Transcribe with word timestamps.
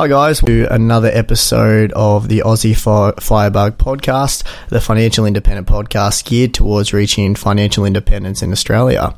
Hi, 0.00 0.08
guys. 0.08 0.40
To 0.40 0.66
another 0.72 1.10
episode 1.12 1.92
of 1.92 2.28
the 2.28 2.38
Aussie 2.38 2.74
Firebug 2.74 3.76
podcast, 3.76 4.44
the 4.70 4.80
financial 4.80 5.26
independent 5.26 5.68
podcast 5.68 6.24
geared 6.24 6.54
towards 6.54 6.94
reaching 6.94 7.34
financial 7.34 7.84
independence 7.84 8.40
in 8.40 8.50
Australia. 8.50 9.14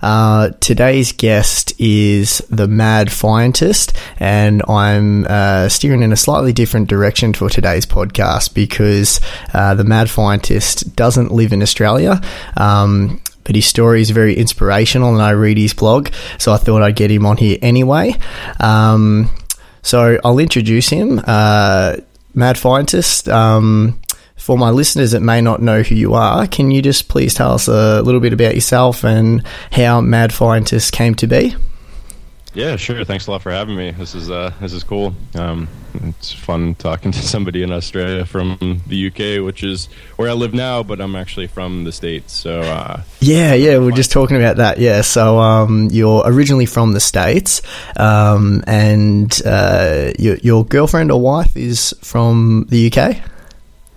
Uh, 0.00 0.52
today's 0.60 1.12
guest 1.12 1.78
is 1.78 2.38
the 2.48 2.66
Mad 2.66 3.08
Fientist, 3.08 3.94
and 4.18 4.62
I'm 4.66 5.26
uh, 5.26 5.68
steering 5.68 6.00
in 6.00 6.14
a 6.14 6.16
slightly 6.16 6.54
different 6.54 6.88
direction 6.88 7.34
for 7.34 7.50
today's 7.50 7.84
podcast 7.84 8.54
because 8.54 9.20
uh, 9.52 9.74
the 9.74 9.84
Mad 9.84 10.06
Fientist 10.06 10.96
doesn't 10.96 11.30
live 11.30 11.52
in 11.52 11.60
Australia. 11.60 12.22
Um, 12.56 13.20
but 13.44 13.54
his 13.54 13.66
story 13.66 14.00
is 14.00 14.08
very 14.08 14.34
inspirational, 14.34 15.12
and 15.12 15.20
I 15.20 15.32
read 15.32 15.58
his 15.58 15.74
blog, 15.74 16.08
so 16.38 16.54
I 16.54 16.56
thought 16.56 16.80
I'd 16.80 16.96
get 16.96 17.10
him 17.10 17.26
on 17.26 17.36
here 17.36 17.58
anyway. 17.60 18.14
Um, 18.58 19.28
so 19.86 20.18
I'll 20.24 20.38
introduce 20.38 20.88
him. 20.88 21.20
Uh, 21.24 21.96
Mad 22.34 22.56
Fientist. 22.56 23.32
Um, 23.32 24.00
for 24.36 24.58
my 24.58 24.70
listeners 24.70 25.12
that 25.12 25.22
may 25.22 25.40
not 25.40 25.62
know 25.62 25.82
who 25.82 25.94
you 25.94 26.14
are, 26.14 26.46
can 26.46 26.70
you 26.70 26.82
just 26.82 27.08
please 27.08 27.34
tell 27.34 27.52
us 27.52 27.68
a 27.68 28.02
little 28.02 28.20
bit 28.20 28.32
about 28.32 28.54
yourself 28.54 29.04
and 29.04 29.44
how 29.72 30.00
Mad 30.00 30.30
Fientist 30.30 30.92
came 30.92 31.14
to 31.16 31.26
be? 31.26 31.56
Yeah, 32.56 32.76
sure. 32.76 33.04
Thanks 33.04 33.26
a 33.26 33.30
lot 33.30 33.42
for 33.42 33.52
having 33.52 33.76
me. 33.76 33.90
This 33.90 34.14
is 34.14 34.30
uh, 34.30 34.50
this 34.62 34.72
is 34.72 34.82
cool. 34.82 35.14
Um, 35.34 35.68
it's 35.92 36.32
fun 36.32 36.74
talking 36.74 37.12
to 37.12 37.22
somebody 37.22 37.62
in 37.62 37.70
Australia 37.70 38.24
from 38.24 38.80
the 38.86 39.08
UK, 39.08 39.44
which 39.44 39.62
is 39.62 39.90
where 40.16 40.30
I 40.30 40.32
live 40.32 40.54
now, 40.54 40.82
but 40.82 40.98
I'm 40.98 41.16
actually 41.16 41.48
from 41.48 41.84
the 41.84 41.92
states. 41.92 42.32
So 42.32 42.62
uh, 42.62 43.02
yeah, 43.20 43.52
yeah, 43.52 43.76
we're 43.76 43.90
just 43.90 44.10
talking 44.10 44.38
about 44.38 44.56
that. 44.56 44.78
Yeah, 44.78 45.02
so 45.02 45.38
um, 45.38 45.90
you're 45.92 46.22
originally 46.24 46.64
from 46.64 46.92
the 46.92 47.00
states, 47.00 47.60
um, 47.98 48.64
and 48.66 49.38
uh, 49.44 50.12
your, 50.18 50.36
your 50.36 50.64
girlfriend 50.64 51.12
or 51.12 51.20
wife 51.20 51.54
is 51.58 51.94
from 52.00 52.68
the 52.70 52.90
UK. 52.90 53.18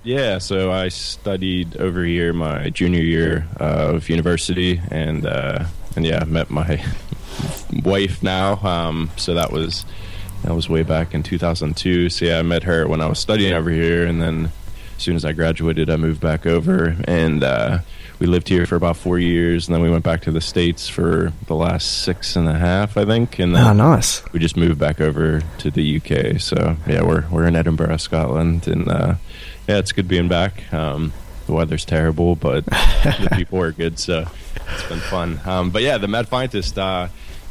Yeah, 0.03 0.37
so 0.39 0.69
I 0.69 0.89
studied 0.89 1.77
over 1.77 2.03
here 2.03 2.33
my 2.33 2.71
junior 2.71 3.03
year 3.03 3.47
of 3.55 4.09
university, 4.09 4.81
and 4.91 5.25
uh, 5.25 5.63
and 5.95 6.05
yeah, 6.05 6.25
met 6.25 6.49
my 6.49 6.83
wife 7.83 8.21
now. 8.23 8.55
Um, 8.57 9.09
so 9.17 9.33
that 9.33 9.51
was 9.51 9.85
that 10.43 10.53
was 10.53 10.69
way 10.69 10.83
back 10.83 11.13
in 11.13 11.23
2002. 11.23 12.09
So 12.09 12.25
yeah, 12.25 12.39
I 12.39 12.41
met 12.41 12.63
her 12.63 12.87
when 12.87 13.01
I 13.01 13.07
was 13.07 13.19
studying 13.19 13.53
over 13.53 13.69
here, 13.69 14.05
and 14.05 14.21
then 14.21 14.51
as 14.95 15.03
soon 15.03 15.15
as 15.15 15.25
I 15.25 15.31
graduated, 15.33 15.89
I 15.89 15.95
moved 15.95 16.21
back 16.21 16.45
over, 16.45 16.95
and 17.05 17.43
uh, 17.43 17.79
we 18.19 18.27
lived 18.27 18.49
here 18.49 18.65
for 18.65 18.75
about 18.75 18.97
four 18.97 19.17
years, 19.17 19.67
and 19.67 19.75
then 19.75 19.81
we 19.81 19.89
went 19.89 20.03
back 20.03 20.21
to 20.23 20.31
the 20.31 20.41
states 20.41 20.89
for 20.89 21.31
the 21.47 21.55
last 21.55 22.03
six 22.03 22.35
and 22.35 22.47
a 22.47 22.53
half, 22.57 22.97
I 22.97 23.05
think. 23.05 23.39
And 23.39 23.55
then 23.55 23.65
oh, 23.65 23.73
nice. 23.73 24.21
We 24.33 24.39
just 24.39 24.57
moved 24.57 24.79
back 24.79 24.99
over 24.99 25.41
to 25.59 25.71
the 25.71 25.97
UK. 25.97 26.39
So 26.39 26.75
yeah, 26.87 27.03
we're 27.03 27.27
we're 27.29 27.47
in 27.47 27.55
Edinburgh, 27.55 27.97
Scotland, 27.97 28.67
and 28.67 28.87
uh, 28.89 29.15
yeah, 29.67 29.77
it's 29.77 29.91
good 29.91 30.07
being 30.07 30.27
back. 30.27 30.71
Um, 30.73 31.13
the 31.47 31.53
weather's 31.53 31.85
terrible, 31.85 32.35
but 32.35 32.65
the 32.65 33.29
people 33.35 33.61
are 33.61 33.71
good, 33.71 33.99
so 33.99 34.25
it's 34.71 34.87
been 34.87 34.99
fun. 34.99 35.39
Um, 35.45 35.71
but 35.71 35.81
yeah, 35.81 35.97
the 35.97 36.07
Mad 36.07 36.27
Fientist. 36.27 36.77
Uh, 36.77 37.07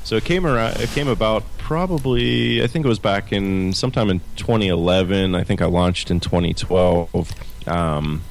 so 0.08 0.16
it 0.16 0.24
came 0.24 0.46
around. 0.46 0.80
It 0.80 0.88
came 0.88 1.06
about 1.06 1.44
probably. 1.58 2.62
I 2.62 2.66
think 2.66 2.86
it 2.86 2.88
was 2.88 2.98
back 2.98 3.30
in 3.30 3.74
sometime 3.74 4.08
in 4.08 4.20
2011. 4.36 5.34
I 5.34 5.44
think 5.44 5.60
I 5.60 5.66
launched 5.66 6.10
in 6.10 6.18
2012. 6.18 7.68
Um, 7.68 8.22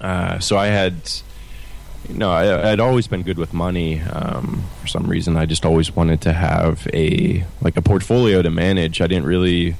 uh, 0.00 0.40
so 0.40 0.58
I 0.58 0.66
had. 0.66 0.94
You 2.08 2.16
know, 2.16 2.32
I, 2.32 2.72
I'd 2.72 2.80
always 2.80 3.06
been 3.06 3.22
good 3.22 3.38
with 3.38 3.52
money. 3.52 4.00
Um, 4.00 4.64
for 4.80 4.88
some 4.88 5.06
reason, 5.06 5.36
I 5.36 5.46
just 5.46 5.64
always 5.64 5.94
wanted 5.94 6.22
to 6.22 6.32
have 6.32 6.88
a 6.92 7.46
like 7.60 7.76
a 7.76 7.82
portfolio 7.82 8.42
to 8.42 8.50
manage. 8.50 9.00
I 9.00 9.06
didn't 9.06 9.26
really 9.26 9.76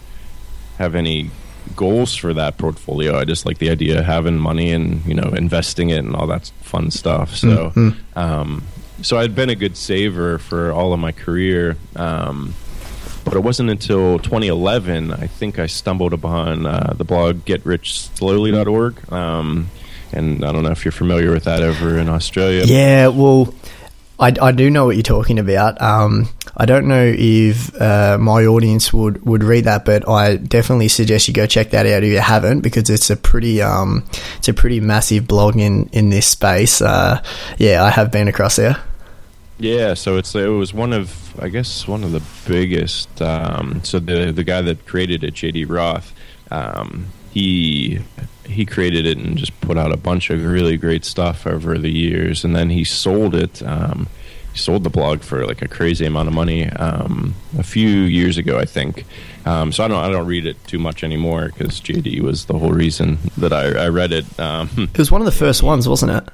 have 0.78 0.94
any 0.94 1.30
goals 1.74 2.14
for 2.14 2.32
that 2.34 2.56
portfolio. 2.56 3.18
I 3.18 3.24
just 3.24 3.46
like 3.46 3.58
the 3.58 3.70
idea 3.70 3.98
of 3.98 4.04
having 4.04 4.38
money 4.38 4.70
and 4.70 5.04
you 5.06 5.14
know 5.14 5.30
investing 5.30 5.90
it 5.90 6.04
and 6.04 6.14
all 6.14 6.28
that 6.28 6.52
fun 6.60 6.92
stuff. 6.92 7.34
So, 7.34 7.72
mm-hmm. 7.74 8.16
um, 8.16 8.62
so 9.02 9.18
I'd 9.18 9.34
been 9.34 9.50
a 9.50 9.54
good 9.54 9.76
saver 9.76 10.38
for 10.38 10.72
all 10.72 10.92
of 10.92 11.00
my 11.00 11.12
career. 11.12 11.76
Um, 11.96 12.54
but 13.24 13.34
it 13.34 13.40
wasn't 13.40 13.70
until 13.70 14.18
2011 14.18 15.12
I 15.12 15.26
think 15.26 15.58
I 15.58 15.66
stumbled 15.66 16.12
upon 16.12 16.66
uh, 16.66 16.94
the 16.96 17.04
blog 17.04 17.44
GetRichSlowly.org. 17.44 19.12
Um, 19.12 19.68
and 20.12 20.44
I 20.44 20.52
don't 20.52 20.64
know 20.64 20.70
if 20.70 20.84
you're 20.84 20.92
familiar 20.92 21.30
with 21.30 21.44
that 21.44 21.62
over 21.62 21.98
in 21.98 22.08
Australia. 22.08 22.64
Yeah, 22.64 23.08
well, 23.08 23.54
I, 24.18 24.34
I 24.40 24.52
do 24.52 24.68
know 24.68 24.86
what 24.86 24.96
you're 24.96 25.02
talking 25.02 25.38
about. 25.38 25.80
Um, 25.80 26.28
I 26.56 26.66
don't 26.66 26.88
know 26.88 27.14
if 27.16 27.80
uh, 27.80 28.18
my 28.20 28.44
audience 28.44 28.92
would, 28.92 29.24
would 29.24 29.44
read 29.44 29.64
that, 29.64 29.84
but 29.84 30.08
I 30.08 30.36
definitely 30.36 30.88
suggest 30.88 31.28
you 31.28 31.34
go 31.34 31.46
check 31.46 31.70
that 31.70 31.86
out 31.86 32.02
if 32.02 32.12
you 32.12 32.18
haven't, 32.18 32.60
because 32.60 32.90
it's 32.90 33.08
a 33.08 33.16
pretty 33.16 33.62
um, 33.62 34.04
it's 34.38 34.48
a 34.48 34.52
pretty 34.52 34.80
massive 34.80 35.26
blog 35.26 35.56
in 35.56 35.88
in 35.92 36.10
this 36.10 36.26
space. 36.26 36.82
Uh, 36.82 37.22
yeah, 37.56 37.82
I 37.82 37.90
have 37.90 38.10
been 38.10 38.28
across 38.28 38.56
there. 38.56 38.76
Yeah, 39.60 39.92
so 39.92 40.16
it's 40.16 40.34
it 40.34 40.46
was 40.46 40.72
one 40.72 40.94
of 40.94 41.38
I 41.38 41.50
guess 41.50 41.86
one 41.86 42.02
of 42.02 42.12
the 42.12 42.22
biggest. 42.48 43.20
Um, 43.20 43.84
so 43.84 43.98
the 43.98 44.32
the 44.32 44.42
guy 44.42 44.62
that 44.62 44.86
created 44.86 45.22
it, 45.22 45.34
JD 45.34 45.68
Roth, 45.68 46.14
um, 46.50 47.08
he 47.30 48.00
he 48.44 48.64
created 48.64 49.04
it 49.04 49.18
and 49.18 49.36
just 49.36 49.58
put 49.60 49.76
out 49.76 49.92
a 49.92 49.98
bunch 49.98 50.30
of 50.30 50.42
really 50.42 50.78
great 50.78 51.04
stuff 51.04 51.46
over 51.46 51.76
the 51.76 51.90
years, 51.90 52.42
and 52.42 52.56
then 52.56 52.70
he 52.70 52.84
sold 52.84 53.34
it. 53.34 53.62
Um, 53.62 54.08
he 54.50 54.58
sold 54.58 54.82
the 54.82 54.90
blog 54.90 55.20
for 55.20 55.46
like 55.46 55.60
a 55.60 55.68
crazy 55.68 56.06
amount 56.06 56.28
of 56.28 56.34
money 56.34 56.68
um, 56.70 57.34
a 57.58 57.62
few 57.62 57.88
years 57.88 58.38
ago, 58.38 58.58
I 58.58 58.64
think. 58.64 59.04
Um, 59.44 59.72
so 59.72 59.84
I 59.84 59.88
don't 59.88 60.02
I 60.02 60.08
don't 60.08 60.26
read 60.26 60.46
it 60.46 60.56
too 60.66 60.78
much 60.78 61.04
anymore 61.04 61.50
because 61.52 61.82
JD 61.82 62.22
was 62.22 62.46
the 62.46 62.58
whole 62.58 62.72
reason 62.72 63.18
that 63.36 63.52
I, 63.52 63.84
I 63.84 63.88
read 63.88 64.12
it. 64.12 64.40
Um, 64.40 64.70
it 64.94 64.98
was 64.98 65.10
one 65.10 65.20
of 65.20 65.26
the 65.26 65.32
first 65.32 65.62
ones, 65.62 65.86
wasn't 65.86 66.12
it? 66.12 66.32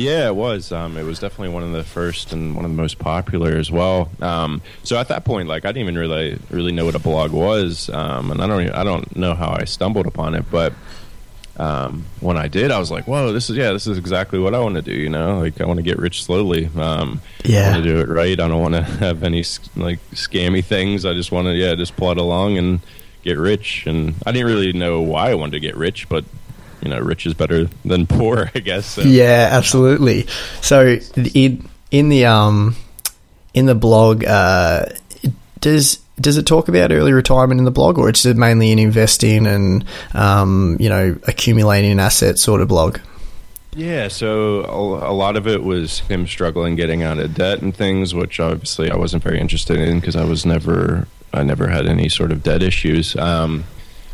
Yeah, 0.00 0.28
it 0.28 0.34
was. 0.34 0.72
Um, 0.72 0.96
it 0.96 1.02
was 1.02 1.18
definitely 1.18 1.50
one 1.50 1.62
of 1.62 1.72
the 1.72 1.84
first 1.84 2.32
and 2.32 2.56
one 2.56 2.64
of 2.64 2.70
the 2.70 2.76
most 2.76 2.98
popular 2.98 3.58
as 3.58 3.70
well. 3.70 4.10
Um, 4.22 4.62
so 4.82 4.96
at 4.96 5.08
that 5.08 5.26
point, 5.26 5.46
like 5.46 5.66
I 5.66 5.72
didn't 5.72 5.82
even 5.82 5.98
really 5.98 6.38
really 6.48 6.72
know 6.72 6.86
what 6.86 6.94
a 6.94 6.98
blog 6.98 7.32
was, 7.32 7.90
um, 7.90 8.30
and 8.30 8.40
I 8.40 8.46
don't 8.46 8.62
even, 8.62 8.72
I 8.72 8.82
don't 8.82 9.14
know 9.14 9.34
how 9.34 9.50
I 9.50 9.64
stumbled 9.64 10.06
upon 10.06 10.34
it, 10.34 10.46
but 10.50 10.72
um, 11.58 12.06
when 12.20 12.38
I 12.38 12.48
did, 12.48 12.70
I 12.70 12.78
was 12.78 12.90
like, 12.90 13.06
"Whoa, 13.06 13.34
this 13.34 13.50
is 13.50 13.58
yeah, 13.58 13.74
this 13.74 13.86
is 13.86 13.98
exactly 13.98 14.38
what 14.38 14.54
I 14.54 14.60
want 14.60 14.76
to 14.76 14.82
do." 14.82 14.94
You 14.94 15.10
know, 15.10 15.38
like 15.38 15.60
I 15.60 15.66
want 15.66 15.76
to 15.76 15.82
get 15.82 15.98
rich 15.98 16.24
slowly. 16.24 16.70
Um, 16.78 17.20
yeah, 17.44 17.68
I 17.68 17.72
want 17.72 17.84
to 17.84 17.90
do 17.90 18.00
it 18.00 18.08
right. 18.08 18.40
I 18.40 18.48
don't 18.48 18.62
want 18.62 18.76
to 18.76 18.82
have 19.04 19.22
any 19.22 19.44
like 19.76 19.98
scammy 20.12 20.64
things. 20.64 21.04
I 21.04 21.12
just 21.12 21.30
want 21.30 21.46
to 21.48 21.52
yeah, 21.52 21.74
just 21.74 21.94
plod 21.96 22.16
along 22.16 22.56
and 22.56 22.80
get 23.22 23.36
rich. 23.36 23.84
And 23.86 24.14
I 24.24 24.32
didn't 24.32 24.46
really 24.46 24.72
know 24.72 25.02
why 25.02 25.30
I 25.30 25.34
wanted 25.34 25.52
to 25.52 25.60
get 25.60 25.76
rich, 25.76 26.08
but 26.08 26.24
you 26.82 26.88
know, 26.88 26.98
rich 26.98 27.26
is 27.26 27.34
better 27.34 27.66
than 27.84 28.06
poor, 28.06 28.50
I 28.54 28.60
guess. 28.60 28.86
So. 28.86 29.02
Yeah, 29.02 29.48
absolutely. 29.52 30.26
So 30.60 30.98
in 31.34 31.68
in 31.90 32.08
the 32.08 32.26
um 32.26 32.76
in 33.54 33.66
the 33.66 33.74
blog, 33.74 34.24
uh, 34.24 34.86
does 35.60 36.00
does 36.20 36.36
it 36.36 36.46
talk 36.46 36.68
about 36.68 36.92
early 36.92 37.12
retirement 37.12 37.58
in 37.58 37.64
the 37.64 37.70
blog, 37.70 37.98
or 37.98 38.08
it's 38.08 38.24
it 38.26 38.36
mainly 38.36 38.72
an 38.72 38.78
investing 38.78 39.46
and 39.46 39.84
um, 40.14 40.76
you 40.78 40.88
know 40.88 41.16
accumulating 41.26 41.92
an 41.92 42.00
asset 42.00 42.38
sort 42.38 42.60
of 42.60 42.68
blog? 42.68 42.98
Yeah, 43.74 44.08
so 44.08 44.64
a, 44.68 45.14
lot 45.14 45.36
of 45.36 45.46
it 45.46 45.62
was 45.62 46.00
him 46.00 46.26
struggling 46.26 46.74
getting 46.74 47.04
out 47.04 47.18
of 47.18 47.34
debt 47.34 47.62
and 47.62 47.74
things, 47.74 48.12
which 48.12 48.40
obviously 48.40 48.90
I 48.90 48.96
wasn't 48.96 49.22
very 49.22 49.38
interested 49.38 49.78
in 49.78 50.00
because 50.00 50.16
I 50.16 50.24
was 50.24 50.44
never 50.44 51.06
I 51.32 51.44
never 51.44 51.68
had 51.68 51.86
any 51.86 52.08
sort 52.08 52.32
of 52.32 52.42
debt 52.42 52.62
issues. 52.62 53.16
Um, 53.16 53.64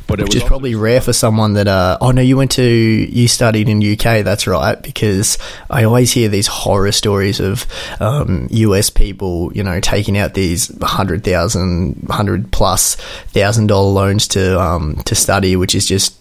but 0.06 0.20
Which 0.20 0.36
is 0.36 0.44
probably 0.44 0.74
rare 0.74 1.00
for 1.00 1.12
someone 1.12 1.54
that, 1.54 1.66
uh, 1.66 1.98
oh 2.00 2.12
no, 2.12 2.22
you 2.22 2.36
went 2.36 2.52
to, 2.52 2.62
you 2.62 3.26
studied 3.26 3.68
in 3.68 3.78
UK, 3.78 4.24
that's 4.24 4.46
right, 4.46 4.80
because 4.80 5.36
I 5.68 5.84
always 5.84 6.12
hear 6.12 6.28
these 6.28 6.46
horror 6.46 6.92
stories 6.92 7.40
of 7.40 7.66
um, 8.00 8.46
US 8.50 8.88
people, 8.88 9.52
you 9.52 9.64
know, 9.64 9.80
taking 9.80 10.16
out 10.16 10.34
these 10.34 10.70
hundred 10.80 11.24
thousand, 11.24 12.06
hundred 12.08 12.52
plus 12.52 12.94
thousand 12.94 13.66
dollar 13.66 13.90
loans 13.90 14.28
to 14.28 14.60
um, 14.60 14.96
to 15.06 15.14
study, 15.14 15.56
which 15.56 15.74
is 15.74 15.86
just 15.86 16.16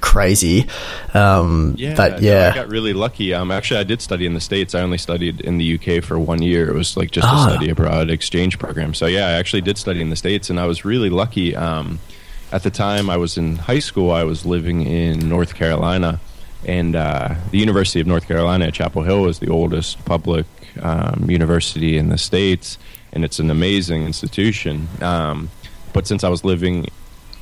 crazy. 0.00 0.66
Um, 1.14 1.74
yeah, 1.76 1.94
but 1.94 2.22
yeah, 2.22 2.50
I 2.52 2.54
got 2.54 2.68
really 2.68 2.92
lucky. 2.92 3.34
Um, 3.34 3.50
actually, 3.50 3.80
I 3.80 3.84
did 3.84 4.00
study 4.02 4.26
in 4.26 4.34
the 4.34 4.40
states. 4.40 4.74
I 4.74 4.80
only 4.80 4.98
studied 4.98 5.40
in 5.42 5.58
the 5.58 5.78
UK 5.78 6.02
for 6.02 6.18
one 6.18 6.42
year. 6.42 6.68
It 6.68 6.74
was 6.74 6.96
like 6.96 7.10
just 7.10 7.26
a 7.26 7.30
ah. 7.30 7.48
study 7.48 7.68
abroad 7.68 8.10
exchange 8.10 8.58
program. 8.58 8.94
So 8.94 9.06
yeah, 9.06 9.26
I 9.26 9.32
actually 9.32 9.62
did 9.62 9.78
study 9.78 10.00
in 10.00 10.10
the 10.10 10.16
states, 10.16 10.50
and 10.50 10.58
I 10.58 10.66
was 10.66 10.84
really 10.84 11.10
lucky. 11.10 11.54
Um, 11.54 11.98
at 12.52 12.62
the 12.62 12.70
time 12.70 13.10
I 13.10 13.16
was 13.16 13.36
in 13.36 13.56
high 13.56 13.80
school, 13.80 14.10
I 14.10 14.24
was 14.24 14.46
living 14.46 14.82
in 14.82 15.28
North 15.28 15.54
Carolina, 15.54 16.20
and 16.64 16.96
uh, 16.96 17.34
the 17.50 17.58
University 17.58 18.00
of 18.00 18.06
North 18.06 18.26
Carolina 18.26 18.66
at 18.66 18.74
Chapel 18.74 19.02
Hill 19.02 19.26
is 19.26 19.38
the 19.38 19.48
oldest 19.48 20.04
public 20.04 20.46
um, 20.82 21.26
university 21.28 21.96
in 21.96 22.08
the 22.08 22.18
states, 22.18 22.78
and 23.12 23.24
it's 23.24 23.38
an 23.38 23.50
amazing 23.50 24.04
institution. 24.04 24.88
Um, 25.00 25.50
but 25.92 26.06
since 26.06 26.24
I 26.24 26.28
was 26.28 26.44
living 26.44 26.86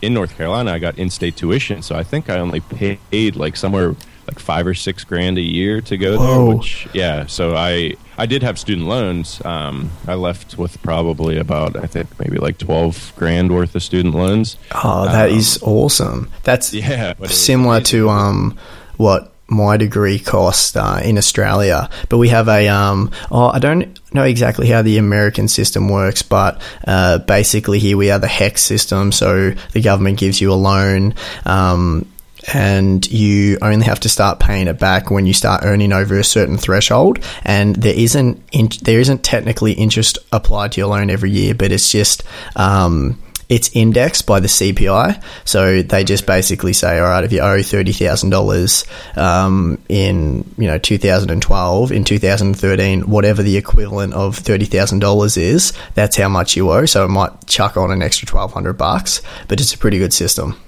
in 0.02 0.14
North 0.14 0.36
Carolina, 0.36 0.72
I 0.72 0.78
got 0.78 0.98
in-state 0.98 1.36
tuition, 1.36 1.82
so 1.82 1.96
I 1.96 2.02
think 2.02 2.30
I 2.30 2.38
only 2.38 2.60
paid 2.60 3.36
like 3.36 3.56
somewhere 3.56 3.94
like 4.26 4.38
five 4.38 4.67
or 4.67 4.75
six 4.75 5.05
grand 5.05 5.38
a 5.38 5.43
year 5.43 5.81
to 5.82 5.97
go 5.97 6.17
Whoa. 6.19 6.47
there. 6.47 6.56
Which 6.56 6.88
yeah, 6.93 7.26
so 7.26 7.55
I 7.56 7.94
I 8.17 8.26
did 8.26 8.43
have 8.43 8.59
student 8.59 8.87
loans. 8.87 9.44
Um, 9.44 9.91
I 10.06 10.15
left 10.15 10.56
with 10.59 10.81
probably 10.82 11.38
about 11.38 11.76
I 11.76 11.87
think 11.87 12.09
maybe 12.19 12.38
like 12.38 12.59
twelve 12.59 13.12
grand 13.17 13.53
worth 13.53 13.75
of 13.75 13.82
student 13.82 14.15
loans. 14.15 14.56
Oh, 14.73 15.06
that 15.06 15.31
Um, 15.31 15.37
is 15.37 15.59
awesome. 15.62 16.31
That's 16.43 16.73
Yeah, 16.75 17.15
but 17.15 17.25
it 17.25 17.31
was 17.31 17.44
similar 17.44 17.81
to 17.82 18.09
um 18.11 18.56
what 18.97 19.31
my 19.47 19.76
degree 19.76 20.19
cost 20.19 20.75
uh, 20.75 21.00
in 21.05 21.19
Australia. 21.19 21.91
But 22.09 22.17
we 22.17 22.29
have 22.31 22.49
a 22.49 22.67
um 22.69 23.11
oh 23.31 23.49
I 23.49 23.59
don't 23.59 24.00
know 24.15 24.23
exactly 24.25 24.69
how 24.69 24.81
the 24.82 24.97
American 24.99 25.49
system 25.49 25.88
works, 25.91 26.23
but 26.23 26.62
uh, 26.87 27.19
basically 27.19 27.79
here 27.79 27.97
we 27.97 28.06
have 28.06 28.21
the 28.23 28.26
HECS 28.29 28.59
system. 28.61 29.12
So 29.12 29.50
the 29.73 29.81
government 29.82 30.19
gives 30.19 30.41
you 30.41 30.50
a 30.53 30.55
loan. 30.55 31.15
Um, 31.44 32.06
and 32.52 33.11
you 33.11 33.58
only 33.62 33.87
have 33.87 34.00
to 34.00 34.08
start 34.08 34.41
paying 34.41 34.69
it 34.69 34.79
back 34.79 35.11
when 35.11 35.26
you 35.26 35.32
start 35.32 35.62
earning 35.64 35.93
over 35.93 36.19
a 36.19 36.25
certain 36.25 36.58
threshold. 36.58 37.19
And 37.44 37.76
there 37.76 37.99
isn't 37.99 38.43
in, 38.52 38.69
there 38.82 39.00
isn't 39.00 39.23
technically 39.23 39.73
interest 39.73 40.19
applied 40.32 40.73
to 40.73 40.81
your 40.81 40.88
loan 40.88 41.11
every 41.11 41.31
year, 41.31 41.55
but 41.55 41.73
it's 41.73 41.91
just 41.91 42.23
um, 42.56 43.19
it's 43.49 43.70
indexed 43.75 44.26
by 44.26 44.41
the 44.41 44.49
CPI. 44.49 45.23
So 45.44 45.82
they 45.82 46.05
just 46.05 46.26
basically 46.26 46.73
say, 46.73 46.99
all 46.99 47.08
right, 47.08 47.25
if 47.25 47.32
you 47.32 47.41
owe 47.41 47.62
thirty 47.62 47.93
thousand 47.93 48.31
dollars 48.31 48.85
um, 49.17 49.79
in 49.88 50.44
you 50.58 50.67
know 50.67 50.79
2012, 50.79 51.93
in 51.93 52.05
2013, 52.05 53.02
whatever 53.02 53.43
the 53.43 53.56
equivalent 53.56 54.14
of 54.14 54.37
thirty 54.37 54.67
thousand 54.67 55.00
dollars 55.00 55.37
is, 55.37 55.73
that's 55.94 56.17
how 56.17 56.29
much 56.29 56.56
you 56.56 56.70
owe. 56.70 56.87
So 56.87 57.05
it 57.05 57.08
might 57.08 57.47
chuck 57.47 57.76
on 57.76 57.90
an 57.90 58.02
extra 58.02 58.26
twelve 58.26 58.52
hundred 58.52 58.75
bucks, 58.75 59.23
but 59.49 59.61
it's 59.61 59.75
a 59.75 59.79
pretty 59.79 59.99
good 59.99 60.12
system. 60.12 60.61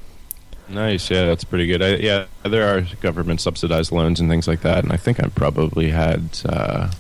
Nice, 0.69 1.11
yeah, 1.11 1.27
that's 1.27 1.45
pretty 1.45 1.67
good. 1.67 1.83
I, 1.83 1.95
yeah, 1.97 2.25
there 2.45 2.77
are 2.77 2.83
government 3.01 3.41
subsidized 3.41 3.93
loans 3.93 4.19
and 4.21 4.29
things 4.29 4.49
like 4.49 4.63
that, 4.63 4.83
and 4.85 4.93
I 4.93 4.97
think 4.97 5.23
I 5.23 5.29
probably 5.29 5.91
had 5.91 6.41
uh, 6.45 6.91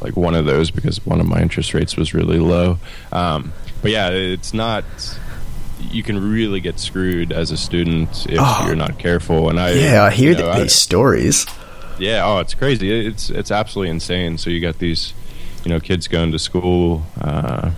like 0.00 0.16
one 0.16 0.34
of 0.34 0.46
those 0.46 0.70
because 0.70 1.04
one 1.04 1.20
of 1.20 1.26
my 1.26 1.40
interest 1.42 1.74
rates 1.74 1.96
was 1.96 2.14
really 2.14 2.38
low. 2.38 2.78
Um, 3.10 3.52
but 3.82 3.90
yeah, 3.90 4.10
it's 4.10 4.54
not. 4.54 4.84
You 5.90 6.04
can 6.04 6.30
really 6.32 6.60
get 6.60 6.78
screwed 6.78 7.32
as 7.32 7.50
a 7.50 7.56
student 7.56 8.26
if 8.26 8.38
Oh. 8.40 8.64
you're 8.66 8.76
not 8.76 8.98
careful. 9.00 9.50
And 9.50 9.58
I, 9.58 9.72
Yeah, 9.72 10.04
I 10.04 10.10
hear 10.10 10.30
you 10.30 10.36
know, 10.38 10.42
th- 10.44 10.54
I- 10.56 10.60
these 10.62 10.74
stories. 10.74 11.44
yeah, 11.98 12.24
oh, 12.24 12.38
it's 12.38 12.54
crazy. 12.54 13.06
It's 13.08 13.30
it's 13.30 13.50
absolutely 13.50 13.90
insane. 13.90 14.38
So 14.38 14.48
you 14.48 14.60
got 14.60 14.78
these, 14.78 15.12
you 15.64 15.70
know, 15.70 15.80
kids 15.80 16.06
going 16.06 16.30
to 16.30 16.38
school, 16.38 17.02
uh, 17.20 17.72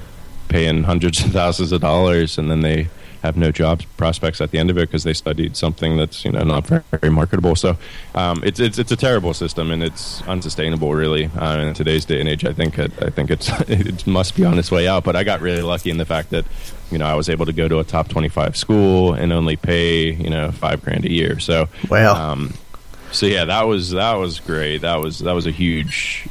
paying 0.49 0.82
hundreds 0.85 1.25
of 1.25 1.32
thousands 1.32 1.73
of 1.73 1.81
dollars, 1.81 2.37
and 2.37 2.50
then 2.50 2.61
they 2.61 2.88
have 3.25 3.37
no 3.38 3.50
job 3.50 3.82
prospects 3.97 4.41
at 4.43 4.50
the 4.50 4.59
end 4.59 4.69
of 4.71 4.76
it 4.76 4.82
because 4.82 5.03
they 5.03 5.15
studied 5.15 5.56
something 5.56 5.97
that's 5.97 6.25
you 6.26 6.31
know 6.31 6.43
not 6.44 6.67
very, 6.67 6.82
very 6.91 7.11
marketable. 7.11 7.56
So 7.56 7.76
um, 8.15 8.43
it's 8.44 8.61
it's 8.61 8.79
it's 8.79 8.93
a 8.93 8.97
terrible 8.97 9.32
system 9.32 9.71
and 9.71 9.82
it's 9.82 10.21
unsustainable, 10.29 10.94
really. 10.94 11.26
Uh, 11.26 11.59
in 11.61 11.75
today's 11.75 12.05
day 12.05 12.21
and 12.21 12.29
age, 12.29 12.44
I 12.44 12.53
think 12.53 12.79
it, 12.79 12.93
I 13.03 13.09
think 13.11 13.31
it's 13.31 13.49
it 13.69 14.06
must 14.06 14.37
be 14.37 14.44
on 14.44 14.59
its 14.59 14.71
way 14.71 14.87
out. 14.87 15.05
But 15.05 15.17
I 15.17 15.25
got 15.25 15.41
really 15.41 15.62
lucky 15.62 15.91
in 15.91 15.97
the 15.97 16.05
fact 16.05 16.31
that 16.31 16.44
you 16.91 16.99
know 16.99 17.06
I 17.06 17.15
was 17.15 17.29
able 17.31 17.47
to 17.47 17.53
go 17.53 17.67
to 17.67 17.79
a 17.79 17.85
top 17.85 18.09
twenty 18.09 18.29
five 18.29 18.56
school 18.56 19.15
and 19.15 19.32
only 19.32 19.56
pay 19.56 20.12
you 20.12 20.29
know 20.31 20.53
five 20.53 20.82
grand 20.85 21.05
a 21.06 21.11
year. 21.11 21.38
So 21.41 21.69
Wow. 21.88 22.15
um, 22.32 22.53
so 23.11 23.25
yeah, 23.27 23.47
that 23.47 23.62
was 23.67 23.91
that 23.93 24.15
was 24.15 24.38
great. 24.41 24.82
That 24.82 25.00
was 25.00 25.20
that 25.20 25.32
was 25.32 25.47
a 25.47 25.50
huge 25.50 26.29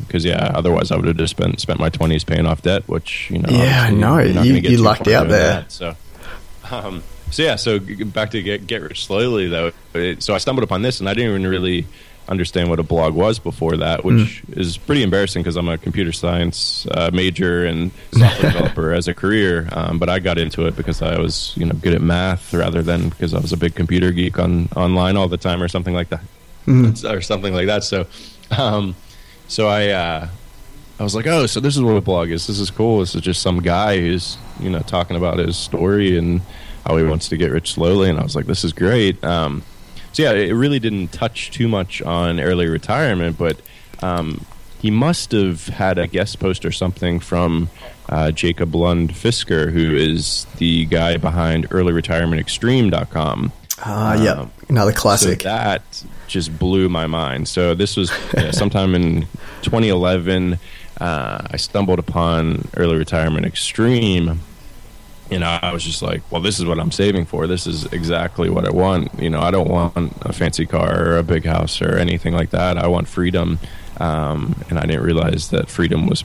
because 0.00 0.24
yeah, 0.24 0.50
otherwise 0.54 0.90
I 0.90 0.96
would 0.96 1.06
have 1.06 1.16
just 1.16 1.30
spent 1.30 1.60
spent 1.60 1.78
my 1.78 1.88
twenties 1.88 2.24
paying 2.24 2.46
off 2.46 2.62
debt, 2.62 2.88
which 2.88 3.30
you 3.30 3.38
know. 3.38 3.48
Yeah, 3.50 3.90
no, 3.90 4.18
you- 4.18 4.54
you 4.54 4.78
lucked 4.78 5.06
out 5.06 5.28
there. 5.28 5.48
that, 5.62 5.70
so, 5.72 5.94
um, 6.70 7.02
so 7.30 7.42
yeah, 7.42 7.56
so 7.56 7.78
back 7.80 8.30
to 8.32 8.42
get 8.42 8.66
get 8.66 8.82
rich 8.82 9.06
slowly 9.06 9.48
though. 9.48 9.72
It, 9.94 10.22
so 10.22 10.34
I 10.34 10.38
stumbled 10.38 10.64
upon 10.64 10.82
this, 10.82 11.00
and 11.00 11.08
I 11.08 11.14
didn't 11.14 11.30
even 11.30 11.46
really 11.46 11.86
understand 12.28 12.68
what 12.68 12.80
a 12.80 12.82
blog 12.82 13.14
was 13.14 13.38
before 13.38 13.76
that, 13.76 14.04
which 14.04 14.40
Hmm. 14.40 14.58
is 14.60 14.76
pretty 14.76 15.04
embarrassing 15.04 15.42
because 15.42 15.54
I'm 15.56 15.68
a 15.68 15.78
computer 15.78 16.10
science 16.10 16.84
uh, 16.90 17.10
major 17.12 17.64
and 17.64 17.92
software 18.12 18.50
developer 18.52 18.92
as 18.92 19.06
a 19.06 19.14
career. 19.14 19.68
Um, 19.70 19.98
but 20.00 20.08
I 20.08 20.18
got 20.18 20.36
into 20.36 20.66
it 20.66 20.74
because 20.76 21.02
I 21.02 21.18
was 21.20 21.52
you 21.56 21.66
know 21.66 21.74
good 21.74 21.94
at 21.94 22.02
math 22.02 22.52
rather 22.52 22.82
than 22.82 23.08
because 23.10 23.32
I 23.34 23.38
was 23.38 23.52
a 23.52 23.56
big 23.56 23.74
computer 23.76 24.10
geek 24.12 24.38
on 24.38 24.68
online 24.76 25.16
all 25.16 25.28
the 25.28 25.36
time 25.36 25.62
or 25.62 25.68
something 25.68 25.94
like 25.94 26.08
that 26.08 26.22
or 26.68 27.20
something 27.20 27.54
like 27.54 27.66
that. 27.66 27.84
So, 27.84 28.06
um, 28.56 28.96
so 29.46 29.68
I, 29.68 29.90
uh, 29.90 30.28
I 30.98 31.02
was 31.02 31.14
like, 31.14 31.26
oh, 31.26 31.46
so 31.46 31.60
this 31.60 31.76
is 31.76 31.82
what 31.82 31.96
a 31.96 32.00
blog 32.00 32.30
is. 32.30 32.46
This 32.46 32.58
is 32.58 32.70
cool. 32.70 33.00
This 33.00 33.14
is 33.14 33.20
just 33.20 33.42
some 33.42 33.60
guy 33.60 33.98
who's 33.98 34.38
you 34.60 34.70
know 34.70 34.80
talking 34.80 35.16
about 35.16 35.38
his 35.38 35.56
story 35.56 36.16
and 36.16 36.40
how 36.86 36.96
he 36.96 37.04
wants 37.04 37.28
to 37.28 37.36
get 37.36 37.50
rich 37.50 37.72
slowly. 37.72 38.08
And 38.08 38.18
I 38.18 38.22
was 38.22 38.34
like, 38.36 38.46
this 38.46 38.64
is 38.64 38.72
great. 38.72 39.22
Um, 39.24 39.62
so 40.12 40.22
yeah, 40.22 40.32
it 40.32 40.52
really 40.52 40.78
didn't 40.78 41.08
touch 41.08 41.50
too 41.50 41.68
much 41.68 42.00
on 42.00 42.40
early 42.40 42.66
retirement, 42.66 43.36
but 43.36 43.60
um, 44.02 44.46
he 44.80 44.90
must 44.90 45.32
have 45.32 45.66
had 45.66 45.98
a 45.98 46.06
guest 46.06 46.38
post 46.38 46.64
or 46.64 46.72
something 46.72 47.20
from 47.20 47.68
uh, 48.08 48.30
Jacob 48.30 48.74
Lund 48.74 49.10
Fisker, 49.10 49.72
who 49.72 49.94
is 49.94 50.46
the 50.56 50.86
guy 50.86 51.16
behind 51.16 51.68
earlyretirementextreme.com. 51.70 53.52
Ah, 53.84 54.14
yeah, 54.14 54.46
another 54.68 54.92
classic. 54.92 55.42
So 55.42 55.48
that 55.48 56.04
just 56.28 56.58
blew 56.58 56.88
my 56.88 57.06
mind. 57.06 57.48
So 57.48 57.74
this 57.74 57.96
was 57.96 58.10
yeah, 58.34 58.50
sometime 58.50 58.94
in 58.94 59.22
2011. 59.62 60.58
Uh, 61.00 61.46
I 61.50 61.56
stumbled 61.56 61.98
upon 61.98 62.68
early 62.76 62.96
retirement 62.96 63.44
extreme, 63.44 64.40
and 65.30 65.44
I 65.44 65.72
was 65.72 65.84
just 65.84 66.02
like, 66.02 66.22
"Well, 66.30 66.40
this 66.40 66.58
is 66.58 66.64
what 66.64 66.78
I'm 66.78 66.92
saving 66.92 67.26
for. 67.26 67.46
This 67.46 67.66
is 67.66 67.84
exactly 67.86 68.48
what 68.48 68.66
I 68.66 68.70
want. 68.70 69.10
You 69.20 69.30
know, 69.30 69.40
I 69.40 69.50
don't 69.50 69.68
want 69.68 70.12
a 70.22 70.32
fancy 70.32 70.66
car 70.66 71.06
or 71.06 71.18
a 71.18 71.22
big 71.22 71.44
house 71.44 71.82
or 71.82 71.96
anything 71.96 72.34
like 72.34 72.50
that. 72.50 72.78
I 72.78 72.86
want 72.86 73.08
freedom." 73.08 73.58
Um, 73.98 74.56
and 74.68 74.78
I 74.78 74.82
didn't 74.82 75.02
realize 75.02 75.48
that 75.50 75.68
freedom 75.68 76.06
was 76.06 76.22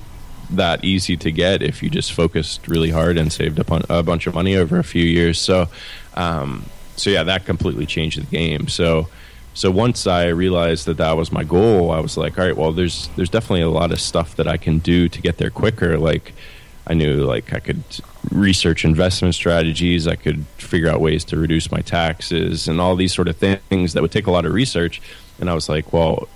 that 0.49 0.83
easy 0.83 1.15
to 1.17 1.31
get 1.31 1.61
if 1.61 1.81
you 1.81 1.89
just 1.89 2.11
focused 2.11 2.67
really 2.67 2.89
hard 2.89 3.17
and 3.17 3.31
saved 3.31 3.65
bun- 3.65 3.85
a 3.89 4.03
bunch 4.03 4.27
of 4.27 4.33
money 4.33 4.55
over 4.55 4.77
a 4.77 4.83
few 4.83 5.03
years. 5.03 5.39
So, 5.39 5.67
um, 6.15 6.65
so 6.95 7.09
yeah, 7.09 7.23
that 7.23 7.45
completely 7.45 7.85
changed 7.85 8.19
the 8.19 8.25
game. 8.25 8.67
So, 8.67 9.07
so 9.53 9.69
once 9.69 10.07
I 10.07 10.27
realized 10.27 10.85
that 10.85 10.97
that 10.97 11.17
was 11.17 11.31
my 11.31 11.43
goal, 11.43 11.91
I 11.91 11.99
was 11.99 12.15
like, 12.17 12.37
all 12.37 12.45
right, 12.45 12.55
well, 12.55 12.71
there's 12.71 13.09
there's 13.15 13.29
definitely 13.29 13.61
a 13.61 13.69
lot 13.69 13.91
of 13.91 13.99
stuff 13.99 14.35
that 14.37 14.47
I 14.47 14.57
can 14.57 14.79
do 14.79 15.09
to 15.09 15.21
get 15.21 15.37
there 15.37 15.49
quicker. 15.49 15.97
Like, 15.97 16.33
I 16.87 16.93
knew 16.93 17.23
like 17.25 17.53
I 17.53 17.59
could 17.59 17.83
research 18.31 18.85
investment 18.85 19.35
strategies, 19.35 20.07
I 20.07 20.15
could 20.15 20.45
figure 20.57 20.89
out 20.89 21.01
ways 21.01 21.23
to 21.25 21.37
reduce 21.37 21.71
my 21.71 21.81
taxes, 21.81 22.67
and 22.67 22.79
all 22.79 22.95
these 22.95 23.13
sort 23.13 23.27
of 23.27 23.37
things 23.37 23.93
that 23.93 24.01
would 24.01 24.11
take 24.11 24.27
a 24.27 24.31
lot 24.31 24.45
of 24.45 24.53
research. 24.53 25.01
And 25.39 25.49
I 25.49 25.53
was 25.53 25.67
like, 25.67 25.91
well, 25.91 26.29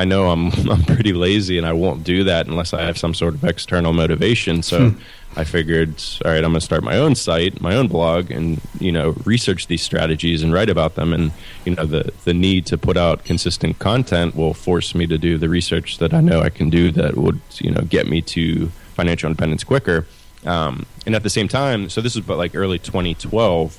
I 0.00 0.04
know 0.06 0.30
I'm 0.30 0.46
I'm 0.70 0.82
pretty 0.84 1.12
lazy 1.12 1.58
and 1.58 1.66
I 1.66 1.74
won't 1.74 2.04
do 2.04 2.24
that 2.24 2.46
unless 2.46 2.72
I 2.72 2.82
have 2.82 2.96
some 2.96 3.12
sort 3.12 3.34
of 3.34 3.44
external 3.44 3.92
motivation. 3.92 4.62
So 4.62 4.94
I 5.36 5.44
figured, 5.44 6.02
all 6.24 6.30
right, 6.32 6.38
I'm 6.38 6.52
going 6.52 6.54
to 6.54 6.60
start 6.60 6.82
my 6.82 6.96
own 6.96 7.14
site, 7.14 7.60
my 7.60 7.76
own 7.76 7.86
blog, 7.86 8.30
and 8.30 8.60
you 8.80 8.92
know 8.92 9.14
research 9.24 9.66
these 9.66 9.82
strategies 9.82 10.42
and 10.42 10.52
write 10.52 10.70
about 10.70 10.94
them. 10.94 11.12
And 11.12 11.32
you 11.66 11.74
know 11.74 11.84
the 11.84 12.12
the 12.24 12.32
need 12.32 12.64
to 12.66 12.78
put 12.78 12.96
out 12.96 13.24
consistent 13.24 13.78
content 13.78 14.34
will 14.34 14.54
force 14.54 14.94
me 14.94 15.06
to 15.06 15.18
do 15.18 15.36
the 15.36 15.50
research 15.50 15.98
that 15.98 16.14
I 16.14 16.20
know 16.22 16.40
I 16.40 16.50
can 16.50 16.70
do 16.70 16.90
that 16.92 17.16
would 17.16 17.40
you 17.58 17.70
know 17.70 17.82
get 17.82 18.06
me 18.06 18.22
to 18.22 18.68
financial 18.94 19.28
independence 19.28 19.64
quicker. 19.64 20.06
Um, 20.46 20.86
and 21.04 21.14
at 21.14 21.22
the 21.22 21.30
same 21.30 21.48
time, 21.48 21.90
so 21.90 22.00
this 22.00 22.16
is 22.16 22.24
about 22.24 22.38
like 22.38 22.54
early 22.54 22.78
2012, 22.78 23.78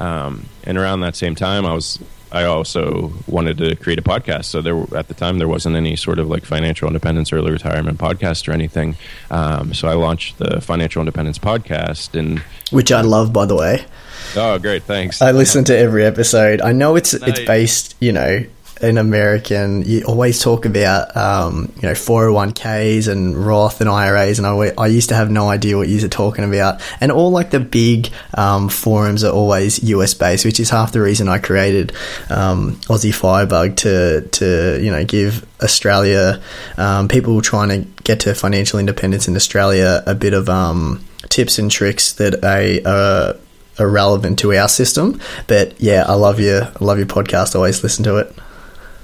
um, 0.00 0.46
and 0.62 0.78
around 0.78 1.00
that 1.00 1.16
same 1.16 1.34
time, 1.34 1.66
I 1.66 1.74
was 1.74 1.98
I 2.32 2.44
also 2.44 3.12
wanted 3.26 3.58
to 3.58 3.76
create 3.76 3.98
a 3.98 4.02
podcast. 4.02 4.46
So 4.46 4.60
there 4.60 4.76
at 4.96 5.08
the 5.08 5.14
time 5.14 5.38
there 5.38 5.48
wasn't 5.48 5.76
any 5.76 5.96
sort 5.96 6.18
of 6.18 6.28
like 6.28 6.44
financial 6.44 6.88
independence, 6.88 7.32
early 7.32 7.52
retirement 7.52 7.98
podcast 7.98 8.48
or 8.48 8.52
anything. 8.52 8.96
Um, 9.30 9.74
so 9.74 9.88
I 9.88 9.94
launched 9.94 10.38
the 10.38 10.60
Financial 10.60 11.00
Independence 11.00 11.38
podcast, 11.38 12.18
and 12.18 12.40
which 12.70 12.90
I 12.92 13.02
love, 13.02 13.32
by 13.32 13.46
the 13.46 13.54
way. 13.54 13.84
oh, 14.36 14.58
great, 14.58 14.82
thanks. 14.82 15.22
I 15.22 15.32
listen 15.32 15.64
to 15.64 15.76
every 15.76 16.04
episode. 16.04 16.60
I 16.60 16.72
know 16.72 16.96
it's 16.96 17.14
it's 17.14 17.40
based, 17.40 17.94
you 18.00 18.12
know, 18.12 18.44
in 18.82 18.98
American. 18.98 19.82
You 19.82 20.04
always 20.04 20.40
talk 20.40 20.64
about, 20.66 21.16
um, 21.16 21.72
you 21.76 21.88
know, 21.88 21.94
four 21.94 22.22
hundred 22.22 22.32
one 22.32 22.52
ks 22.52 23.06
and 23.06 23.36
Roth 23.36 23.80
and 23.80 23.88
IRAs, 23.88 24.38
and 24.38 24.46
I, 24.46 24.72
I 24.78 24.86
used 24.88 25.08
to 25.08 25.14
have 25.14 25.30
no 25.30 25.48
idea 25.48 25.76
what 25.76 25.88
you're 25.88 26.08
talking 26.08 26.44
about. 26.44 26.80
And 27.00 27.10
all 27.10 27.30
like 27.30 27.50
the 27.50 27.60
big 27.60 28.10
um, 28.34 28.68
forums 28.68 29.24
are 29.24 29.32
always 29.32 29.82
US 29.84 30.14
based, 30.14 30.44
which 30.44 30.60
is 30.60 30.70
half 30.70 30.92
the 30.92 31.00
reason 31.00 31.28
I 31.28 31.38
created 31.38 31.92
um, 32.30 32.76
Aussie 32.86 33.14
Firebug 33.14 33.76
to 33.76 34.22
to 34.22 34.78
you 34.82 34.90
know 34.90 35.04
give 35.04 35.46
Australia 35.62 36.42
um, 36.76 37.08
people 37.08 37.40
trying 37.40 37.68
to 37.68 38.02
get 38.02 38.20
to 38.20 38.34
financial 38.34 38.78
independence 38.78 39.28
in 39.28 39.36
Australia 39.36 40.02
a 40.06 40.14
bit 40.14 40.34
of 40.34 40.48
um, 40.48 41.04
tips 41.28 41.58
and 41.58 41.70
tricks 41.70 42.12
that 42.14 42.44
uh, 42.44 43.32
are 43.78 43.88
relevant 43.88 44.38
to 44.40 44.54
our 44.54 44.68
system. 44.68 45.20
But 45.46 45.80
yeah, 45.80 46.04
I 46.06 46.14
love 46.14 46.40
your 46.40 46.64
I 46.64 46.84
love 46.84 46.98
your 46.98 47.06
podcast. 47.06 47.54
Always 47.54 47.82
listen 47.82 48.04
to 48.04 48.16
it. 48.16 48.34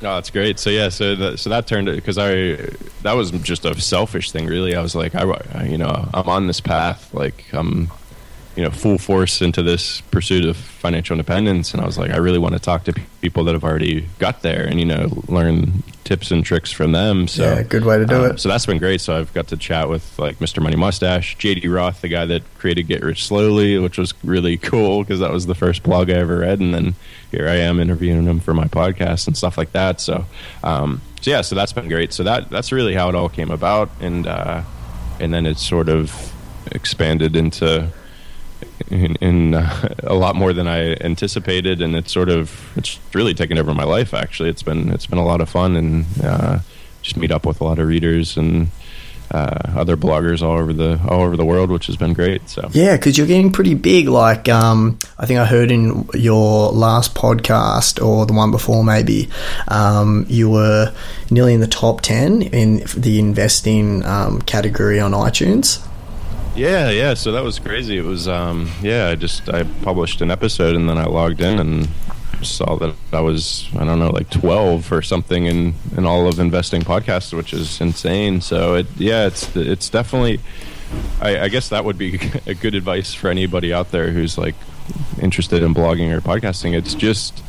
Oh, 0.05 0.15
that's 0.17 0.31
great. 0.31 0.59
So 0.59 0.69
yeah, 0.71 0.89
so 0.89 1.15
that, 1.15 1.39
so 1.39 1.51
that 1.51 1.67
turned 1.67 1.89
it 1.89 1.95
because 1.97 2.19
I 2.19 2.57
that 3.03 3.13
was 3.15 3.31
just 3.31 3.65
a 3.65 3.81
selfish 3.81 4.33
thing, 4.33 4.47
really. 4.47 4.75
I 4.75 4.83
was 4.83 4.95
like, 4.95 5.15
I, 5.15 5.23
I- 5.55 5.65
you 5.65 5.79
know, 5.79 6.09
I'm 6.13 6.29
on 6.29 6.47
this 6.49 6.61
path. 6.61 7.15
Like 7.15 7.45
I'm, 7.53 7.89
you 8.57 8.63
know 8.63 8.71
full 8.71 8.99
force 8.99 9.41
into 9.41 9.63
this 9.63 10.03
pursuit 10.11 10.45
of 10.45 10.57
financial 10.59 11.15
independence 11.15 11.73
and 11.73 11.81
i 11.81 11.87
was 11.87 11.97
like 11.97 12.11
i 12.11 12.19
really 12.19 12.39
want 12.39 12.53
to 12.53 12.61
talk 12.61 12.85
to 12.85 12.93
people 13.23 13.45
that 13.45 13.55
have 13.55 13.65
already 13.65 14.07
got 14.19 14.43
there 14.43 14.67
and 14.67 14.79
you 14.79 14.85
know 14.85 15.09
learn 15.27 15.83
tips 16.05 16.31
and 16.31 16.45
tricks 16.45 16.71
from 16.71 16.93
them 16.93 17.27
so 17.27 17.45
yeah 17.45 17.63
good 17.63 17.83
way 17.85 17.97
to 17.97 18.05
do 18.05 18.17
um, 18.27 18.31
it 18.33 18.39
so 18.41 18.51
that's 18.51 18.67
been 18.67 18.77
great 18.77 19.01
so 19.01 19.17
i've 19.19 19.33
got 19.33 19.49
to 19.49 19.57
chat 19.57 19.89
with 19.89 20.19
like 20.19 20.39
mr 20.39 20.63
money 20.63 20.77
mustache 20.77 21.35
jd 21.39 21.73
roth 21.75 22.03
the 22.03 22.09
guy 22.09 22.27
that 22.27 22.43
created 22.59 22.83
get 22.87 23.03
rich 23.03 23.25
slowly 23.27 23.79
which 23.79 23.97
was 23.97 24.13
really 24.23 24.59
cool 24.59 25.03
because 25.03 25.21
that 25.21 25.31
was 25.33 25.47
the 25.47 25.55
first 25.55 25.83
blog 25.83 26.11
i 26.11 26.13
ever 26.13 26.41
read 26.41 26.61
and 26.61 26.75
then 26.75 26.95
here 27.33 27.49
i 27.49 27.57
am 27.57 27.81
interviewing 27.81 28.25
him 28.25 28.39
for 28.39 28.55
my 28.55 28.67
podcast 28.67 29.27
and 29.27 29.37
stuff 29.37 29.59
like 29.59 29.73
that. 29.73 30.01
So 30.01 30.27
um, 30.63 31.01
so 31.21 31.31
yeah 31.31 31.41
so 31.41 31.55
that's 31.55 31.73
been 31.73 31.89
great. 31.89 32.13
So 32.13 32.23
that 32.25 32.51
that's 32.51 32.71
really 32.71 32.95
how 32.95 33.09
it 33.09 33.15
all 33.15 33.29
came 33.29 33.51
about. 33.51 33.91
And 34.01 34.27
uh, 34.27 34.63
and 35.19 35.33
then 35.33 35.47
it's 35.47 35.67
sort 35.67 35.89
of 35.89 36.33
expanded 36.71 37.35
into 37.37 37.89
in, 38.89 39.17
in 39.17 39.55
uh, 39.55 39.95
a 40.05 40.15
lot 40.15 40.37
more 40.37 40.53
than 40.53 40.67
I 40.67 40.95
anticipated, 41.01 41.81
and 41.81 41.95
it's 41.95 42.13
sort 42.13 42.29
of 42.29 42.73
it's 42.77 42.99
really 43.15 43.35
taken 43.35 43.59
over 43.59 43.75
my 43.75 43.85
life. 43.85 44.15
Actually, 44.15 44.51
it's 44.51 44.63
been 44.63 44.91
it's 44.91 45.07
been 45.07 45.19
a 45.19 45.25
lot 45.25 45.41
of 45.41 45.49
fun, 45.49 45.77
and 45.77 46.07
uh, 46.23 46.59
just 47.03 47.17
meet 47.17 47.31
up 47.31 47.47
with 47.47 47.61
a 47.61 47.65
lot 47.65 47.79
of 47.79 47.89
readers 47.89 48.37
and 48.37 48.69
uh, 49.33 49.73
other 49.75 49.97
bloggers 49.97 50.43
all 50.43 50.59
over 50.59 50.73
the 50.73 51.01
all 51.09 51.23
over 51.23 51.37
the 51.37 51.45
world, 51.45 51.71
which 51.71 51.87
has 51.87 51.97
been 51.97 52.13
great. 52.13 52.49
So 52.49 52.69
yeah, 52.73 52.97
because 52.97 53.19
you're 53.19 53.27
getting 53.27 53.51
pretty 53.51 53.75
big. 53.75 54.09
Like 54.09 54.49
um, 54.49 54.99
I 55.19 55.27
think 55.27 55.41
I 55.41 55.47
heard 55.47 55.71
in 55.71 56.09
your 56.15 56.71
last 56.71 57.15
podcast 57.15 58.05
or 58.05 58.27
the 58.27 58.35
one 58.35 58.51
before, 58.51 58.85
maybe 58.85 59.29
um, 59.69 60.27
you 60.29 60.51
were 60.51 60.93
nearly 61.31 61.55
in 61.55 61.61
the 61.61 61.67
top 61.67 62.03
ten 62.03 62.43
in 62.43 62.85
the 62.97 63.19
investing 63.19 64.05
um, 64.05 64.43
category 64.43 65.01
on 65.01 65.13
iTunes. 65.13 65.85
Yeah, 66.55 66.91
yeah. 66.91 67.15
So 67.15 67.33
that 67.33 67.43
was 67.43 67.59
crazy. 67.59 67.97
It 67.97 68.05
was, 68.05 68.29
um, 68.29 68.71
yeah. 68.83 69.09
I 69.09 69.15
just 69.15 69.49
I 69.49 69.65
published 69.83 70.21
an 70.21 70.31
episode 70.31 70.77
and 70.77 70.87
then 70.87 70.99
I 70.99 71.07
logged 71.07 71.41
in 71.41 71.59
and 71.59 71.89
saw 72.45 72.77
that 72.77 72.95
I 73.13 73.21
was 73.21 73.69
I 73.75 73.85
don't 73.85 73.99
know 73.99 74.11
like 74.11 74.31
twelve 74.31 74.93
or 74.93 75.03
something 75.03 75.47
in 75.47 75.75
in 75.97 76.07
all 76.07 76.29
of 76.29 76.39
investing 76.39 76.83
podcasts, 76.83 77.33
which 77.33 77.53
is 77.53 77.81
insane. 77.81 78.41
So 78.41 78.75
it 78.75 78.87
yeah, 78.97 79.27
it's 79.27 79.55
it's 79.57 79.89
definitely. 79.89 80.41
I, 81.23 81.45
I 81.45 81.49
guess 81.49 81.71
that 81.71 81.87
would 81.87 81.97
be 81.97 82.21
a 82.47 82.53
good 82.53 82.75
advice 82.75 83.15
for 83.15 83.29
anybody 83.29 83.73
out 83.73 83.93
there 83.93 84.11
who's 84.11 84.37
like 84.37 84.55
interested 85.21 85.63
in 85.63 85.75
blogging 85.75 86.13
or 86.13 86.21
podcasting. 86.21 86.75
It's 86.75 86.95
just 86.95 87.43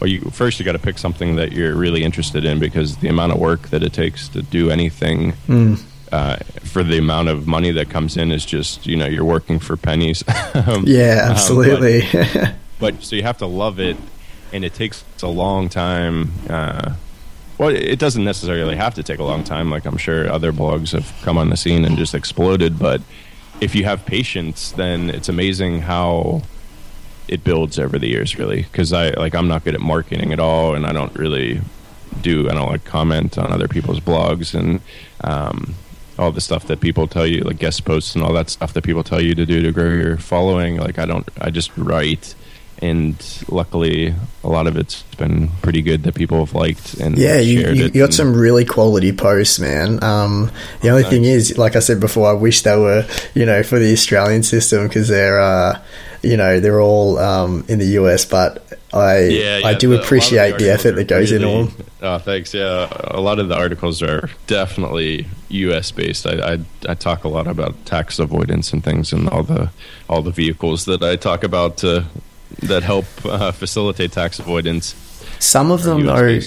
well, 0.00 0.08
you 0.08 0.20
first 0.30 0.58
you 0.58 0.64
got 0.64 0.72
to 0.72 0.78
pick 0.78 0.98
something 0.98 1.36
that 1.36 1.52
you're 1.52 1.74
really 1.74 2.04
interested 2.04 2.44
in 2.44 2.58
because 2.58 2.96
the 2.96 3.08
amount 3.08 3.32
of 3.32 3.38
work 3.38 3.68
that 3.68 3.82
it 3.82 3.92
takes 3.92 4.28
to 4.30 4.42
do 4.42 4.70
anything. 4.70 5.32
Mm 5.46 5.82
uh, 6.12 6.36
for 6.62 6.82
the 6.82 6.98
amount 6.98 7.28
of 7.28 7.46
money 7.46 7.70
that 7.72 7.90
comes 7.90 8.16
in 8.16 8.30
is 8.30 8.44
just 8.44 8.86
you 8.86 8.96
know 8.96 9.06
you're 9.06 9.24
working 9.24 9.58
for 9.58 9.76
pennies. 9.76 10.24
um, 10.54 10.84
yeah, 10.86 11.28
absolutely. 11.30 12.02
Um, 12.02 12.08
but, 12.32 12.54
but, 12.78 13.02
so 13.02 13.16
you 13.16 13.22
have 13.22 13.38
to 13.38 13.46
love 13.46 13.80
it, 13.80 13.96
and 14.52 14.64
it 14.64 14.74
takes 14.74 15.04
a 15.22 15.28
long 15.28 15.68
time. 15.68 16.32
Uh, 16.48 16.94
well, 17.58 17.70
it 17.70 17.98
doesn't 17.98 18.24
necessarily 18.24 18.76
have 18.76 18.94
to 18.94 19.02
take 19.02 19.18
a 19.18 19.24
long 19.24 19.42
time. 19.44 19.70
Like 19.70 19.86
I'm 19.86 19.96
sure 19.96 20.30
other 20.30 20.52
blogs 20.52 20.92
have 20.92 21.12
come 21.22 21.38
on 21.38 21.50
the 21.50 21.56
scene 21.56 21.84
and 21.84 21.96
just 21.96 22.14
exploded. 22.14 22.78
But 22.78 23.00
if 23.60 23.74
you 23.74 23.84
have 23.84 24.04
patience, 24.04 24.72
then 24.72 25.10
it's 25.10 25.28
amazing 25.28 25.82
how 25.82 26.42
it 27.28 27.42
builds 27.42 27.78
over 27.78 27.98
the 27.98 28.08
years. 28.08 28.38
Really, 28.38 28.62
because 28.62 28.92
I 28.92 29.10
like 29.10 29.34
I'm 29.34 29.48
not 29.48 29.64
good 29.64 29.74
at 29.74 29.80
marketing 29.80 30.32
at 30.32 30.40
all, 30.40 30.74
and 30.74 30.86
I 30.86 30.92
don't 30.92 31.14
really 31.16 31.60
do. 32.20 32.48
I 32.50 32.54
don't 32.54 32.68
like 32.68 32.84
comment 32.84 33.38
on 33.38 33.52
other 33.52 33.68
people's 33.68 34.00
blogs 34.00 34.54
and. 34.54 34.80
Um, 35.22 35.74
all 36.18 36.32
the 36.32 36.40
stuff 36.40 36.66
that 36.66 36.80
people 36.80 37.06
tell 37.06 37.26
you, 37.26 37.42
like 37.42 37.58
guest 37.58 37.84
posts 37.84 38.14
and 38.14 38.24
all 38.24 38.32
that 38.32 38.48
stuff 38.48 38.72
that 38.72 38.82
people 38.82 39.04
tell 39.04 39.20
you 39.20 39.34
to 39.34 39.44
do 39.44 39.60
to 39.62 39.72
grow 39.72 39.90
your 39.90 40.16
following. 40.16 40.76
Like 40.78 40.98
I 40.98 41.06
don't, 41.06 41.28
I 41.40 41.50
just 41.50 41.76
write, 41.76 42.34
and 42.82 43.44
luckily 43.48 44.14
a 44.44 44.48
lot 44.48 44.66
of 44.66 44.76
it's 44.76 45.02
been 45.18 45.48
pretty 45.62 45.82
good 45.82 46.02
that 46.02 46.14
people 46.14 46.44
have 46.44 46.54
liked 46.54 46.94
and 46.94 47.16
yeah, 47.16 47.38
you, 47.38 47.60
you, 47.72 47.84
you 47.84 47.90
got 47.90 48.12
some 48.12 48.34
really 48.34 48.64
quality 48.64 49.12
posts, 49.12 49.58
man. 49.58 50.02
Um, 50.02 50.50
the 50.82 50.90
only 50.90 51.02
nice. 51.02 51.10
thing 51.10 51.24
is, 51.24 51.58
like 51.58 51.76
I 51.76 51.80
said 51.80 52.00
before, 52.00 52.28
I 52.28 52.34
wish 52.34 52.62
they 52.62 52.76
were, 52.76 53.06
you 53.34 53.46
know, 53.46 53.62
for 53.62 53.78
the 53.78 53.92
Australian 53.92 54.42
system 54.42 54.86
because 54.86 55.08
they're, 55.08 55.40
uh, 55.40 55.80
you 56.22 56.36
know, 56.36 56.60
they're 56.60 56.80
all 56.80 57.18
um, 57.18 57.64
in 57.68 57.78
the 57.78 57.86
US, 58.00 58.24
but 58.24 58.66
I 58.92 59.24
yeah, 59.24 59.58
yeah, 59.58 59.66
I 59.66 59.74
do 59.74 59.90
the, 59.90 60.00
appreciate 60.00 60.52
the, 60.52 60.64
the, 60.64 60.72
effort 60.72 60.92
that 60.92 61.08
goes 61.08 61.30
really, 61.32 61.52
into 61.52 61.76
them. 61.76 61.86
Oh, 62.02 62.18
thanks. 62.18 62.54
Yeah, 62.54 62.88
a 62.90 63.20
lot 63.20 63.38
of 63.38 63.48
the 63.48 63.56
articles 63.56 64.02
are 64.02 64.30
definitely 64.46 65.26
U.S. 65.48 65.90
based. 65.90 66.26
I, 66.26 66.54
I, 66.54 66.58
I 66.88 66.94
talk 66.94 67.24
a 67.24 67.28
lot 67.28 67.46
about 67.46 67.84
tax 67.84 68.18
avoidance 68.18 68.72
and 68.72 68.82
things, 68.82 69.12
and 69.12 69.28
all 69.28 69.42
the 69.42 69.70
all 70.08 70.22
the 70.22 70.30
vehicles 70.30 70.84
that 70.86 71.02
I 71.02 71.16
talk 71.16 71.44
about 71.44 71.78
to, 71.78 72.06
that 72.62 72.82
help 72.82 73.06
uh, 73.24 73.52
facilitate 73.52 74.12
tax 74.12 74.38
avoidance. 74.38 74.94
Some 75.38 75.70
of 75.70 75.82
them, 75.82 76.06
though, 76.06 76.40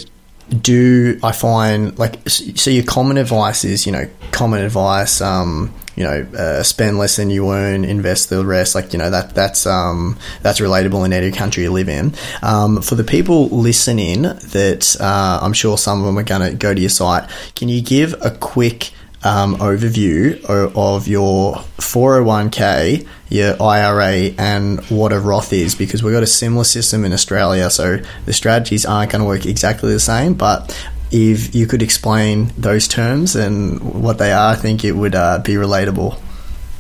do 0.50 1.20
I 1.22 1.32
find 1.32 1.98
like 2.00 2.28
so? 2.28 2.72
Your 2.72 2.84
common 2.84 3.18
advice 3.18 3.64
is 3.64 3.86
you 3.86 3.92
know 3.92 4.10
common 4.32 4.62
advice. 4.62 5.22
Um, 5.22 5.74
you 5.96 6.06
know, 6.06 6.26
uh, 6.38 6.64
spend 6.64 6.98
less 6.98 7.18
than 7.18 7.30
you 7.30 7.52
earn, 7.52 7.84
invest 7.84 8.30
the 8.30 8.46
rest. 8.46 8.74
Like 8.74 8.94
you 8.94 9.00
know 9.00 9.10
that 9.10 9.36
that's 9.36 9.68
um, 9.68 10.18
that's 10.42 10.60
relatable 10.60 11.06
in 11.06 11.12
any 11.12 11.32
country 11.32 11.64
you 11.64 11.72
live 11.72 11.90
in. 11.90 12.14
Um, 12.42 12.82
for 12.82 12.96
the 12.96 13.04
people 13.04 13.50
listening, 13.50 14.22
that 14.22 14.96
uh, 15.00 15.40
I'm 15.42 15.54
sure 15.54 15.78
some 15.78 16.00
of 16.00 16.06
them 16.06 16.18
are 16.18 16.24
going 16.24 16.50
to 16.50 16.56
go 16.56 16.74
to 16.74 16.80
your 16.80 16.90
site. 16.90 17.30
Can 17.56 17.68
you 17.68 17.82
give 17.82 18.16
a 18.22 18.32
quick 18.32 18.92
um, 19.24 19.56
overview 19.58 20.44
of, 20.46 21.08
your 21.08 21.56
401k, 21.78 23.08
your 23.30 23.62
IRA, 23.62 24.34
and 24.38 24.84
what 24.86 25.12
a 25.12 25.20
Roth 25.20 25.54
is 25.54 25.76
because 25.76 26.04
we've 26.04 26.14
got 26.14 26.24
a 26.24 26.28
similar 26.28 26.64
system 26.64 27.06
in 27.06 27.14
Australia. 27.14 27.70
So 27.70 28.00
the 28.26 28.34
strategies 28.34 28.86
aren't 28.86 29.12
going 29.12 29.22
to 29.22 29.28
work 29.28 29.46
exactly 29.46 29.92
the 29.92 30.00
same, 30.00 30.34
but 30.34 30.76
if 31.12 31.56
you 31.56 31.66
could 31.66 31.82
explain 31.82 32.52
those 32.58 32.88
terms 32.88 33.36
and 33.36 33.82
what 33.82 34.20
they 34.20 34.32
are, 34.32 34.54
I 34.54 34.56
think 34.56 34.86
it 34.86 34.94
would 34.94 35.16
uh, 35.16 35.40
be 35.40 35.54
relatable. 35.54 36.20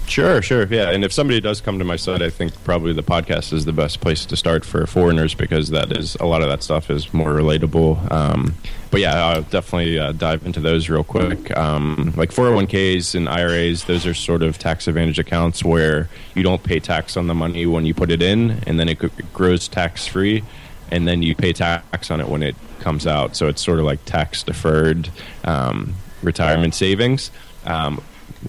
Sure, 0.09 0.41
sure, 0.41 0.65
yeah. 0.65 0.89
And 0.89 1.05
if 1.05 1.13
somebody 1.13 1.39
does 1.39 1.61
come 1.61 1.77
to 1.77 1.85
my 1.85 1.95
site, 1.95 2.23
I 2.23 2.31
think 2.31 2.63
probably 2.63 2.93
the 2.93 3.03
podcast 3.03 3.53
is 3.53 3.65
the 3.65 3.71
best 3.71 4.01
place 4.01 4.25
to 4.25 4.35
start 4.35 4.65
for 4.65 4.87
foreigners 4.87 5.35
because 5.35 5.69
that 5.69 5.95
is 5.95 6.15
a 6.15 6.25
lot 6.25 6.41
of 6.41 6.49
that 6.49 6.63
stuff 6.63 6.89
is 6.89 7.13
more 7.13 7.31
relatable. 7.31 8.11
Um, 8.11 8.55
but 8.89 9.01
yeah, 9.01 9.23
I'll 9.23 9.43
definitely 9.43 9.99
uh, 9.99 10.13
dive 10.13 10.43
into 10.47 10.61
those 10.61 10.89
real 10.89 11.03
quick. 11.03 11.55
Um, 11.55 12.11
like 12.17 12.31
401ks 12.31 13.13
and 13.13 13.29
IRAs, 13.29 13.83
those 13.83 14.07
are 14.07 14.15
sort 14.15 14.41
of 14.41 14.57
tax 14.57 14.87
advantage 14.87 15.19
accounts 15.19 15.63
where 15.63 16.09
you 16.33 16.41
don't 16.41 16.63
pay 16.63 16.79
tax 16.79 17.15
on 17.15 17.27
the 17.27 17.35
money 17.35 17.67
when 17.67 17.85
you 17.85 17.93
put 17.93 18.09
it 18.09 18.23
in, 18.23 18.63
and 18.65 18.79
then 18.79 18.89
it 18.89 18.97
grows 19.31 19.67
tax 19.67 20.07
free, 20.07 20.43
and 20.89 21.07
then 21.07 21.21
you 21.21 21.35
pay 21.35 21.53
tax 21.53 22.09
on 22.09 22.19
it 22.19 22.27
when 22.27 22.41
it 22.41 22.55
comes 22.79 23.05
out. 23.05 23.35
So 23.35 23.47
it's 23.47 23.61
sort 23.61 23.77
of 23.77 23.85
like 23.85 24.03
tax 24.05 24.41
deferred 24.41 25.11
um, 25.43 25.93
retirement 26.23 26.73
savings. 26.73 27.29
Um, 27.65 28.01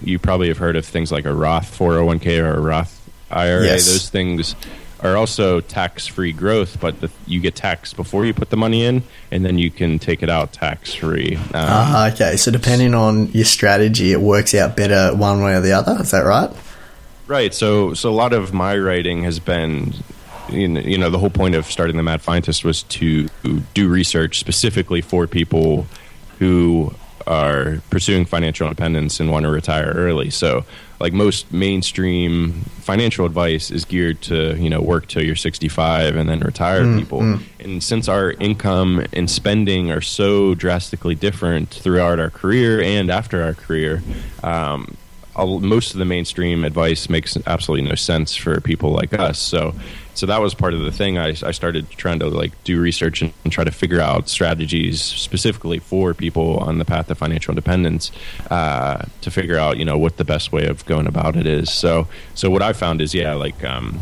you 0.03 0.19
probably 0.19 0.47
have 0.47 0.57
heard 0.57 0.75
of 0.75 0.85
things 0.85 1.11
like 1.11 1.25
a 1.25 1.33
Roth 1.33 1.77
401k 1.77 2.39
or 2.39 2.55
a 2.55 2.59
Roth 2.59 3.09
IRA. 3.29 3.65
Yes. 3.65 3.87
Those 3.87 4.09
things 4.09 4.55
are 5.01 5.17
also 5.17 5.61
tax 5.61 6.05
free 6.05 6.31
growth, 6.31 6.79
but 6.79 7.01
the, 7.01 7.09
you 7.25 7.39
get 7.39 7.55
taxed 7.55 7.95
before 7.95 8.25
you 8.25 8.33
put 8.33 8.49
the 8.49 8.57
money 8.57 8.85
in, 8.85 9.03
and 9.31 9.43
then 9.43 9.57
you 9.57 9.71
can 9.71 9.97
take 9.97 10.21
it 10.21 10.29
out 10.29 10.53
tax 10.53 10.93
free. 10.93 11.35
Um, 11.35 11.49
uh, 11.53 12.11
okay, 12.13 12.37
so 12.37 12.51
depending 12.51 12.93
on 12.93 13.31
your 13.31 13.45
strategy, 13.45 14.11
it 14.11 14.21
works 14.21 14.53
out 14.53 14.75
better 14.75 15.15
one 15.15 15.41
way 15.41 15.55
or 15.55 15.61
the 15.61 15.71
other. 15.71 15.99
Is 16.01 16.11
that 16.11 16.21
right? 16.21 16.51
Right. 17.27 17.53
So, 17.53 17.93
so 17.93 18.09
a 18.09 18.13
lot 18.13 18.33
of 18.33 18.53
my 18.53 18.77
writing 18.77 19.23
has 19.23 19.39
been 19.39 19.93
you 20.51 20.97
know, 20.97 21.09
the 21.09 21.17
whole 21.17 21.29
point 21.29 21.55
of 21.55 21.65
starting 21.65 21.97
the 21.97 22.03
Mad 22.03 22.21
Fientist 22.21 22.63
was 22.63 22.83
to 22.83 23.29
do 23.73 23.87
research 23.87 24.39
specifically 24.39 25.01
for 25.01 25.27
people 25.27 25.87
who 26.39 26.93
are 27.27 27.81
pursuing 27.89 28.25
financial 28.25 28.67
independence 28.67 29.19
and 29.19 29.31
want 29.31 29.43
to 29.43 29.51
retire 29.51 29.91
early. 29.95 30.29
So, 30.29 30.65
like 30.99 31.13
most 31.13 31.51
mainstream 31.51 32.53
financial 32.81 33.25
advice 33.25 33.71
is 33.71 33.85
geared 33.85 34.21
to 34.21 34.55
you 34.57 34.69
know 34.69 34.81
work 34.81 35.07
till 35.07 35.23
you're 35.23 35.35
65 35.35 36.15
and 36.15 36.29
then 36.29 36.39
retire 36.39 36.83
mm, 36.83 36.99
people. 36.99 37.19
Mm. 37.21 37.43
And 37.59 37.83
since 37.83 38.07
our 38.07 38.31
income 38.31 39.05
and 39.13 39.29
spending 39.29 39.91
are 39.91 40.01
so 40.01 40.55
drastically 40.55 41.15
different 41.15 41.69
throughout 41.69 42.19
our 42.19 42.29
career 42.29 42.81
and 42.81 43.09
after 43.09 43.43
our 43.43 43.53
career, 43.53 44.03
um, 44.43 44.95
most 45.37 45.93
of 45.93 45.99
the 45.99 46.05
mainstream 46.05 46.63
advice 46.63 47.09
makes 47.09 47.37
absolutely 47.47 47.87
no 47.87 47.95
sense 47.95 48.35
for 48.35 48.59
people 48.61 48.91
like 48.91 49.13
us. 49.13 49.39
So 49.39 49.73
so 50.13 50.25
that 50.25 50.41
was 50.41 50.53
part 50.53 50.73
of 50.73 50.81
the 50.81 50.91
thing. 50.91 51.17
I, 51.17 51.29
I 51.29 51.51
started 51.51 51.89
trying 51.89 52.19
to 52.19 52.27
like 52.27 52.51
do 52.63 52.79
research 52.79 53.21
and, 53.21 53.33
and, 53.43 53.51
try 53.51 53.63
to 53.63 53.71
figure 53.71 54.01
out 54.01 54.29
strategies 54.29 55.01
specifically 55.01 55.79
for 55.79 56.13
people 56.13 56.57
on 56.57 56.77
the 56.77 56.85
path 56.85 57.09
of 57.09 57.17
financial 57.17 57.51
independence 57.51 58.11
uh, 58.49 59.05
to 59.21 59.31
figure 59.31 59.57
out 59.57 59.77
you 59.77 59.85
know 59.85 59.97
what 59.97 60.17
the 60.17 60.25
best 60.25 60.51
way 60.51 60.65
of 60.65 60.85
going 60.85 61.07
about 61.07 61.35
it 61.35 61.47
is. 61.47 61.71
So 61.71 62.07
so 62.35 62.49
what 62.49 62.61
I 62.61 62.73
found 62.73 63.01
is 63.01 63.13
yeah 63.13 63.33
like 63.33 63.63
um, 63.63 63.99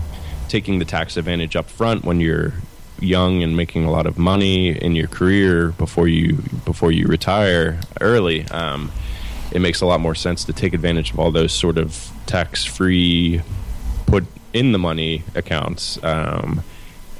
taking 0.47 0.79
the 0.79 0.85
tax 0.85 1.17
advantage 1.17 1.55
up 1.55 1.69
front 1.69 2.03
when 2.03 2.19
you're 2.19 2.53
young 2.99 3.43
and 3.43 3.55
making 3.55 3.85
a 3.85 3.91
lot 3.91 4.05
of 4.05 4.17
money 4.17 4.69
in 4.69 4.95
your 4.95 5.07
career 5.07 5.69
before 5.69 6.07
you 6.07 6.33
before 6.65 6.91
you 6.91 7.07
retire 7.07 7.79
early. 8.01 8.45
Um, 8.47 8.91
it 9.51 9.61
makes 9.61 9.81
a 9.81 9.85
lot 9.85 9.99
more 9.99 10.15
sense 10.15 10.45
to 10.45 10.53
take 10.53 10.73
advantage 10.73 11.11
of 11.11 11.19
all 11.19 11.31
those 11.31 11.53
sort 11.53 11.77
of 11.77 12.11
tax 12.25 12.65
free 12.65 13.41
put 14.05 14.25
in 14.53 14.71
the 14.71 14.79
money 14.79 15.23
accounts. 15.35 16.01
Um, 16.03 16.63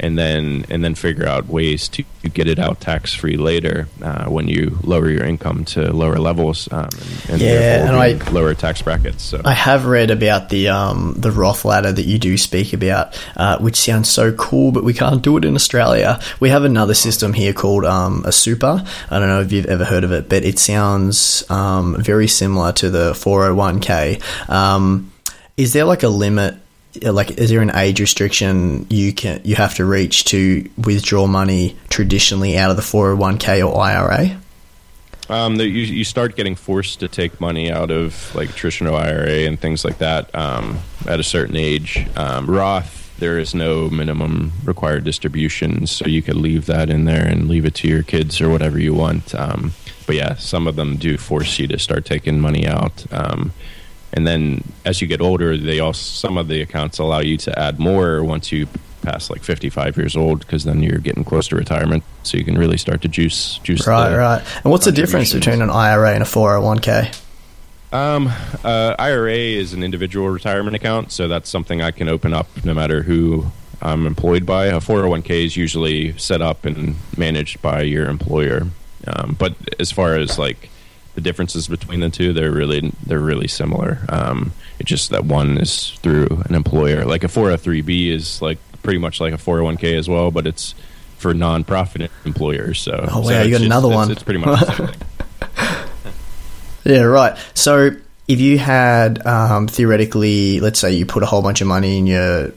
and 0.02 0.18
then 0.18 0.66
and 0.70 0.82
then 0.82 0.96
figure 0.96 1.28
out 1.28 1.48
ways 1.48 1.90
to 1.90 2.04
get 2.34 2.48
it 2.48 2.58
out 2.58 2.80
tax 2.80 3.14
free 3.14 3.36
later 3.36 3.90
uh, 4.02 4.30
when 4.30 4.48
you 4.48 4.80
lower 4.84 5.10
your 5.10 5.26
income 5.26 5.66
to 5.66 5.92
lower 5.92 6.16
levels 6.16 6.72
um, 6.72 6.88
and, 7.24 7.32
and 7.32 7.42
Yeah, 7.42 7.86
and 7.88 7.98
I- 7.98 8.32
lower 8.32 8.54
tax 8.54 8.82
brackets. 8.82 9.22
So 9.24 9.42
I 9.44 9.52
have 9.52 9.86
read 9.86 10.10
about 10.10 10.48
the 10.48 10.70
um, 10.70 11.16
the 11.18 11.32
Roth 11.32 11.66
ladder 11.66 11.92
that 11.92 12.06
you 12.06 12.18
do 12.18 12.38
speak 12.38 12.72
about, 12.72 13.22
uh, 13.36 13.58
which 13.58 13.76
sounds 13.76 14.10
so 14.10 14.32
cool, 14.32 14.72
but 14.72 14.86
we 14.86 14.94
can't 14.94 15.22
do 15.22 15.36
it 15.36 15.44
in 15.44 15.54
Australia. 15.56 16.22
We 16.40 16.48
have 16.50 16.64
another 16.64 16.94
system 16.94 17.34
here 17.34 17.52
called 17.52 17.84
um, 17.84 18.24
a 18.26 18.32
super. 18.32 18.82
I 19.12 19.20
don't 19.20 19.28
know 19.28 19.42
if 19.42 19.52
you've 19.52 19.66
ever 19.66 19.84
heard 19.84 20.06
of 20.06 20.14
it, 20.14 20.30
but 20.30 20.46
it 20.46 20.60
sounds 20.60 21.44
um, 21.52 21.98
very 22.02 22.28
similar 22.28 22.72
to 22.72 22.90
the 22.90 23.12
401k. 23.12 24.50
Um, 24.50 25.12
is 25.58 25.74
there 25.74 25.84
like 25.86 26.04
a 26.04 26.10
limit? 26.10 26.56
Like, 27.02 27.32
is 27.32 27.50
there 27.50 27.62
an 27.62 27.76
age 27.76 28.00
restriction 28.00 28.88
you 28.90 29.14
can 29.14 29.42
you 29.44 29.56
have 29.56 29.76
to 29.76 29.86
reach 29.86 30.26
to 30.26 30.70
withdraw 30.78 31.28
money 31.28 31.78
traditionally 31.90 32.58
out 32.58 32.72
of 32.72 32.78
the 32.78 32.84
401k 32.84 33.68
or 33.68 33.80
IRA? 33.80 34.40
Um, 35.30 35.58
that 35.58 35.68
you, 35.68 35.84
you 35.84 36.04
start 36.04 36.36
getting 36.36 36.56
forced 36.56 37.02
to 37.02 37.08
take 37.08 37.40
money 37.40 37.72
out 37.72 37.92
of 37.92 38.34
like 38.34 38.56
traditional 38.56 38.96
IRA 38.96 39.46
and 39.46 39.60
things 39.60 39.86
like 39.86 40.00
that 40.00 40.34
um, 40.34 40.80
at 41.08 41.20
a 41.20 41.24
certain 41.24 41.56
age. 41.56 42.08
Um, 42.16 42.50
Roth, 42.50 43.16
there 43.20 43.38
is 43.38 43.54
no 43.54 43.90
minimum 43.92 44.54
required 44.64 45.04
distribution, 45.04 45.86
so 45.86 46.08
you 46.08 46.24
could 46.24 46.36
leave 46.36 46.66
that 46.66 46.90
in 46.90 47.06
there 47.06 47.28
and 47.28 47.48
leave 47.48 47.66
it 47.66 47.76
to 47.76 47.88
your 47.88 48.02
kids 48.02 48.42
or 48.42 48.50
whatever 48.50 48.80
you 48.80 48.96
want. 48.96 49.36
Um, 49.36 49.74
but 50.08 50.16
yeah, 50.16 50.36
some 50.36 50.66
of 50.66 50.76
them 50.76 50.96
do 50.98 51.18
force 51.20 51.60
you 51.60 51.68
to 51.68 51.78
start 51.78 52.06
taking 52.06 52.40
money 52.40 52.66
out. 52.66 53.06
And 54.14 54.26
then 54.26 54.64
as 54.86 55.02
you 55.02 55.08
get 55.08 55.22
older, 55.22 55.56
they 55.58 55.80
also 55.80 56.02
some 56.02 56.38
of 56.38 56.48
the 56.48 56.62
accounts 56.62 57.00
allow 57.00 57.20
you 57.20 57.38
to 57.38 57.60
add 57.60 57.80
more 57.80 58.24
once 58.24 58.52
you 58.52 58.68
pass 59.02 59.30
like 59.30 59.44
55 59.44 59.98
years 59.98 60.16
old 60.16 60.40
because 60.40 60.66
then 60.66 60.84
you're 60.84 61.00
getting 61.00 61.24
close 61.24 61.48
to 61.50 61.56
retirement 61.56 62.04
so 62.24 62.38
you 62.38 62.44
can 62.44 62.58
really 62.58 62.78
start 62.78 63.02
to 63.02 63.08
juice 63.08 63.58
juice 63.60 63.88
Right, 63.88 64.14
right. 64.16 64.44
And 64.64 64.72
what's 64.72 64.86
the 64.86 64.92
difference 64.92 65.34
between 65.34 65.62
an 65.62 65.70
IRA 65.70 66.14
and 66.14 66.24
a 66.24 66.26
401k? 66.26 67.18
Um, 67.92 68.32
uh, 68.64 68.96
IRA 69.00 69.34
is 69.34 69.74
an 69.74 69.82
individual 69.82 70.30
retirement 70.30 70.76
account, 70.76 71.12
so 71.12 71.28
that's 71.28 71.50
something 71.50 71.82
I 71.82 71.92
can 71.92 72.08
open 72.08 72.34
up 72.34 72.48
no 72.64 72.74
matter 72.74 73.02
who 73.02 73.52
I'm 73.82 74.06
employed 74.06 74.46
by. 74.46 74.68
A 74.68 74.80
401k 74.80 75.46
is 75.46 75.58
usually 75.58 76.16
set 76.18 76.42
up 76.42 76.66
and 76.66 76.96
managed 77.18 77.62
by 77.62 77.82
your 77.82 78.08
employer. 78.08 78.68
Um, 79.08 79.36
but 79.40 79.56
as 79.80 79.92
far 79.92 80.18
as 80.18 80.38
like 80.38 80.70
the 81.20 81.30
differences 81.30 81.68
between 81.68 82.00
the 82.00 82.10
two, 82.10 82.34
they're 82.34 82.52
really 82.52 82.92
they're 83.06 83.20
really 83.20 83.48
similar. 83.48 84.00
Um, 84.10 84.52
it's 84.80 84.90
just 84.90 85.10
that 85.10 85.26
one 85.26 85.58
is 85.58 85.92
through 86.02 86.28
an 86.46 86.56
employer. 86.56 87.04
Like 87.06 87.24
a 87.24 87.28
403b 87.28 88.08
is 88.10 88.42
like 88.42 88.58
pretty 88.84 89.00
much 89.00 89.20
like 89.20 89.34
a 89.34 89.38
401k 89.38 89.98
as 89.98 90.08
well, 90.08 90.32
but 90.32 90.48
it's 90.48 90.74
for 91.18 91.34
non-profit 91.34 92.10
employers. 92.24 92.80
So, 92.80 93.06
Oh, 93.12 93.24
so 93.28 93.42
you 93.42 93.52
got 93.52 93.62
another 93.62 93.88
it's- 93.90 93.98
one. 93.98 94.12
It's 94.12 94.24
pretty 94.24 94.40
much 94.40 94.60
the 94.62 94.76
same 94.76 94.88
thing. 94.88 95.00
Yeah, 96.86 97.02
right. 97.02 97.38
So 97.54 97.92
if 98.28 98.40
you 98.40 98.58
had 98.58 99.26
um, 99.28 99.68
theoretically, 99.68 100.60
let's 100.62 100.80
say 100.80 100.94
you 100.94 101.06
put 101.06 101.24
a 101.24 101.26
whole 101.26 101.42
bunch 101.42 101.62
of 101.62 101.68
money 101.68 101.98
in 101.98 102.08
your 102.08 102.52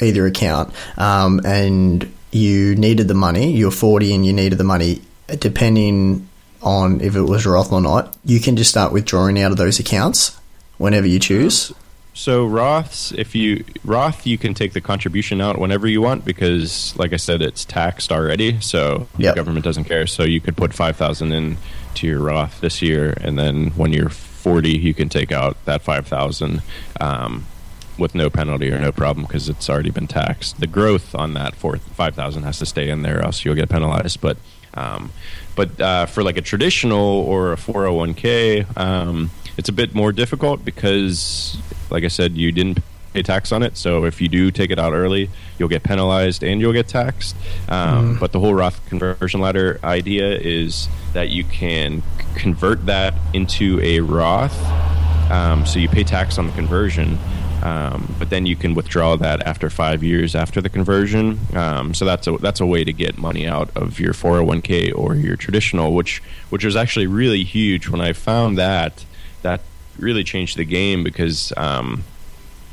either 0.00 0.26
account, 0.26 0.72
um, 0.96 1.40
and 1.44 2.10
you 2.32 2.74
needed 2.74 3.06
the 3.06 3.14
money, 3.14 3.52
you're 3.52 3.70
40 3.70 4.14
and 4.14 4.26
you 4.26 4.32
needed 4.32 4.56
the 4.58 4.64
money, 4.64 5.02
depending 5.38 6.26
on 6.62 7.00
if 7.00 7.14
it 7.16 7.22
was 7.22 7.46
Roth 7.46 7.72
or 7.72 7.80
not, 7.80 8.16
you 8.24 8.40
can 8.40 8.56
just 8.56 8.70
start 8.70 8.92
withdrawing 8.92 9.40
out 9.40 9.50
of 9.52 9.56
those 9.56 9.78
accounts 9.78 10.38
whenever 10.78 11.06
you 11.06 11.18
choose. 11.18 11.72
So 12.14 12.48
Roths, 12.48 13.12
if 13.18 13.34
you 13.34 13.62
Roth, 13.84 14.26
you 14.26 14.38
can 14.38 14.54
take 14.54 14.72
the 14.72 14.80
contribution 14.80 15.40
out 15.42 15.58
whenever 15.58 15.86
you 15.86 16.00
want 16.00 16.24
because, 16.24 16.96
like 16.96 17.12
I 17.12 17.16
said, 17.16 17.42
it's 17.42 17.64
taxed 17.66 18.10
already. 18.10 18.58
So 18.60 19.06
Yep. 19.18 19.34
the 19.34 19.38
government 19.38 19.64
doesn't 19.64 19.84
care. 19.84 20.06
So 20.06 20.22
you 20.22 20.40
could 20.40 20.56
put 20.56 20.72
five 20.72 20.96
thousand 20.96 21.32
in 21.32 21.58
to 21.96 22.06
your 22.06 22.20
Roth 22.20 22.60
this 22.62 22.80
year, 22.80 23.12
and 23.20 23.38
then 23.38 23.68
when 23.76 23.92
you're 23.92 24.08
forty, 24.08 24.78
you 24.78 24.94
can 24.94 25.08
take 25.10 25.30
out 25.30 25.62
that 25.66 25.82
five 25.82 26.06
thousand 26.06 26.62
um, 27.00 27.44
with 27.98 28.14
no 28.14 28.30
penalty 28.30 28.70
or 28.70 28.78
no 28.78 28.92
problem 28.92 29.26
because 29.26 29.50
it's 29.50 29.68
already 29.68 29.90
been 29.90 30.06
taxed. 30.06 30.58
The 30.58 30.66
growth 30.66 31.14
on 31.14 31.34
that 31.34 31.54
four 31.54 31.76
five 31.76 32.14
thousand 32.14 32.44
has 32.44 32.58
to 32.60 32.66
stay 32.66 32.88
in 32.88 33.02
there, 33.02 33.18
or 33.18 33.24
else 33.26 33.44
you'll 33.44 33.54
get 33.54 33.68
penalized. 33.68 34.22
But 34.22 34.38
um, 34.76 35.10
but 35.54 35.80
uh, 35.80 36.06
for 36.06 36.22
like 36.22 36.36
a 36.36 36.42
traditional 36.42 36.98
or 36.98 37.52
a 37.52 37.56
401k, 37.56 38.76
um, 38.76 39.30
it's 39.56 39.68
a 39.68 39.72
bit 39.72 39.94
more 39.94 40.12
difficult 40.12 40.64
because, 40.64 41.56
like 41.90 42.04
I 42.04 42.08
said, 42.08 42.36
you 42.36 42.52
didn't 42.52 42.80
pay 43.14 43.22
tax 43.22 43.50
on 43.52 43.62
it. 43.62 43.76
So 43.78 44.04
if 44.04 44.20
you 44.20 44.28
do 44.28 44.50
take 44.50 44.70
it 44.70 44.78
out 44.78 44.92
early, 44.92 45.30
you'll 45.58 45.70
get 45.70 45.82
penalized 45.82 46.44
and 46.44 46.60
you'll 46.60 46.74
get 46.74 46.88
taxed. 46.88 47.34
Um, 47.68 48.18
But 48.18 48.32
the 48.32 48.40
whole 48.40 48.52
Roth 48.54 48.84
conversion 48.86 49.40
ladder 49.40 49.80
idea 49.82 50.36
is 50.38 50.88
that 51.14 51.30
you 51.30 51.44
can 51.44 52.02
convert 52.34 52.84
that 52.86 53.14
into 53.32 53.80
a 53.82 54.00
Roth. 54.00 54.56
Um, 55.30 55.64
so 55.64 55.78
you 55.78 55.88
pay 55.88 56.04
tax 56.04 56.38
on 56.38 56.46
the 56.46 56.52
conversion, 56.52 57.18
um, 57.62 58.14
but 58.18 58.30
then 58.30 58.46
you 58.46 58.56
can 58.56 58.74
withdraw 58.74 59.16
that 59.16 59.46
after 59.46 59.70
five 59.70 60.02
years 60.02 60.34
after 60.34 60.60
the 60.60 60.68
conversion. 60.68 61.38
Um, 61.54 61.94
so 61.94 62.04
that's 62.04 62.26
a 62.26 62.36
that's 62.38 62.60
a 62.60 62.66
way 62.66 62.84
to 62.84 62.92
get 62.92 63.18
money 63.18 63.46
out 63.46 63.70
of 63.76 63.98
your 63.98 64.12
401k 64.12 64.96
or 64.96 65.14
your 65.14 65.36
traditional, 65.36 65.94
which 65.94 66.22
which 66.50 66.64
was 66.64 66.76
actually 66.76 67.06
really 67.06 67.44
huge 67.44 67.88
when 67.88 68.00
I 68.00 68.12
found 68.12 68.58
that. 68.58 69.04
That 69.42 69.60
really 69.98 70.24
changed 70.24 70.56
the 70.56 70.64
game 70.64 71.04
because 71.04 71.52
um, 71.56 72.04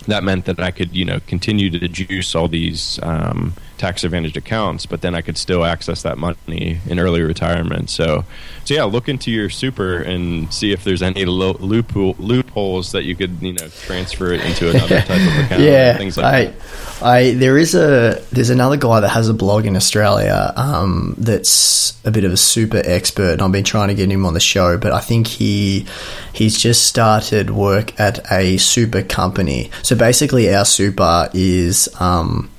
that 0.08 0.24
meant 0.24 0.46
that 0.46 0.60
I 0.60 0.72
could, 0.72 0.96
you 0.96 1.06
know, 1.06 1.20
continue 1.28 1.70
to 1.70 1.88
juice 1.88 2.36
all 2.36 2.48
these 2.48 3.00
um, 3.04 3.54
tax 3.84 4.06
advantaged 4.06 4.38
accounts, 4.38 4.86
but 4.86 5.02
then 5.02 5.14
I 5.14 5.20
could 5.20 5.38
still 5.38 5.66
access 5.66 6.04
that 6.04 6.18
money 6.18 6.80
in 6.88 7.00
early 7.00 7.22
retirement. 7.22 7.90
So, 7.90 8.24
so 8.64 8.74
yeah, 8.74 8.86
look 8.86 9.10
into 9.10 9.30
your 9.30 9.50
super 9.50 9.98
and 9.98 10.54
see 10.54 10.72
if 10.72 10.86
there's 10.86 11.02
any 11.02 11.26
lo- 11.26 11.58
loophole, 11.60 12.16
loopholes 12.18 12.94
that 12.94 13.04
you 13.04 13.14
could, 13.14 13.42
you 13.42 13.52
know, 13.52 13.68
transfer 13.68 14.32
it 14.32 14.40
into 14.46 14.70
another 14.70 15.02
type 15.02 15.20
of 15.20 15.46
account. 15.46 15.62
yeah, 15.62 15.98
things 15.98 16.16
like 16.16 16.26
I, 16.26 16.46
that. 16.46 17.04
I 17.04 17.32
there 17.32 17.58
is 17.58 17.76
a 17.76 18.24
there's 18.32 18.52
another 18.52 18.78
guy 18.78 19.02
that 19.02 19.10
has 19.10 19.28
a 19.28 19.34
blog 19.34 19.66
in 19.66 19.76
Australia 19.76 20.54
um, 20.56 21.16
that's 21.18 22.00
a 22.06 22.12
bit 22.12 22.24
of 22.24 22.32
a 22.32 22.38
super 22.38 22.82
expert, 22.86 23.34
and 23.34 23.42
I've 23.42 23.52
been 23.52 23.66
trying 23.66 23.90
to 23.90 23.96
get 23.96 24.10
him 24.10 24.26
on 24.26 24.34
the 24.34 24.40
show, 24.40 24.78
but 24.78 24.94
I 24.94 25.02
think 25.02 25.28
he 25.28 25.86
he's 26.32 26.58
just 26.58 26.88
started 26.88 27.50
work 27.50 28.00
at 28.00 28.32
a 28.32 28.56
super 28.56 29.02
company. 29.02 29.72
So 29.82 29.98
basically, 29.98 30.56
our 30.56 30.64
super 30.64 31.30
is 31.34 31.90
um, 32.00 32.50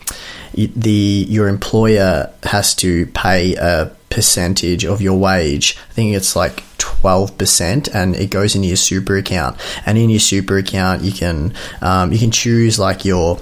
the 0.54 1.26
your 1.28 1.48
employer 1.48 2.30
has 2.44 2.74
to 2.76 3.06
pay 3.06 3.54
a 3.54 3.90
percentage 4.10 4.84
of 4.84 5.02
your 5.02 5.18
wage. 5.18 5.76
I 5.90 5.92
think 5.92 6.14
it's 6.14 6.36
like 6.36 6.62
12% 6.78 7.92
and 7.94 8.14
it 8.14 8.30
goes 8.30 8.54
into 8.54 8.68
your 8.68 8.76
super 8.76 9.16
account. 9.16 9.58
And 9.84 9.98
in 9.98 10.08
your 10.08 10.20
super 10.20 10.56
account, 10.56 11.02
you 11.02 11.12
can, 11.12 11.52
um, 11.82 12.12
you 12.12 12.18
can 12.18 12.30
choose 12.30 12.78
like 12.78 13.04
your, 13.04 13.40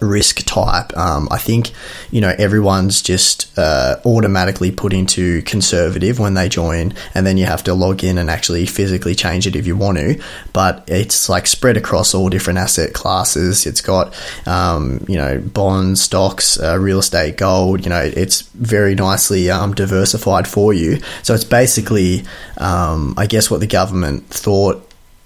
risk 0.00 0.44
type. 0.44 0.96
Um, 0.96 1.28
I 1.30 1.38
think 1.38 1.70
you 2.10 2.20
know 2.20 2.34
everyone's 2.38 3.02
just 3.02 3.56
uh, 3.58 3.96
automatically 4.04 4.70
put 4.70 4.92
into 4.92 5.42
conservative 5.42 6.18
when 6.18 6.34
they 6.34 6.48
join, 6.48 6.94
and 7.14 7.26
then 7.26 7.36
you 7.36 7.46
have 7.46 7.64
to 7.64 7.74
log 7.74 8.02
in 8.02 8.18
and 8.18 8.30
actually 8.30 8.66
physically 8.66 9.14
change 9.14 9.46
it 9.46 9.56
if 9.56 9.66
you 9.66 9.76
want 9.76 9.98
to. 9.98 10.20
But 10.52 10.84
it's 10.86 11.28
like 11.28 11.46
spread 11.46 11.76
across 11.76 12.14
all 12.14 12.28
different 12.28 12.58
asset 12.58 12.94
classes. 12.94 13.66
It's 13.66 13.80
got 13.80 14.14
um, 14.46 15.04
you 15.08 15.16
know 15.16 15.38
bonds, 15.38 16.00
stocks, 16.02 16.58
uh, 16.58 16.78
real 16.78 17.00
estate, 17.00 17.36
gold. 17.36 17.84
You 17.84 17.90
know 17.90 18.02
it's 18.02 18.42
very 18.42 18.94
nicely 18.94 19.50
um, 19.50 19.74
diversified 19.74 20.48
for 20.48 20.72
you. 20.72 20.98
So 21.22 21.34
it's 21.34 21.44
basically, 21.44 22.24
um, 22.58 23.14
I 23.16 23.26
guess, 23.26 23.50
what 23.50 23.60
the 23.60 23.66
government 23.66 24.26
thought 24.28 24.83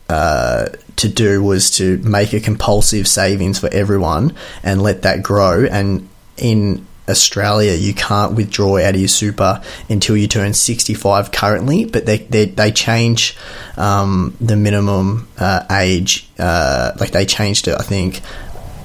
uh, 0.08 0.66
to 0.96 1.08
do 1.08 1.42
was 1.42 1.70
to 1.72 1.98
make 1.98 2.32
a 2.32 2.40
compulsive 2.40 3.06
savings 3.06 3.58
for 3.58 3.68
everyone 3.72 4.34
and 4.62 4.82
let 4.82 5.02
that 5.02 5.22
grow. 5.22 5.64
And 5.64 6.08
in 6.36 6.86
Australia, 7.08 7.74
you 7.74 7.94
can't 7.94 8.34
withdraw 8.34 8.78
out 8.78 8.94
of 8.94 9.00
your 9.00 9.08
super 9.08 9.62
until 9.88 10.16
you 10.16 10.26
turn 10.26 10.54
65 10.54 11.32
currently, 11.32 11.84
but 11.84 12.06
they, 12.06 12.18
they, 12.18 12.46
they 12.46 12.70
change 12.70 13.36
um, 13.76 14.36
the 14.40 14.56
minimum 14.56 15.28
uh, 15.38 15.64
age. 15.70 16.28
Uh, 16.38 16.92
like 16.98 17.12
they 17.12 17.24
changed 17.24 17.68
it, 17.68 17.76
I 17.78 17.82
think, 17.82 18.20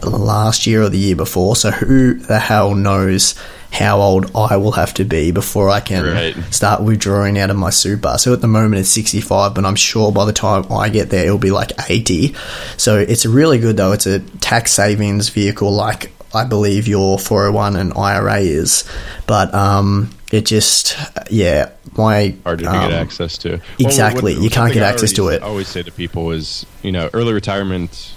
last 0.04 0.68
year 0.68 0.84
or 0.84 0.90
the 0.90 0.98
year 0.98 1.16
before. 1.16 1.56
So 1.56 1.72
who 1.72 2.16
the 2.16 2.40
hell 2.40 2.76
knows 2.76 3.36
how 3.74 4.00
old 4.00 4.30
I 4.36 4.58
will 4.58 4.74
have 4.74 4.94
to 4.96 5.04
be 5.04 5.32
before 5.32 5.68
I 5.70 5.80
can 5.80 6.06
Right. 6.06 6.36
start 6.54 6.84
withdrawing 6.84 7.40
out 7.40 7.50
of 7.50 7.56
my 7.58 7.72
super. 7.72 8.18
So 8.20 8.32
at 8.32 8.40
the 8.42 8.48
moment 8.48 8.76
it's 8.82 8.90
65, 8.90 9.56
but 9.56 9.66
I'm 9.66 9.76
sure 9.76 10.12
by 10.12 10.26
the 10.26 10.32
time 10.34 10.72
I 10.72 10.90
get 10.90 11.10
there 11.10 11.26
it'll 11.26 11.40
be 11.40 11.50
like 11.52 11.72
80. 11.90 12.36
So 12.78 13.00
it's 13.00 13.26
really 13.26 13.58
good 13.58 13.76
though. 13.78 13.92
It's 13.92 14.06
a 14.06 14.20
tax 14.20 14.72
savings 14.74 15.30
vehicle 15.30 15.72
like 15.72 16.12
I 16.36 16.46
believe 16.46 16.88
your 16.88 17.18
401 17.18 17.76
and 17.76 17.94
IRA 17.96 18.40
is. 18.42 18.84
But 19.26 19.54
um 19.56 20.12
it 20.32 20.46
just 20.46 20.96
yeah, 21.32 21.70
my 21.98 22.36
harder 22.44 22.66
to 22.66 22.72
um, 22.72 22.90
get 22.90 23.00
access 23.00 23.38
to. 23.40 23.60
exactly. 23.80 24.34
You 24.34 24.50
can't 24.52 24.72
get 24.74 24.84
I 24.84 24.90
access 24.90 25.14
to 25.14 25.30
it. 25.30 25.42
I 25.42 25.46
always 25.48 25.68
say 25.68 25.82
to 25.84 25.92
people 25.92 26.32
is, 26.32 26.66
you 26.84 26.92
know, 26.92 27.10
early 27.14 27.34
retirement 27.34 28.14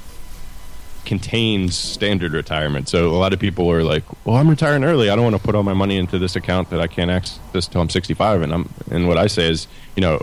contains 1.06 1.76
standard 1.76 2.32
retirement. 2.32 2.88
So 2.88 3.10
a 3.10 3.18
lot 3.18 3.32
of 3.32 3.38
people 3.38 3.70
are 3.70 3.82
like, 3.82 4.04
"Well, 4.26 4.36
I'm 4.36 4.50
retiring 4.50 4.84
early. 4.84 5.08
I 5.08 5.16
don't 5.16 5.24
want 5.24 5.36
to 5.36 5.42
put 5.42 5.54
all 5.54 5.62
my 5.62 5.74
money 5.74 5.96
into 5.96 6.18
this 6.18 6.36
account 6.36 6.70
that 6.70 6.80
I 6.80 6.86
can't 6.86 7.10
access 7.10 7.66
till 7.66 7.80
I'm 7.80 7.88
65." 7.88 8.42
And 8.42 8.52
I'm 8.52 8.68
and 8.90 9.08
what 9.08 9.16
I 9.16 9.26
say 9.26 9.48
is, 9.48 9.66
you 9.94 10.00
know, 10.00 10.20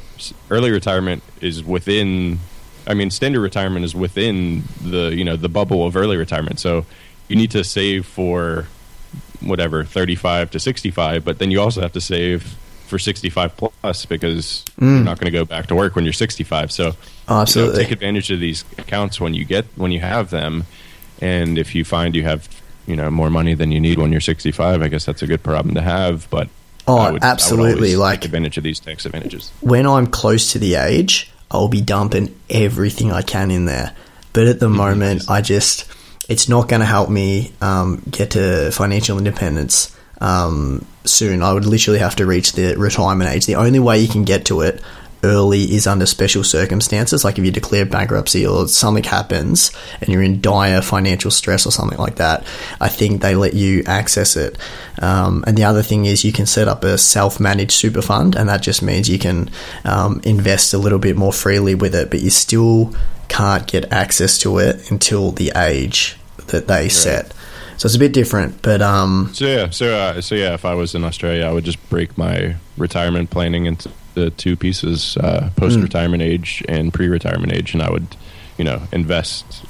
early 0.49 0.71
retirement 0.71 1.23
is 1.41 1.63
within. 1.63 2.39
I 2.85 2.93
mean, 2.93 3.11
standard 3.11 3.39
retirement 3.39 3.85
is 3.85 3.95
within 3.95 4.63
the 4.81 5.15
you 5.15 5.23
know 5.23 5.37
the 5.37 5.49
bubble 5.49 5.85
of 5.87 5.95
early 5.95 6.17
retirement. 6.17 6.59
So 6.59 6.85
you 7.29 7.35
need 7.35 7.51
to 7.51 7.63
save 7.63 8.05
for 8.05 8.67
whatever 9.41 9.83
35 9.83 10.51
to 10.51 10.59
65, 10.59 11.25
but 11.25 11.39
then 11.39 11.51
you 11.51 11.59
also 11.61 11.81
have 11.81 11.93
to 11.93 12.01
save 12.01 12.55
for 12.93 12.99
65 12.99 13.57
plus 13.57 14.05
because 14.05 14.63
mm. 14.79 14.97
you're 14.97 15.03
not 15.03 15.19
going 15.19 15.25
to 15.25 15.31
go 15.31 15.45
back 15.45 15.65
to 15.65 15.73
work 15.73 15.95
when 15.95 16.05
you're 16.05 16.13
65. 16.13 16.71
So 16.71 16.95
oh, 17.27 17.41
absolutely 17.41 17.73
you 17.73 17.77
know, 17.77 17.83
take 17.85 17.91
advantage 17.91 18.29
of 18.29 18.39
these 18.39 18.63
accounts 18.77 19.19
when 19.19 19.33
you 19.33 19.45
get 19.45 19.65
when 19.75 19.91
you 19.91 19.99
have 19.99 20.29
them, 20.29 20.65
and 21.19 21.57
if 21.57 21.73
you 21.73 21.83
find 21.83 22.15
you 22.15 22.21
have 22.21 22.47
you 22.85 22.95
know 22.95 23.09
more 23.09 23.31
money 23.31 23.55
than 23.55 23.71
you 23.71 23.79
need 23.79 23.97
when 23.97 24.11
you're 24.11 24.21
65, 24.21 24.83
I 24.83 24.87
guess 24.89 25.05
that's 25.05 25.23
a 25.23 25.27
good 25.27 25.41
problem 25.41 25.73
to 25.73 25.81
have. 25.81 26.29
But 26.29 26.49
oh, 26.87 27.13
would, 27.13 27.23
absolutely, 27.23 27.95
like 27.95 28.21
take 28.21 28.25
advantage 28.25 28.57
of 28.57 28.63
these 28.63 28.79
tax 28.79 29.07
advantages. 29.07 29.51
When 29.61 29.87
I'm 29.87 30.05
close 30.05 30.51
to 30.51 30.59
the 30.59 30.75
age, 30.75 31.31
I'll 31.49 31.67
be 31.67 31.81
dumping 31.81 32.39
everything 32.47 33.11
I 33.11 33.23
can 33.23 33.49
in 33.49 33.65
there. 33.65 33.95
But 34.33 34.45
at 34.45 34.59
the 34.59 34.67
mm-hmm. 34.67 34.77
moment, 34.77 35.31
I 35.31 35.41
just 35.41 35.91
it's 36.29 36.47
not 36.47 36.69
going 36.69 36.81
to 36.81 36.85
help 36.85 37.09
me 37.09 37.53
um, 37.59 38.03
get 38.07 38.31
to 38.31 38.71
financial 38.71 39.17
independence 39.17 39.97
um, 40.23 40.85
soon. 41.03 41.43
I 41.43 41.53
would 41.53 41.65
literally 41.65 41.99
have 41.99 42.15
to 42.15 42.25
reach 42.25 42.53
the 42.53 42.75
retirement 42.75 43.29
age. 43.29 43.45
The 43.45 43.55
only 43.55 43.79
way 43.79 43.99
you 43.99 44.07
can 44.07 44.23
get 44.23 44.45
to 44.45 44.61
it 44.61 44.81
early 45.23 45.63
is 45.73 45.87
under 45.87 46.05
special 46.05 46.43
circumstances, 46.43 47.23
like 47.23 47.37
if 47.37 47.45
you 47.45 47.51
declare 47.51 47.85
bankruptcy 47.85 48.45
or 48.45 48.67
something 48.67 49.03
happens 49.03 49.71
and 50.01 50.09
you're 50.09 50.21
in 50.21 50.41
dire 50.41 50.81
financial 50.81 51.31
stress 51.31 51.65
or 51.65 51.71
something 51.71 51.97
like 51.97 52.15
that. 52.15 52.45
I 52.81 52.89
think 52.89 53.21
they 53.21 53.35
let 53.35 53.53
you 53.53 53.83
access 53.85 54.35
it. 54.35 54.57
Um, 55.01 55.43
and 55.47 55.57
the 55.57 55.63
other 55.63 55.81
thing 55.81 56.05
is 56.05 56.25
you 56.25 56.33
can 56.33 56.45
set 56.45 56.67
up 56.67 56.83
a 56.83 56.97
self-managed 56.97 57.71
super 57.71 58.01
fund, 58.01 58.35
and 58.35 58.49
that 58.49 58.61
just 58.61 58.81
means 58.81 59.09
you 59.09 59.19
can 59.19 59.49
um, 59.85 60.19
invest 60.23 60.73
a 60.73 60.77
little 60.77 60.99
bit 60.99 61.15
more 61.15 61.33
freely 61.33 61.75
with 61.75 61.95
it, 61.95 62.09
but 62.09 62.21
you 62.21 62.29
still 62.29 62.93
can't 63.29 63.65
get 63.65 63.91
access 63.91 64.37
to 64.39 64.57
it 64.57 64.91
until 64.91 65.31
the 65.31 65.51
age 65.55 66.17
that 66.47 66.67
they 66.67 66.83
right. 66.83 66.91
set. 66.91 67.33
So 67.83 67.87
it's 67.87 67.95
a 67.97 67.99
bit 67.99 68.13
different, 68.13 68.61
but 68.61 68.81
um. 68.81 69.29
So 69.33 69.45
yeah, 69.45 69.69
so 69.69 69.93
uh, 69.93 70.21
so 70.21 70.35
yeah, 70.35 70.53
if 70.53 70.63
I 70.63 70.73
was 70.73 70.95
in 70.95 71.03
Australia, 71.03 71.43
I 71.43 71.51
would 71.51 71.65
just 71.65 71.89
break 71.89 72.17
my 72.17 72.55
retirement 72.77 73.29
planning 73.29 73.65
into 73.65 73.91
the 74.13 74.29
two 74.29 74.55
pieces: 74.55 75.17
uh, 75.17 75.49
post-retirement 75.57 76.23
mm. 76.23 76.25
age 76.25 76.63
and 76.69 76.93
pre-retirement 76.93 77.51
age, 77.51 77.73
and 77.73 77.83
I 77.83 77.91
would, 77.91 78.15
you 78.57 78.63
know, 78.63 78.83
invest 78.93 79.65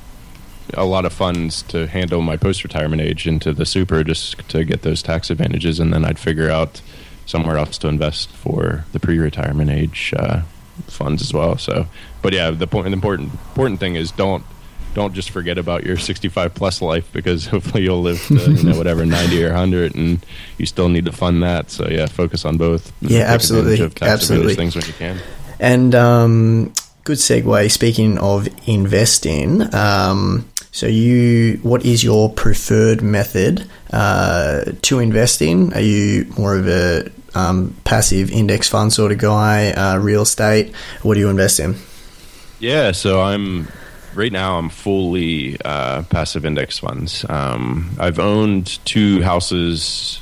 a 0.76 0.86
lot 0.86 1.06
of 1.06 1.14
funds 1.14 1.64
to 1.64 1.88
handle 1.88 2.22
my 2.22 2.38
post-retirement 2.38 3.02
age 3.02 3.26
into 3.26 3.52
the 3.52 3.66
super 3.66 4.04
just 4.04 4.48
to 4.50 4.64
get 4.64 4.84
those 4.84 5.02
tax 5.02 5.32
advantages, 5.32 5.80
and 5.80 5.92
then 5.92 6.06
I'd 6.06 6.20
figure 6.20 6.52
out 6.52 6.82
somewhere 7.26 7.58
else 7.58 7.80
to 7.80 7.88
invest 7.88 8.30
for 8.30 8.86
the 8.92 9.00
pre-retirement 9.00 9.72
age 9.72 10.14
uh, 10.16 10.44
funds 10.86 11.24
as 11.24 11.34
well. 11.34 11.58
So, 11.58 11.88
but 12.22 12.32
yeah, 12.32 12.52
the 12.52 12.68
point, 12.68 12.86
the 12.86 12.94
important 12.94 13.32
important 13.32 13.80
thing 13.80 13.96
is 13.96 14.12
don't 14.12 14.46
don't 14.94 15.14
just 15.14 15.32
forget 15.32 15.58
about 15.58 15.84
your 15.84 15.98
65 15.98 16.54
plus 16.54 16.82
life 16.82 17.12
because 17.14 17.46
hopefully 17.54 17.84
you'll 17.84 18.02
live 18.02 18.22
to, 18.28 18.52
you 18.52 18.64
know 18.64 18.78
whatever 18.78 19.06
90 19.06 19.44
or 19.44 19.50
100 19.50 19.96
and 19.96 20.26
you 20.58 20.66
still 20.66 20.90
need 20.90 21.06
to 21.06 21.12
fund 21.12 21.44
that. 21.44 21.72
So 21.72 21.88
yeah 21.90 22.06
focus 22.06 22.46
on 22.46 22.58
both. 22.58 22.92
Yeah 23.02 23.24
absolutely. 23.24 23.92
absolutely. 24.02 24.56
things 24.56 24.76
when 24.76 24.86
you 24.86 24.94
can. 24.94 25.20
And 25.60 25.96
um, 25.96 26.74
good 27.04 27.18
segue 27.18 27.72
speaking 27.72 28.18
of 28.18 28.48
investing 28.68 29.74
um, 29.74 30.50
so 30.72 30.88
you 30.88 31.60
what 31.64 31.86
is 31.86 32.04
your 32.04 32.32
preferred 32.32 33.02
method 33.02 33.70
uh, 33.92 34.64
to 34.84 35.00
invest 35.00 35.42
in? 35.42 35.74
Are 35.74 35.82
you 35.82 36.26
more 36.38 36.56
of 36.56 36.68
a 36.68 37.12
um, 37.36 37.76
passive 37.84 38.32
index 38.32 38.70
fund 38.70 38.94
sort 38.94 39.12
of 39.12 39.18
guy 39.18 39.72
uh, 39.72 39.98
real 39.98 40.24
estate? 40.24 40.76
What 41.02 41.16
do 41.16 41.20
you 41.20 41.30
invest 41.30 41.60
in? 41.60 41.76
Yeah 42.60 42.92
so 42.92 43.22
i'm 43.22 43.68
right 44.16 44.32
now 44.32 44.58
I'm 44.58 44.70
fully 44.70 45.58
uh, 45.64 46.04
passive 46.04 46.46
index 46.46 46.80
funds. 46.80 47.26
Um, 47.30 47.96
I've 48.00 48.20
owned 48.20 48.84
two 48.86 49.22
houses 49.22 50.22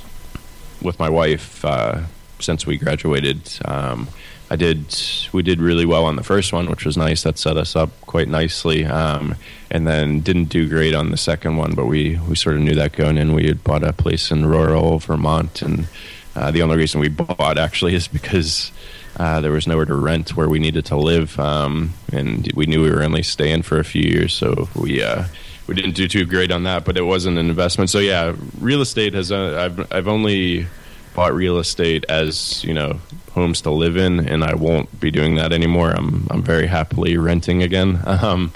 with 0.82 1.00
my 1.00 1.10
wife 1.10 1.64
uh, 1.64 2.02
since 2.40 2.66
we 2.66 2.78
graduated. 2.78 3.42
Um, 3.66 4.08
I 4.50 4.58
did. 4.58 4.94
We 5.32 5.44
did 5.44 5.62
really 5.62 5.86
well 5.86 6.06
on 6.06 6.18
the 6.18 6.24
first 6.24 6.52
one, 6.52 6.70
which 6.70 6.86
was 6.86 6.98
nice. 6.98 7.24
That 7.24 7.38
set 7.38 7.56
us 7.56 7.76
up 7.76 7.90
quite 8.02 8.28
nicely. 8.28 8.84
Um, 8.84 9.36
and 9.72 9.88
then 9.88 10.20
didn't 10.20 10.50
do 10.50 10.68
great 10.68 10.94
on 10.94 11.12
the 11.12 11.18
second 11.18 11.56
one, 11.56 11.74
but 11.74 11.86
we 11.86 12.20
we 12.28 12.36
sort 12.36 12.56
of 12.58 12.62
knew 12.62 12.76
that 12.76 12.92
going 12.92 13.18
in. 13.18 13.34
We 13.34 13.48
had 13.48 13.64
bought 13.64 13.84
a 13.84 13.94
place 13.94 14.30
in 14.30 14.46
rural 14.46 15.00
Vermont, 15.00 15.62
and 15.62 15.88
uh, 16.36 16.52
the 16.52 16.62
only 16.62 16.76
reason 16.76 17.00
we 17.00 17.08
bought 17.08 17.58
actually 17.58 17.96
is 17.96 18.10
because 18.10 18.74
uh, 19.22 19.40
there 19.40 19.52
was 19.52 19.68
nowhere 19.68 19.86
to 19.86 19.94
rent 19.94 20.36
where 20.36 20.50
we 20.50 20.58
needed 20.58 20.84
to 20.86 20.96
live, 20.98 21.40
um, 21.40 21.94
and 22.12 22.52
we 22.56 22.66
knew 22.66 22.82
we 22.82 22.90
were 22.90 23.04
only 23.04 23.22
staying 23.22 23.62
for 23.62 23.78
a 23.78 23.84
few 23.84 24.02
years, 24.02 24.34
so 24.34 24.68
we 24.76 25.04
uh, 25.04 25.26
we 25.68 25.76
didn't 25.76 25.94
do 25.94 26.08
too 26.08 26.26
great 26.26 26.52
on 26.52 26.64
that. 26.64 26.86
But 26.86 26.98
it 26.98 27.04
wasn't 27.04 27.38
an 27.38 27.48
investment, 27.48 27.92
so 27.92 28.00
yeah, 28.00 28.34
real 28.60 28.82
estate 28.82 29.14
has. 29.14 29.32
Uh, 29.32 29.64
I've 29.64 29.94
I've 29.94 30.08
only 30.08 30.66
bought 31.14 31.36
real 31.36 31.60
estate 31.60 32.04
as 32.10 32.64
you 32.64 32.74
know 32.74 33.00
homes 33.34 33.62
to 33.62 33.70
live 33.70 33.96
in, 33.96 34.28
and 34.28 34.44
I 34.44 34.56
won't 34.56 35.00
be 35.00 35.12
doing 35.12 35.36
that 35.36 35.54
anymore. 35.54 35.92
I'm 35.92 36.26
I'm 36.32 36.42
very 36.42 36.66
happily 36.66 37.18
renting 37.18 37.62
again. 37.62 38.00
Um, 38.08 38.52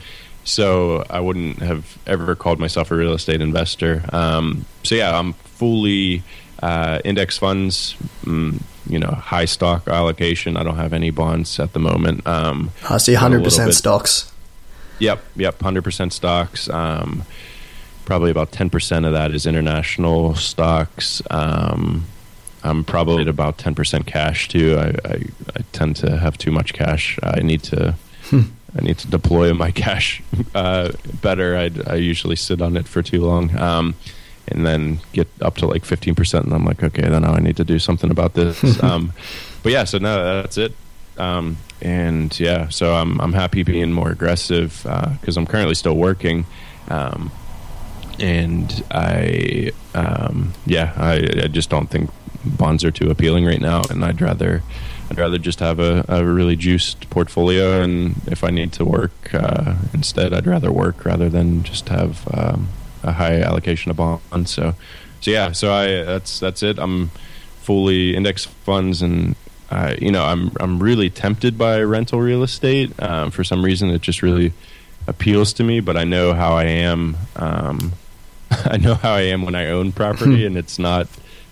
so 0.47 1.03
I 1.09 1.21
wouldn't 1.21 1.59
have 1.59 1.97
ever 2.05 2.35
called 2.35 2.59
myself 2.59 2.91
a 2.91 2.95
real 2.95 3.13
estate 3.13 3.41
investor. 3.41 4.03
Um, 4.13 4.65
so 4.83 4.93
yeah, 4.93 5.17
I'm 5.17 5.33
fully 5.33 6.21
uh, 6.61 6.99
index 7.03 7.37
funds. 7.37 7.95
Mm, 8.23 8.61
you 8.87 8.99
know 8.99 9.11
high 9.11 9.45
stock 9.45 9.87
allocation. 9.87 10.57
I 10.57 10.63
don't 10.63 10.77
have 10.77 10.93
any 10.93 11.09
bonds 11.09 11.59
at 11.59 11.73
the 11.73 11.79
moment. 11.79 12.25
Um, 12.27 12.71
I 12.89 12.97
see 12.97 13.13
hundred 13.13 13.43
percent 13.43 13.73
stocks. 13.73 14.31
Yep, 14.99 15.23
yep, 15.35 15.61
hundred 15.61 15.83
percent 15.83 16.13
stocks. 16.13 16.69
Um, 16.69 17.23
probably 18.05 18.31
about 18.31 18.51
ten 18.51 18.69
percent 18.69 19.05
of 19.05 19.13
that 19.13 19.31
is 19.31 19.45
international 19.45 20.35
stocks. 20.35 21.21
Um, 21.29 22.05
I'm 22.63 22.83
probably 22.83 23.23
at 23.23 23.27
about 23.27 23.57
ten 23.57 23.75
percent 23.75 24.05
cash 24.05 24.47
too. 24.47 24.77
I, 24.77 24.87
I, 25.07 25.23
I, 25.55 25.61
tend 25.71 25.95
to 25.97 26.17
have 26.17 26.37
too 26.37 26.51
much 26.51 26.73
cash. 26.73 27.19
I 27.23 27.41
need 27.41 27.63
to. 27.63 27.95
Hmm. 28.25 28.41
I 28.77 28.81
need 28.81 28.97
to 28.99 29.07
deploy 29.07 29.53
my 29.53 29.71
cash 29.85 30.21
uh, 30.53 30.91
better. 31.21 31.55
I, 31.55 31.71
I 31.87 31.95
usually 31.95 32.35
sit 32.35 32.61
on 32.61 32.75
it 32.75 32.87
for 32.87 33.01
too 33.01 33.23
long. 33.23 33.55
Um, 33.57 33.95
and 34.47 34.65
then 34.65 34.99
get 35.13 35.27
up 35.41 35.55
to 35.57 35.67
like 35.67 35.83
15% 35.83 36.43
and 36.43 36.53
i'm 36.53 36.65
like 36.65 36.83
okay 36.83 37.01
then 37.01 37.21
now 37.21 37.33
i 37.33 37.39
need 37.39 37.57
to 37.57 37.63
do 37.63 37.79
something 37.79 38.11
about 38.11 38.33
this. 38.33 38.63
Um, 38.83 39.13
but 39.63 39.71
yeah 39.71 39.83
so 39.83 39.97
now 39.97 40.41
that's 40.41 40.57
it. 40.57 40.73
Um, 41.17 41.57
and 41.81 42.37
yeah 42.39 42.69
so 42.69 42.93
I'm, 42.93 43.19
I'm 43.21 43.33
happy 43.33 43.63
being 43.63 43.91
more 43.91 44.09
aggressive 44.09 44.81
because 44.83 45.37
uh, 45.37 45.39
i'm 45.39 45.47
currently 45.47 45.75
still 45.75 45.95
working. 45.95 46.45
Um, 46.89 47.31
and 48.19 48.83
i 48.91 49.71
um, 49.93 50.53
yeah 50.65 50.93
I, 50.95 51.43
I, 51.43 51.47
just 51.47 51.69
don't 51.69 51.87
think 51.87 52.09
bonds 52.45 52.85
are 52.85 52.91
too 52.91 53.09
appealing 53.09 53.45
right 53.45 53.59
now 53.59 53.81
and 53.89 54.05
i'd 54.05 54.21
rather 54.21 54.63
I'd 55.09 55.19
rather 55.19 55.37
just 55.37 55.59
have 55.59 55.79
a, 55.79 56.03
a 56.07 56.25
really 56.25 56.55
juiced 56.55 57.09
portfolio, 57.09 57.81
and 57.81 58.15
if 58.27 58.43
I 58.43 58.49
need 58.49 58.73
to 58.73 58.85
work 58.85 59.33
uh, 59.33 59.75
instead, 59.93 60.33
I'd 60.33 60.47
rather 60.47 60.71
work 60.71 61.05
rather 61.05 61.29
than 61.29 61.63
just 61.63 61.89
have 61.89 62.27
um, 62.33 62.69
a 63.05 63.13
high 63.13 63.39
allocation 63.39 63.91
of 63.91 63.97
bonds. 63.97 64.51
So, 64.51 64.75
so 65.21 65.31
yeah, 65.31 65.51
so 65.51 65.71
I 65.73 66.03
that's 66.03 66.39
that's 66.39 66.63
it. 66.63 66.77
I'm 66.79 67.11
fully 67.61 68.15
index 68.15 68.45
funds, 68.45 69.01
and 69.01 69.35
I, 69.71 69.95
you 69.95 70.11
know, 70.11 70.23
I'm 70.23 70.51
I'm 70.59 70.81
really 70.81 71.09
tempted 71.09 71.57
by 71.57 71.81
rental 71.81 72.19
real 72.19 72.43
estate. 72.43 72.91
Um, 73.01 73.31
for 73.31 73.43
some 73.43 73.63
reason, 73.63 73.89
it 73.89 74.01
just 74.01 74.21
really 74.21 74.53
appeals 75.07 75.53
to 75.53 75.63
me. 75.63 75.79
But 75.79 75.97
I 75.97 76.03
know 76.03 76.33
how 76.33 76.53
I 76.55 76.65
am. 76.65 77.17
Um, 77.35 77.93
I 78.51 78.77
know 78.77 78.95
how 78.95 79.13
I 79.13 79.21
am 79.21 79.43
when 79.43 79.55
I 79.55 79.67
own 79.67 79.91
property, 79.91 80.45
and 80.45 80.57
it's 80.57 80.77
not 80.77 81.07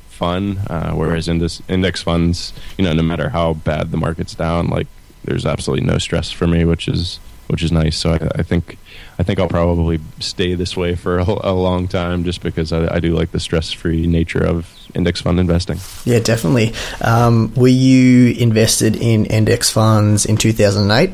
fun. 0.09 0.59
Uh, 0.69 0.93
whereas 0.93 1.27
in 1.27 1.39
this 1.39 1.61
index 1.67 2.01
funds, 2.03 2.53
you 2.77 2.83
know, 2.83 2.93
no 2.93 3.03
matter 3.03 3.29
how 3.29 3.53
bad 3.53 3.91
the 3.91 3.97
market's 3.97 4.35
down, 4.35 4.67
like 4.67 4.87
there's 5.23 5.45
absolutely 5.45 5.85
no 5.85 5.97
stress 5.97 6.31
for 6.31 6.47
me, 6.47 6.65
which 6.65 6.87
is 6.87 7.19
which 7.47 7.63
is 7.63 7.71
nice. 7.71 7.97
So 7.97 8.11
I, 8.11 8.19
I 8.35 8.43
think 8.43 8.77
I 9.19 9.23
think 9.23 9.39
I'll 9.39 9.47
probably 9.47 9.99
stay 10.19 10.55
this 10.55 10.75
way 10.75 10.95
for 10.95 11.19
a, 11.19 11.23
a 11.23 11.53
long 11.53 11.87
time, 11.87 12.23
just 12.23 12.41
because 12.41 12.71
I, 12.71 12.95
I 12.95 12.99
do 12.99 13.15
like 13.15 13.31
the 13.31 13.39
stress-free 13.39 14.07
nature 14.07 14.43
of 14.43 14.71
index 14.95 15.21
fund 15.21 15.39
investing. 15.39 15.79
Yeah, 16.05 16.19
definitely. 16.19 16.73
Um, 17.01 17.53
were 17.55 17.67
you 17.67 18.33
invested 18.33 18.95
in 18.95 19.25
index 19.25 19.69
funds 19.69 20.25
in 20.25 20.37
2008? 20.37 21.11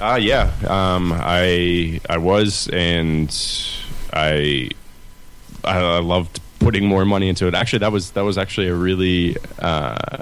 Ah, 0.00 0.12
uh, 0.12 0.16
yeah. 0.16 0.50
Um, 0.66 1.12
I 1.14 2.00
I 2.08 2.18
was, 2.18 2.68
and 2.72 3.30
I 4.12 4.70
I 5.64 5.98
loved 5.98 6.40
putting 6.58 6.86
more 6.86 7.04
money 7.04 7.28
into 7.28 7.46
it. 7.46 7.54
Actually, 7.54 7.80
that 7.80 7.92
was 7.92 8.12
that 8.12 8.22
was 8.22 8.38
actually 8.38 8.68
a 8.68 8.74
really 8.74 9.36
uh, 9.58 10.18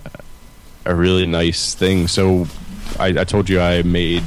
a 0.85 0.95
really 0.95 1.27
nice 1.27 1.75
thing. 1.75 2.09
So 2.09 2.47
I, 2.99 3.09
I 3.09 3.25
told 3.25 3.49
you 3.49 3.61
I 3.61 3.83
made 3.83 4.25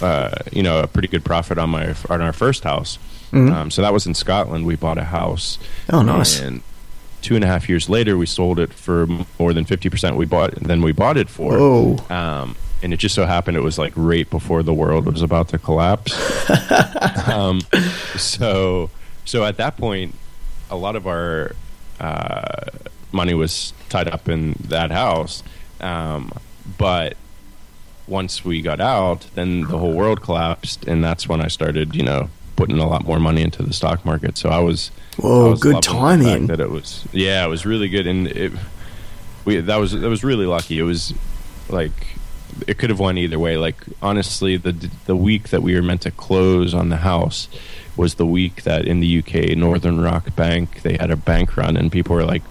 uh, 0.00 0.30
you 0.52 0.62
know, 0.62 0.80
a 0.80 0.86
pretty 0.86 1.08
good 1.08 1.24
profit 1.24 1.58
on 1.58 1.70
my 1.70 1.94
on 2.08 2.20
our 2.20 2.32
first 2.32 2.64
house. 2.64 2.98
Mhm. 3.32 3.52
Um, 3.52 3.70
so 3.70 3.82
that 3.82 3.92
was 3.92 4.06
in 4.06 4.14
Scotland. 4.14 4.66
We 4.66 4.76
bought 4.76 4.98
a 4.98 5.04
house. 5.04 5.58
Oh, 5.92 6.02
nice. 6.02 6.40
And 6.40 6.62
two 7.22 7.34
and 7.34 7.44
a 7.44 7.46
half 7.46 7.68
years 7.68 7.88
later, 7.88 8.16
we 8.16 8.26
sold 8.26 8.58
it 8.58 8.72
for 8.72 9.06
more 9.38 9.52
than 9.52 9.64
fifty 9.64 9.88
percent 9.88 10.16
we 10.16 10.26
bought 10.26 10.54
than 10.54 10.82
we 10.82 10.92
bought 10.92 11.16
it 11.16 11.28
for. 11.28 11.58
Whoa. 11.58 11.96
Um, 12.10 12.56
and 12.82 12.94
it 12.94 12.96
just 12.96 13.14
so 13.14 13.26
happened 13.26 13.56
it 13.56 13.60
was 13.60 13.78
like 13.78 13.92
right 13.94 14.28
before 14.28 14.62
the 14.62 14.72
world 14.74 15.06
was 15.06 15.22
about 15.22 15.48
to 15.48 15.58
collapse. 15.58 16.12
um, 17.28 17.60
so, 18.16 18.90
so 19.24 19.44
at 19.44 19.58
that 19.58 19.76
point, 19.76 20.14
a 20.70 20.76
lot 20.76 20.96
of 20.96 21.06
our 21.06 21.54
uh, 21.98 22.64
money 23.12 23.34
was 23.34 23.74
tied 23.90 24.08
up 24.08 24.28
in 24.28 24.54
that 24.68 24.90
house. 24.90 25.42
Um, 25.80 26.32
but 26.78 27.16
once 28.06 28.44
we 28.44 28.60
got 28.60 28.80
out, 28.80 29.26
then 29.34 29.62
the 29.62 29.78
whole 29.78 29.92
world 29.92 30.20
collapsed, 30.22 30.84
and 30.86 31.02
that's 31.02 31.28
when 31.28 31.40
I 31.40 31.48
started, 31.48 31.94
you 31.94 32.02
know, 32.02 32.28
putting 32.56 32.78
a 32.78 32.86
lot 32.86 33.06
more 33.06 33.18
money 33.18 33.42
into 33.42 33.62
the 33.62 33.72
stock 33.72 34.04
market. 34.04 34.36
So 34.36 34.50
I 34.50 34.58
was, 34.58 34.90
Whoa, 35.16 35.46
I 35.46 35.50
was 35.50 35.60
good 35.60 35.74
loving 35.74 35.80
the 35.80 35.86
fact 35.86 36.00
timing. 36.00 36.46
That 36.48 36.60
it 36.60 36.70
was, 36.70 37.06
yeah, 37.12 37.44
it 37.44 37.48
was 37.48 37.64
really 37.64 37.88
good, 37.88 38.06
and 38.06 38.26
it, 38.28 38.52
we 39.44 39.60
that 39.60 39.76
was 39.76 39.92
that 39.92 40.08
was 40.08 40.22
really 40.24 40.46
lucky. 40.46 40.78
It 40.78 40.82
was 40.82 41.14
like 41.68 42.18
it 42.66 42.78
could 42.78 42.90
have 42.90 43.00
went 43.00 43.18
either 43.18 43.38
way. 43.38 43.56
Like 43.56 43.76
honestly, 44.02 44.56
the 44.56 44.72
the 45.06 45.16
week 45.16 45.48
that 45.50 45.62
we 45.62 45.74
were 45.74 45.82
meant 45.82 46.02
to 46.02 46.10
close 46.10 46.74
on 46.74 46.88
the 46.88 46.98
house 46.98 47.48
was 47.96 48.14
the 48.14 48.26
week 48.26 48.62
that 48.64 48.86
in 48.86 49.00
the 49.00 49.18
UK 49.18 49.56
Northern 49.56 50.00
Rock 50.00 50.34
Bank 50.36 50.82
they 50.82 50.96
had 50.96 51.10
a 51.10 51.16
bank 51.16 51.56
run, 51.56 51.76
and 51.76 51.90
people 51.90 52.14
were 52.14 52.24
like 52.24 52.42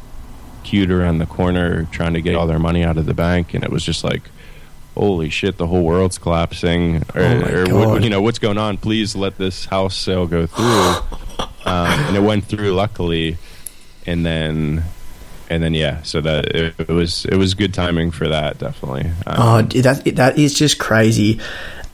queued 0.64 0.92
around 0.92 1.20
the 1.20 1.26
corner 1.26 1.86
trying 1.92 2.14
to 2.14 2.22
get 2.22 2.36
all 2.36 2.48
their 2.48 2.60
money 2.60 2.84
out 2.84 2.98
of 2.98 3.06
the 3.06 3.14
bank, 3.14 3.54
and 3.54 3.64
it 3.64 3.70
was 3.70 3.84
just 3.84 4.04
like. 4.04 4.24
Holy 5.00 5.30
shit! 5.30 5.58
The 5.58 5.66
whole 5.66 5.84
world's 5.84 6.18
collapsing, 6.18 6.98
or, 7.16 7.22
Oh 7.22 7.64
or 7.72 7.88
what, 7.88 8.04
you 8.04 8.10
know 8.10 8.22
what's 8.22 8.38
going 8.40 8.58
on? 8.58 8.76
Please 8.78 9.16
let 9.16 9.38
this 9.38 9.64
house 9.64 9.96
sale 9.96 10.28
go 10.28 10.46
through, 10.46 10.66
um, 11.66 11.88
and 11.88 12.18
it 12.18 12.22
went 12.22 12.44
through 12.44 12.74
luckily, 12.74 13.38
and 14.06 14.26
then 14.26 14.84
and 15.50 15.64
then 15.64 15.74
yeah, 15.74 16.02
so 16.04 16.20
that 16.20 16.54
it, 16.54 16.76
it 16.78 16.90
was 16.90 17.24
it 17.26 17.38
was 17.38 17.54
good 17.54 17.74
timing 17.74 18.12
for 18.12 18.28
that 18.28 18.58
definitely. 18.58 19.06
Um, 19.26 19.36
Oh, 19.38 19.62
dude, 19.62 19.86
that 19.86 20.04
that 20.18 20.38
is 20.38 20.54
just 20.54 20.80
crazy. 20.80 21.40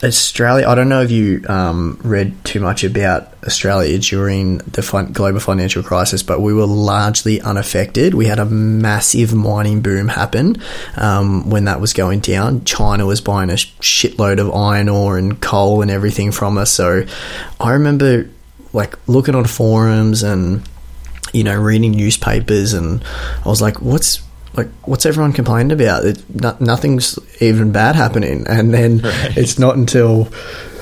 Australia. 0.04 0.68
I 0.68 0.74
don't 0.74 0.88
know 0.88 1.02
if 1.02 1.10
you 1.10 1.42
um, 1.48 1.98
read 2.02 2.44
too 2.44 2.60
much 2.60 2.84
about 2.84 3.32
Australia 3.44 3.98
during 3.98 4.58
the 4.58 4.82
fin- 4.82 5.12
global 5.12 5.40
financial 5.40 5.82
crisis, 5.82 6.22
but 6.22 6.40
we 6.40 6.52
were 6.52 6.66
largely 6.66 7.40
unaffected. 7.40 8.12
We 8.12 8.26
had 8.26 8.38
a 8.38 8.44
massive 8.44 9.34
mining 9.34 9.80
boom 9.80 10.08
happen 10.08 10.56
um, 10.96 11.48
when 11.48 11.64
that 11.64 11.80
was 11.80 11.94
going 11.94 12.20
down. 12.20 12.64
China 12.64 13.06
was 13.06 13.20
buying 13.20 13.48
a 13.48 13.54
shitload 13.54 14.38
of 14.38 14.54
iron 14.54 14.88
ore 14.88 15.16
and 15.16 15.40
coal 15.40 15.80
and 15.80 15.90
everything 15.90 16.30
from 16.30 16.58
us. 16.58 16.70
So 16.70 17.06
I 17.58 17.72
remember 17.72 18.28
like 18.72 18.96
looking 19.08 19.34
on 19.34 19.46
forums 19.46 20.22
and 20.22 20.62
you 21.32 21.44
know, 21.44 21.54
reading 21.54 21.90
newspapers, 21.90 22.72
and 22.72 23.04
I 23.44 23.48
was 23.48 23.60
like, 23.60 23.82
"What's 23.82 24.22
like, 24.56 24.68
what's 24.84 25.06
everyone 25.06 25.32
complaining 25.32 25.72
about? 25.72 26.04
It, 26.04 26.22
no, 26.34 26.56
nothing's 26.60 27.18
even 27.40 27.72
bad 27.72 27.96
happening." 27.96 28.44
And 28.48 28.72
then 28.72 28.98
Right. 29.04 29.36
it's 29.36 29.58
not 29.58 29.76
until 29.76 30.28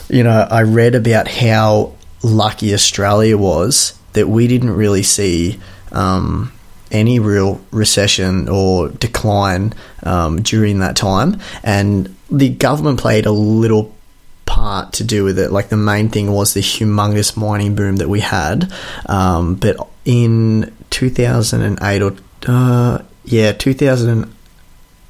you 0.08 0.22
know 0.22 0.46
I 0.50 0.62
read 0.62 0.94
about 0.94 1.28
how 1.28 1.92
lucky 2.22 2.72
Australia 2.74 3.36
was 3.36 3.98
that 4.14 4.28
we 4.28 4.46
didn't 4.46 4.70
really 4.70 5.02
see 5.02 5.58
um, 5.92 6.52
any 6.90 7.18
real 7.18 7.60
recession 7.70 8.48
or 8.48 8.88
decline 8.88 9.72
um, 10.04 10.42
during 10.42 10.78
that 10.80 10.96
time, 10.96 11.40
and 11.62 12.14
the 12.30 12.48
government 12.50 12.98
played 13.00 13.26
a 13.26 13.32
little 13.32 13.92
part 14.46 14.92
to 14.94 15.04
do 15.04 15.24
with 15.24 15.38
it. 15.38 15.50
Like 15.50 15.68
the 15.68 15.76
main 15.76 16.08
thing 16.10 16.30
was 16.30 16.54
the 16.54 16.60
humongous 16.60 17.36
mining 17.36 17.74
boom 17.74 17.96
that 17.96 18.08
we 18.08 18.20
had. 18.20 18.72
Um, 19.06 19.54
but 19.56 19.76
in 20.04 20.72
2008 20.90 22.02
or 22.02 22.14
uh, 22.46 22.98
yeah, 23.24 23.52
2000 23.52 24.32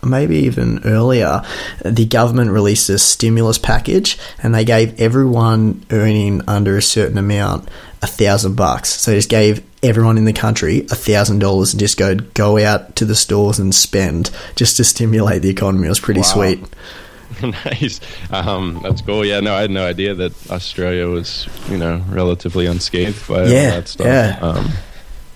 maybe 0.03 0.37
even 0.37 0.81
earlier, 0.85 1.43
the 1.83 2.05
government 2.05 2.51
released 2.51 2.91
a 2.91 2.99
stimulus 2.99 3.57
package 3.57 4.19
and 4.43 4.55
they 4.55 4.63
gave 4.65 5.01
everyone 5.01 5.83
earning 5.91 6.43
under 6.47 6.77
a 6.77 6.83
certain 6.83 7.17
amount 7.17 7.67
a 8.03 8.07
thousand 8.07 8.55
bucks. 8.55 8.91
So 8.91 9.11
they 9.13 9.17
just 9.17 9.31
gave 9.31 9.63
everyone 9.83 10.19
in 10.19 10.27
the 10.27 10.33
country 10.35 10.81
a 10.91 10.95
thousand 10.95 11.39
dollars 11.39 11.73
and 11.73 11.81
just 11.81 11.97
go 11.97 12.17
go 12.17 12.59
out 12.63 12.97
to 12.97 13.07
the 13.07 13.15
stores 13.15 13.59
and 13.59 13.75
spend 13.75 14.31
just 14.57 14.77
to 14.77 14.85
stimulate 14.85 15.41
the 15.41 15.49
economy. 15.49 15.87
It 15.87 15.91
was 15.91 16.01
pretty 16.01 16.21
Wow. 16.21 16.27
sweet. 16.35 16.65
nice, 17.43 18.01
um, 18.31 18.81
that's 18.83 19.01
cool. 19.01 19.25
Yeah, 19.25 19.41
no, 19.41 19.55
I 19.55 19.63
had 19.63 19.71
no 19.71 19.87
idea 19.87 20.15
that 20.15 20.51
Australia 20.51 21.07
was 21.09 21.49
you 21.71 21.79
know 21.79 22.03
relatively 22.11 22.67
unscathed 22.67 23.27
by 23.27 23.41
all 23.41 23.47
that 23.47 23.89
stuff. 23.89 24.07
yeah. 24.07 24.39
Um, 24.43 24.71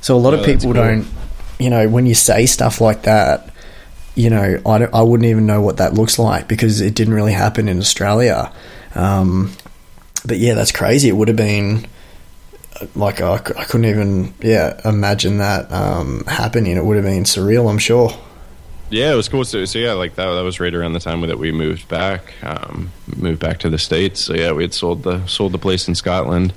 So 0.02 0.14
a 0.14 0.18
lot 0.18 0.34
Yeah, 0.34 0.40
of 0.40 0.44
people 0.46 0.64
cool. 0.74 0.74
don't, 0.74 1.06
you 1.58 1.70
know, 1.70 1.88
when 1.88 2.06
you 2.06 2.14
say 2.14 2.46
stuff 2.46 2.80
like 2.80 3.02
that, 3.02 3.52
you 4.14 4.30
know, 4.30 4.60
I, 4.66 4.84
I 4.84 5.02
wouldn't 5.02 5.28
even 5.28 5.46
know 5.46 5.60
what 5.60 5.76
that 5.78 5.94
looks 5.94 6.18
like 6.18 6.48
because 6.48 6.80
it 6.80 6.94
didn't 6.94 7.14
really 7.14 7.32
happen 7.32 7.68
in 7.68 7.78
Australia. 7.78 8.52
Um, 8.94 9.52
but 10.24 10.38
yeah, 10.38 10.54
that's 10.54 10.72
crazy. 10.72 11.08
It 11.08 11.12
would 11.12 11.28
have 11.28 11.36
been 11.36 11.86
uh, 12.80 12.86
like 12.94 13.20
I 13.20 13.38
couldn't 13.38 13.86
even, 13.86 14.34
yeah, 14.40 14.80
imagine 14.84 15.38
that 15.38 15.70
um, 15.72 16.24
happening. 16.26 16.76
It 16.76 16.84
would 16.84 16.96
have 16.96 17.04
been 17.04 17.24
surreal, 17.24 17.70
I'm 17.70 17.78
sure. 17.78 18.10
Yeah, 18.90 19.12
it 19.12 19.16
was 19.16 19.28
cool. 19.28 19.44
So, 19.44 19.64
so 19.66 19.78
yeah, 19.78 19.92
like 19.92 20.14
that. 20.14 20.32
That 20.32 20.42
was 20.42 20.60
right 20.60 20.74
around 20.74 20.94
the 20.94 21.00
time 21.00 21.20
that 21.20 21.38
we 21.38 21.52
moved 21.52 21.88
back, 21.88 22.32
um, 22.42 22.90
moved 23.16 23.38
back 23.38 23.58
to 23.60 23.70
the 23.70 23.78
states. 23.78 24.20
So 24.20 24.34
yeah, 24.34 24.52
we 24.52 24.62
had 24.62 24.72
sold 24.72 25.02
the 25.02 25.26
sold 25.26 25.52
the 25.52 25.58
place 25.58 25.88
in 25.88 25.94
Scotland, 25.94 26.54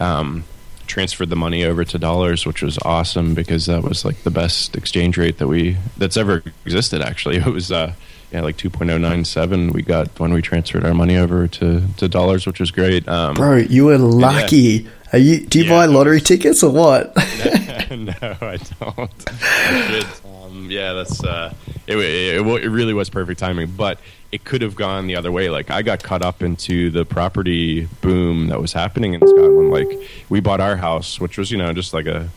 um, 0.00 0.44
transferred 0.86 1.30
the 1.30 1.36
money 1.36 1.64
over 1.64 1.84
to 1.84 1.98
dollars, 1.98 2.46
which 2.46 2.62
was 2.62 2.78
awesome 2.78 3.34
because 3.34 3.66
that 3.66 3.82
was 3.82 4.04
like 4.04 4.22
the 4.22 4.30
best 4.30 4.76
exchange 4.76 5.16
rate 5.16 5.38
that 5.38 5.48
we 5.48 5.76
that's 5.96 6.16
ever 6.16 6.42
existed. 6.64 7.02
Actually, 7.02 7.36
it 7.38 7.46
was 7.46 7.72
uh, 7.72 7.94
yeah 8.32 8.42
like 8.42 8.56
two 8.56 8.70
point 8.70 8.90
oh 8.90 8.98
nine 8.98 9.24
seven. 9.24 9.70
We 9.70 9.82
got 9.82 10.18
when 10.20 10.32
we 10.32 10.42
transferred 10.42 10.84
our 10.84 10.94
money 10.94 11.16
over 11.16 11.46
to 11.48 11.82
to 11.96 12.08
dollars, 12.08 12.46
which 12.46 12.60
was 12.60 12.70
great. 12.70 13.08
Um, 13.08 13.34
Bro, 13.34 13.56
you 13.56 13.86
were 13.86 13.98
lucky. 13.98 14.88
Are 15.14 15.18
you? 15.18 15.46
Do 15.46 15.60
you 15.60 15.66
Yeah, 15.66 15.70
buy 15.70 15.86
lottery 15.86 16.20
tickets 16.20 16.64
or 16.64 16.72
what? 16.72 17.14
no, 17.90 18.12
I 18.20 18.58
don't. 18.80 19.24
I. 19.28 20.04
Um, 20.24 20.68
yeah, 20.68 20.92
that's 20.92 21.22
uh, 21.22 21.54
it, 21.86 21.96
it. 21.96 22.40
It 22.40 22.64
it 22.64 22.68
really 22.68 22.94
was 22.94 23.10
perfect 23.10 23.38
timing, 23.38 23.70
but 23.76 24.00
it 24.32 24.42
could 24.42 24.60
have 24.62 24.74
gone 24.74 25.06
the 25.06 25.14
other 25.14 25.30
way. 25.30 25.50
Like 25.50 25.70
I 25.70 25.82
got 25.82 26.02
caught 26.02 26.22
up 26.22 26.42
into 26.42 26.90
the 26.90 27.04
property 27.04 27.88
boom 28.00 28.48
that 28.48 28.60
was 28.60 28.72
happening 28.72 29.14
in 29.14 29.20
Scotland. 29.20 29.70
Like 29.70 29.88
we 30.28 30.40
bought 30.40 30.60
our 30.60 30.76
house, 30.76 31.20
which 31.20 31.38
was 31.38 31.52
you 31.52 31.58
know 31.58 31.72
just 31.72 31.94
like 31.94 32.06
a 32.06 32.28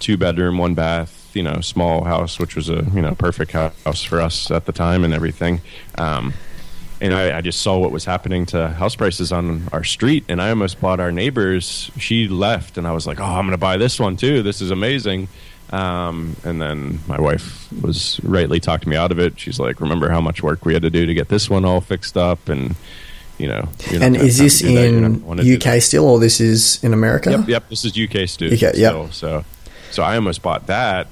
two 0.00 0.16
bedroom, 0.16 0.58
one 0.58 0.74
bath, 0.74 1.30
you 1.36 1.42
know, 1.44 1.60
small 1.60 2.02
house, 2.02 2.40
which 2.40 2.56
was 2.56 2.68
a 2.68 2.84
you 2.94 3.00
know 3.00 3.14
perfect 3.14 3.52
house 3.52 4.02
for 4.02 4.20
us 4.20 4.50
at 4.50 4.66
the 4.66 4.72
time 4.72 5.04
and 5.04 5.14
everything. 5.14 5.60
Um, 5.98 6.34
and 7.00 7.14
I, 7.14 7.38
I 7.38 7.40
just 7.40 7.60
saw 7.60 7.78
what 7.78 7.90
was 7.92 8.04
happening 8.04 8.46
to 8.46 8.68
house 8.68 8.94
prices 8.96 9.32
on 9.32 9.68
our 9.72 9.84
street, 9.84 10.24
and 10.28 10.40
I 10.40 10.50
almost 10.50 10.80
bought 10.80 11.00
our 11.00 11.12
neighbors. 11.12 11.90
She 11.98 12.28
left, 12.28 12.78
and 12.78 12.86
I 12.86 12.92
was 12.92 13.06
like, 13.06 13.20
"Oh, 13.20 13.24
I'm 13.24 13.44
going 13.46 13.50
to 13.52 13.58
buy 13.58 13.76
this 13.76 13.98
one 13.98 14.16
too. 14.16 14.42
This 14.42 14.60
is 14.60 14.70
amazing." 14.70 15.28
Um, 15.70 16.36
and 16.44 16.60
then 16.60 17.00
my 17.08 17.20
wife 17.20 17.72
was 17.82 18.20
rightly 18.22 18.60
talked 18.60 18.86
me 18.86 18.96
out 18.96 19.10
of 19.10 19.18
it. 19.18 19.38
She's 19.40 19.58
like, 19.58 19.80
"Remember 19.80 20.08
how 20.08 20.20
much 20.20 20.42
work 20.42 20.64
we 20.64 20.72
had 20.72 20.82
to 20.82 20.90
do 20.90 21.06
to 21.06 21.14
get 21.14 21.28
this 21.28 21.50
one 21.50 21.64
all 21.64 21.80
fixed 21.80 22.16
up?" 22.16 22.48
And 22.48 22.76
you 23.38 23.48
know, 23.48 23.68
and 23.92 24.16
is 24.16 24.38
this 24.38 24.60
to 24.60 24.66
do 24.66 24.74
that. 24.74 24.80
You're 24.82 24.92
not 24.92 25.06
in 25.06 25.12
gonna 25.14 25.26
wanna 25.26 25.42
do 25.42 25.58
that. 25.58 25.66
UK 25.66 25.82
still, 25.82 26.06
or 26.06 26.20
this 26.20 26.40
is 26.40 26.82
in 26.84 26.92
America? 26.92 27.30
Yep, 27.30 27.48
yep. 27.48 27.68
This 27.68 27.84
is 27.84 27.98
UK 27.98 28.28
students. 28.28 28.62
UK, 28.62 28.74
yep. 28.76 28.92
still, 28.92 29.10
So, 29.10 29.44
so 29.90 30.02
I 30.02 30.14
almost 30.14 30.42
bought 30.42 30.68
that, 30.68 31.08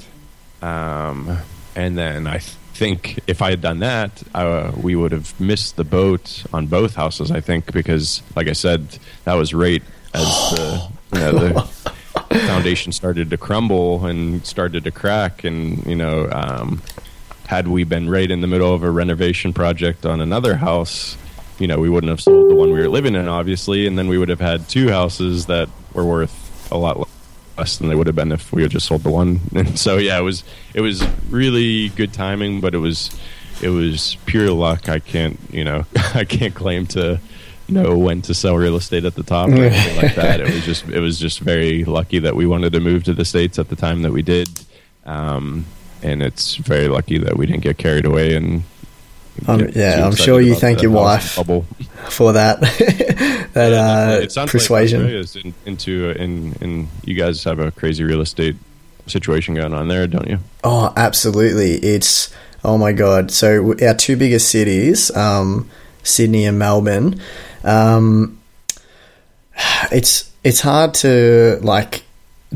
um, 0.61 1.39
and 1.75 1.99
then 1.99 2.27
I 2.27 2.41
think 2.83 3.21
if 3.29 3.43
I 3.43 3.51
had 3.51 3.61
done 3.61 3.79
that, 3.79 4.23
uh, 4.35 4.73
we 4.77 4.97
would 4.97 5.13
have 5.13 5.39
missed 5.41 5.77
the 5.77 5.85
boat 5.85 6.45
on 6.53 6.67
both 6.67 6.97
houses. 6.97 7.31
I 7.31 7.41
think 7.41 7.73
because, 7.73 8.23
like 8.35 8.49
I 8.49 8.55
said, 8.55 8.99
that 9.23 9.35
was 9.35 9.55
right 9.55 9.83
as 10.13 10.25
the 10.51 10.89
you 11.13 11.21
know 11.21 11.33
the 11.33 12.39
foundation 12.49 12.91
started 12.91 13.31
to 13.31 13.37
crumble 13.37 14.05
and 14.07 14.45
started 14.45 14.83
to 14.85 14.91
crack, 14.91 15.45
and 15.45 15.87
you 15.87 15.97
know. 15.97 16.29
Um, 16.31 16.83
had 17.47 17.69
we 17.69 17.85
been 17.85 18.09
right 18.09 18.31
in 18.31 18.41
the 18.41 18.47
middle 18.47 18.73
of 18.73 18.83
a 18.83 18.91
renovation 18.91 19.53
project 19.53 20.07
on 20.07 20.23
another 20.23 20.57
house, 20.57 21.19
you 21.59 21.67
know, 21.67 21.79
we 21.79 21.91
wouldn't 21.91 22.09
have 22.09 22.21
sold 22.21 22.51
the 22.51 22.55
one 22.55 22.73
we 22.73 22.81
were 22.81 22.89
living 22.89 23.15
in, 23.15 23.29
obviously, 23.29 23.87
and 23.87 23.99
then 23.99 24.09
we 24.09 24.17
would 24.17 24.31
have 24.31 24.41
had 24.41 24.67
two 24.71 24.89
houses 24.89 25.47
that 25.47 25.69
were 25.93 26.05
worth 26.05 26.73
a 26.73 26.79
lot 26.79 26.99
less 26.99 27.12
than 27.79 27.89
they 27.89 27.95
would 27.95 28.07
have 28.07 28.17
been 28.17 28.33
if 28.33 28.53
we 28.53 28.63
had 28.63 28.71
just 28.71 28.87
sold 28.87 29.03
the 29.03 29.11
one. 29.11 29.41
And 29.55 29.79
so, 29.79 29.97
yeah, 29.99 30.19
it 30.19 30.23
was 30.23 30.45
it 30.75 30.81
was 30.81 31.05
really 31.31 31.89
good 31.91 32.13
timing, 32.13 32.61
but 32.61 32.75
it 32.75 32.79
was 32.79 33.11
it 33.63 33.69
was 33.71 34.17
pure 34.27 34.51
luck. 34.51 34.89
I 34.89 34.99
can't, 34.99 35.39
you 35.51 35.65
know, 35.65 35.85
I 36.15 36.25
can't 36.25 36.55
claim 36.55 36.87
to 36.89 37.21
know 37.69 37.97
when 37.97 38.21
to 38.23 38.35
sell 38.35 38.57
real 38.57 38.77
estate 38.77 39.05
at 39.05 39.15
the 39.15 39.23
top 39.23 39.49
or 39.49 39.55
anything 39.55 39.97
like 39.97 40.15
that. 40.17 40.41
It 40.41 40.53
was 40.53 40.65
just 40.65 40.89
it 40.89 41.01
was 41.01 41.19
just 41.19 41.41
very 41.41 41.85
lucky 41.85 42.19
that 42.19 42.35
we 42.37 42.45
wanted 42.47 42.73
to 42.73 42.81
move 42.81 43.05
to 43.05 43.15
the 43.15 43.25
states 43.25 43.59
at 43.59 43.69
the 43.69 43.77
time 43.77 44.03
that 44.03 44.13
we 44.13 44.23
did. 44.23 44.49
Um, 45.07 45.65
and 46.03 46.23
it's 46.23 46.57
very 46.57 46.89
lucky 46.89 47.19
that 47.19 47.37
we 47.37 47.47
didn't 47.47 47.63
get 47.63 47.79
carried 47.79 48.05
away 48.05 48.35
and 48.35 48.65
Um, 49.47 49.61
yeah, 49.75 50.05
I'm 50.05 50.15
sure 50.15 50.41
you 50.41 50.55
thank 50.55 50.83
your 50.83 50.91
wife 50.91 51.37
bubble. 51.37 51.65
For 52.11 52.33
that 52.33 52.61
that 53.53 54.31
yeah, 54.35 54.43
uh, 54.43 54.47
persuasion. 54.47 55.05
Like 55.05 55.13
is 55.13 55.37
in, 55.37 55.55
into 55.67 56.11
in 56.11 56.55
in 56.61 56.89
you 57.05 57.15
guys 57.15 57.45
have 57.45 57.59
a 57.59 57.71
crazy 57.71 58.05
real 58.05 58.21
estate 58.21 58.57
situation 59.07 59.55
going 59.55 59.75
on 59.75 59.89
there, 59.89 60.07
don't 60.07 60.29
you? 60.29 60.39
Oh, 60.65 60.93
absolutely. 60.97 61.75
It's 61.75 62.33
oh 62.65 62.79
my 62.79 62.93
god. 62.93 63.31
So 63.31 63.75
our 63.83 63.95
two 63.95 64.17
biggest 64.17 64.51
cities, 64.51 65.15
um, 65.17 65.69
Sydney 66.03 66.45
and 66.47 66.59
Melbourne. 66.59 67.21
Um, 67.65 68.41
it's 69.93 70.33
it's 70.45 70.61
hard 70.61 70.95
to 70.95 71.59
like 71.63 72.05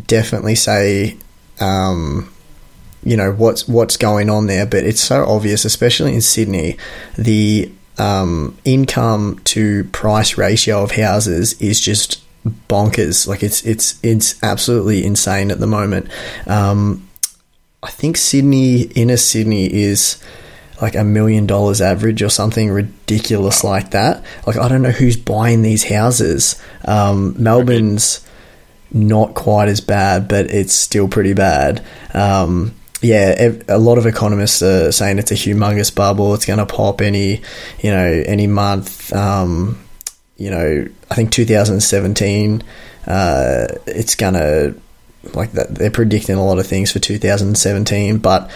definitely 0.07 0.55
say 0.55 1.17
um, 1.61 2.33
you 3.03 3.17
know 3.17 3.33
what's 3.33 3.69
what's 3.69 3.97
going 3.97 4.31
on 4.31 4.47
there, 4.47 4.67
but 4.67 4.85
it's 4.85 5.01
so 5.01 5.25
obvious, 5.25 5.65
especially 5.65 6.15
in 6.15 6.21
Sydney, 6.21 6.77
the 7.17 7.71
um, 7.99 8.57
income 8.65 9.41
to 9.45 9.85
price 9.85 10.37
ratio 10.39 10.83
of 10.83 10.93
houses 10.93 11.61
is 11.61 11.81
just 11.81 12.23
bonkers. 12.69 13.27
Like 13.27 13.43
it's 13.43 13.65
it's 13.65 13.99
it's 14.03 14.43
absolutely 14.43 15.05
insane 15.05 15.51
at 15.51 15.61
the 15.61 15.67
moment. 15.67 16.09
Um, 16.47 17.09
I 17.83 17.91
think 17.91 18.17
Sydney, 18.17 18.83
inner 18.83 19.17
Sydney, 19.17 19.73
is 19.73 20.23
like 20.81 20.95
a 20.95 21.05
million 21.05 21.47
dollars 21.47 21.81
average 21.81 22.23
or 22.23 22.29
something 22.29 22.71
ridiculous 22.71 23.65
like 23.65 23.93
that. 23.93 24.25
Like 24.47 24.57
I 24.57 24.69
don't 24.69 24.83
know 24.83 24.91
who's 24.91 25.17
buying 25.17 25.63
these 25.63 25.85
houses. 25.85 26.61
Um, 26.85 27.35
Melbourne's 27.43 28.27
not 28.93 29.35
quite 29.35 29.69
as 29.69 29.81
bad, 29.81 30.29
but 30.29 30.47
it's 30.51 30.73
still 30.73 31.09
pretty 31.09 31.35
bad. 31.35 31.85
Um, 32.15 32.75
yeah, 33.03 33.53
a 33.69 33.79
lot 33.79 33.99
of 33.99 34.07
economists 34.07 34.63
are 34.63 34.91
saying 34.93 35.19
it's 35.19 35.31
a 35.31 35.35
humongous 35.35 35.95
bubble. 35.95 36.35
It's 36.35 36.47
going 36.47 36.59
to 36.59 36.67
pop 36.67 37.01
any, 37.01 37.43
you 37.81 37.91
know, 37.91 38.23
any 38.27 38.47
month. 38.47 39.13
Um, 39.13 39.79
you 40.37 40.51
know, 40.51 40.89
I 41.11 41.15
think 41.15 41.31
2017, 41.33 42.63
uh, 43.07 43.67
it's 43.87 44.15
going 44.15 44.35
to 44.35 44.81
like 45.35 45.53
that 45.53 45.75
they're 45.75 45.91
predicting 45.91 46.37
a 46.37 46.45
lot 46.45 46.59
of 46.59 46.67
things 46.67 46.93
for 46.93 46.99
2017 47.01 48.19
but 48.19 48.51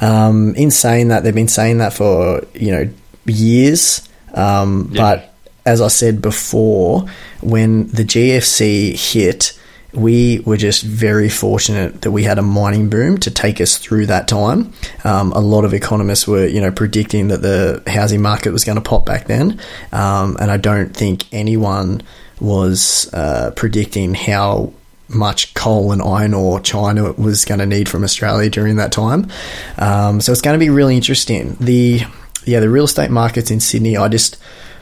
um, 0.00 0.54
in 0.56 0.72
saying 0.72 1.08
that 1.08 1.22
they've 1.22 1.34
been 1.34 1.46
saying 1.46 1.78
that 1.78 1.92
for 1.92 2.44
you 2.54 2.72
know 2.72 2.90
years 3.26 4.08
um, 4.34 4.90
yeah. 4.90 5.00
but 5.00 5.34
as 5.64 5.80
i 5.80 5.88
said 5.88 6.20
before 6.20 7.06
when 7.42 7.86
the 7.88 8.02
gfc 8.02 9.12
hit 9.12 9.55
we 9.96 10.40
were 10.40 10.56
just 10.56 10.82
very 10.82 11.28
fortunate 11.28 12.02
that 12.02 12.10
we 12.10 12.22
had 12.22 12.38
a 12.38 12.42
mining 12.42 12.90
boom 12.90 13.18
to 13.18 13.30
take 13.30 13.60
us 13.60 13.78
through 13.78 14.06
that 14.06 14.28
time. 14.28 14.72
Um, 15.04 15.32
a 15.32 15.40
lot 15.40 15.64
of 15.64 15.72
economists 15.72 16.28
were, 16.28 16.46
you 16.46 16.60
know, 16.60 16.70
predicting 16.70 17.28
that 17.28 17.42
the 17.42 17.82
housing 17.86 18.20
market 18.20 18.52
was 18.52 18.64
going 18.64 18.76
to 18.76 18.82
pop 18.82 19.06
back 19.06 19.26
then, 19.26 19.60
um, 19.92 20.36
and 20.40 20.50
I 20.50 20.58
don't 20.58 20.94
think 20.94 21.24
anyone 21.32 22.02
was 22.40 23.12
uh, 23.14 23.52
predicting 23.56 24.14
how 24.14 24.72
much 25.08 25.54
coal 25.54 25.92
and 25.92 26.02
iron 26.02 26.34
ore 26.34 26.60
China 26.60 27.12
was 27.12 27.44
going 27.44 27.60
to 27.60 27.66
need 27.66 27.88
from 27.88 28.04
Australia 28.04 28.50
during 28.50 28.76
that 28.76 28.92
time. 28.92 29.30
Um, 29.78 30.20
so 30.20 30.32
it's 30.32 30.42
going 30.42 30.58
to 30.58 30.64
be 30.64 30.70
really 30.70 30.96
interesting. 30.96 31.56
The 31.60 32.02
yeah, 32.44 32.60
the 32.60 32.68
real 32.68 32.84
estate 32.84 33.10
markets 33.10 33.50
in 33.50 33.60
Sydney, 33.60 33.96
I 33.96 34.08
just 34.08 34.36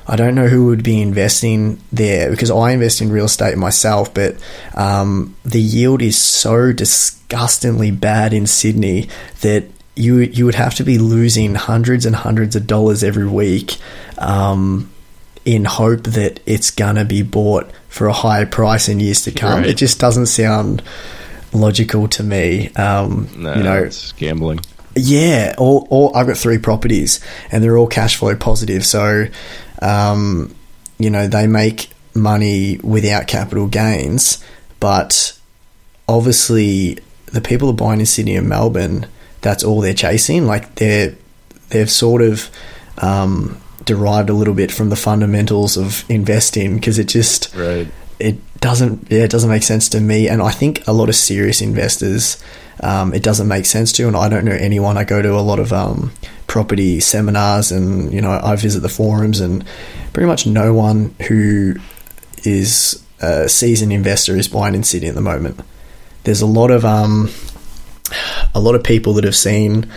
I 0.07 0.17
don't 0.17 0.35
know 0.35 0.49
who 0.49 0.67
would 0.67 0.83
be 0.83 1.01
investing 1.01 1.81
there 1.93 2.31
because 2.31 2.51
I 2.51 2.73
invest 2.73 3.01
in 3.01 3.11
real 3.11 3.25
estate 3.25 3.57
myself, 3.57 4.13
but 4.13 4.37
um, 4.75 5.35
the 5.45 5.61
yield 5.61 6.03
is 6.03 6.19
so 6.19 6.73
disgustingly 6.73 7.91
bad 7.91 8.35
in 8.35 8.47
Sydney 8.47 9.09
that 9.41 9.65
you 9.97 10.19
you 10.19 10.45
would 10.45 10.57
have 10.57 10.75
to 10.75 10.85
be 10.85 10.99
losing 10.99 11.55
hundreds 11.55 12.05
and 12.05 12.17
hundreds 12.17 12.57
of 12.57 12.67
dollars 12.67 13.03
every 13.03 13.27
week 13.27 13.79
um, 14.19 14.91
in 15.45 15.65
hope 15.65 16.03
that 16.03 16.41
it's 16.47 16.71
gonna 16.71 17.05
be 17.05 17.23
bought 17.23 17.71
for 17.89 18.07
a 18.07 18.13
higher 18.13 18.47
price 18.47 18.89
in 18.89 19.01
years 19.01 19.23
to 19.23 19.31
come. 19.31 19.61
Right. 19.61 19.71
It 19.71 19.77
just 19.77 20.01
doesn't 20.01 20.27
sound 20.27 20.83
logical 21.53 22.09
to 22.09 22.23
me. 22.23 22.71
Um, 22.75 23.29
no, 23.37 23.55
you 23.55 23.63
know, 23.63 23.83
it's 23.85 24.13
gambling. 24.13 24.61
Yeah, 24.97 25.55
all, 25.59 25.89
all 25.91 26.17
I've 26.17 26.27
got 26.27 26.37
three 26.37 26.59
properties 26.59 27.21
and 27.51 27.65
they're 27.65 27.77
all 27.77 27.87
cash 27.87 28.17
flow 28.17 28.37
positive. 28.37 28.85
So 28.87 29.27
um, 29.83 30.55
you 30.99 31.11
know, 31.11 31.27
they 31.27 31.47
make 31.47 31.91
money 32.15 32.79
without 32.79 33.27
capital 33.27 33.67
gains, 33.67 34.43
but 34.81 35.39
obviously 36.09 36.99
the 37.27 37.41
people 37.41 37.69
are 37.71 37.75
buying 37.75 38.01
in 38.01 38.07
Sydney 38.07 38.37
and 38.37 38.49
Melbourne, 38.49 39.07
that's 39.41 39.65
all 39.65 39.81
they're 39.81 39.95
chasing. 39.95 40.47
Like 40.47 40.77
they're 40.77 41.15
they've 41.71 41.91
sort 41.91 42.23
of 42.23 42.51
um, 42.99 43.61
derived 43.85 44.31
a 44.31 44.33
little 44.33 44.55
bit 44.55 44.71
from 44.71 44.91
the 44.91 44.97
fundamentals 44.97 45.77
of 45.77 46.09
investing 46.09 46.77
because 46.77 46.99
it 46.99 47.09
just 47.09 47.55
right. 47.55 47.89
it 48.19 48.37
doesn't 48.61 49.09
yeah 49.11 49.25
it 49.25 49.31
doesn't 49.31 49.51
make 49.51 49.63
sense 49.63 49.89
to 49.91 50.01
me 50.01 50.29
and 50.29 50.41
I 50.41 50.51
think 50.51 50.87
a 50.87 50.93
lot 50.93 51.09
of 51.09 51.17
serious 51.17 51.61
investors 51.61 52.43
um, 52.81 53.15
it 53.15 53.23
doesn't 53.23 53.49
make 53.49 53.67
sense 53.67 53.93
to 53.93 54.07
and 54.07 54.17
I 54.17 54.29
don't 54.29 54.45
know 54.45 54.53
anyone 54.53 54.97
I 54.97 55.05
go 55.05 55.23
to 55.23 55.35
a 55.35 55.41
lot 55.41 55.59
of 55.59 55.73
um, 55.73 56.13
property 56.47 57.01
seminars 57.01 57.73
and 57.73 58.13
you 58.13 58.21
know 58.21 58.41
I 58.43 58.57
visit 58.57 58.81
the 58.81 58.89
forums 58.89 59.41
and 59.41 59.65
pretty 60.13 60.27
much 60.27 60.47
no 60.47 60.73
one 60.75 61.15
who 61.29 61.77
is 62.45 63.05
a 63.21 63.49
seasoned 63.49 63.93
investor 63.93 64.37
is 64.37 64.49
buying 64.49 64.75
in 64.75 64.85
Sydney 64.85 65.09
at 65.09 65.15
the 65.15 65.21
moment. 65.21 65.61
There's 66.25 66.43
a 66.43 66.47
lot 66.47 66.71
of 66.71 66.85
um, 66.85 67.31
a 68.55 68.61
lot 68.61 68.75
of 68.75 68.85
people 68.85 69.15
that 69.15 69.25
have 69.25 69.37
seen, 69.37 69.91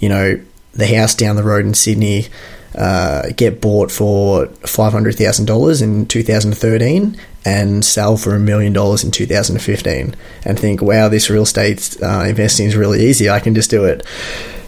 you 0.00 0.08
know, 0.08 0.40
the 0.72 0.86
house 0.86 1.14
down 1.14 1.36
the 1.36 1.42
road 1.42 1.64
in 1.64 1.74
Sydney 1.74 2.26
uh, 2.74 3.30
get 3.36 3.60
bought 3.60 3.90
for 3.90 4.46
five 4.66 4.92
hundred 4.92 5.16
thousand 5.16 5.46
dollars 5.46 5.80
in 5.80 6.06
2013 6.06 7.16
and 7.44 7.84
sell 7.84 8.16
for 8.16 8.34
a 8.34 8.38
million 8.38 8.72
dollars 8.72 9.04
in 9.04 9.10
2015, 9.10 10.16
and 10.44 10.58
think, 10.58 10.80
wow, 10.80 11.08
this 11.08 11.28
real 11.28 11.42
estate 11.42 11.96
uh, 12.02 12.24
investing 12.26 12.66
is 12.66 12.76
really 12.76 13.04
easy. 13.04 13.28
I 13.28 13.40
can 13.40 13.54
just 13.54 13.70
do 13.70 13.84
it. 13.84 14.04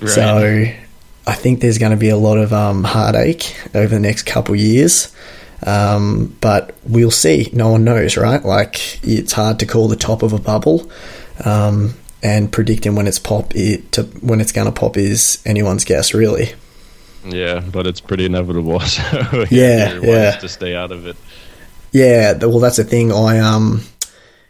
Right. 0.01 0.11
So 0.11 0.67
I 1.27 1.35
think 1.35 1.61
there's 1.61 1.79
going 1.79 1.93
to 1.93 1.97
be 1.97 2.11
a 2.11 2.17
lot 2.17 2.39
of 2.39 2.53
um, 2.53 2.85
heartache 2.85 3.57
over 3.75 3.89
the 3.89 4.01
next 4.01 4.25
couple 4.25 4.55
years. 4.55 5.13
Um, 5.65 6.37
but 6.41 6.77
we'll 6.85 7.11
see. 7.11 7.51
No 7.53 7.71
one 7.71 7.85
knows, 7.85 8.17
right? 8.17 8.45
Like 8.45 9.03
it's 9.03 9.33
hard 9.33 9.59
to 9.61 9.67
call 9.67 9.89
the 9.89 9.97
top 9.97 10.23
of 10.23 10.33
a 10.33 10.39
bubble, 10.39 10.91
um, 11.45 11.95
and 12.23 12.53
predicting 12.53 12.95
when 12.95 13.07
it's 13.07 13.19
pop 13.19 13.55
it 13.57 13.91
to 13.93 14.03
when 14.21 14.41
it's 14.41 14.53
going 14.53 14.67
to 14.67 14.73
pop 14.73 14.99
is 14.99 15.43
anyone's 15.47 15.85
guess, 15.85 16.13
really. 16.13 16.53
Yeah, 17.29 17.61
but 17.61 17.87
it's 17.87 18.01
pretty 18.01 18.27
inevitable. 18.27 18.81
So 18.87 19.47
yeah, 19.51 19.99
yeah, 20.01 20.37
to 20.37 20.49
stay 20.49 20.75
out 20.75 20.93
of 20.93 21.07
it. 21.07 21.17
Yeah, 21.93 22.35
well, 22.35 22.61
that's 22.61 22.77
the 22.77 22.85
thing. 22.85 23.13
I 23.13 23.39
um, 23.39 23.83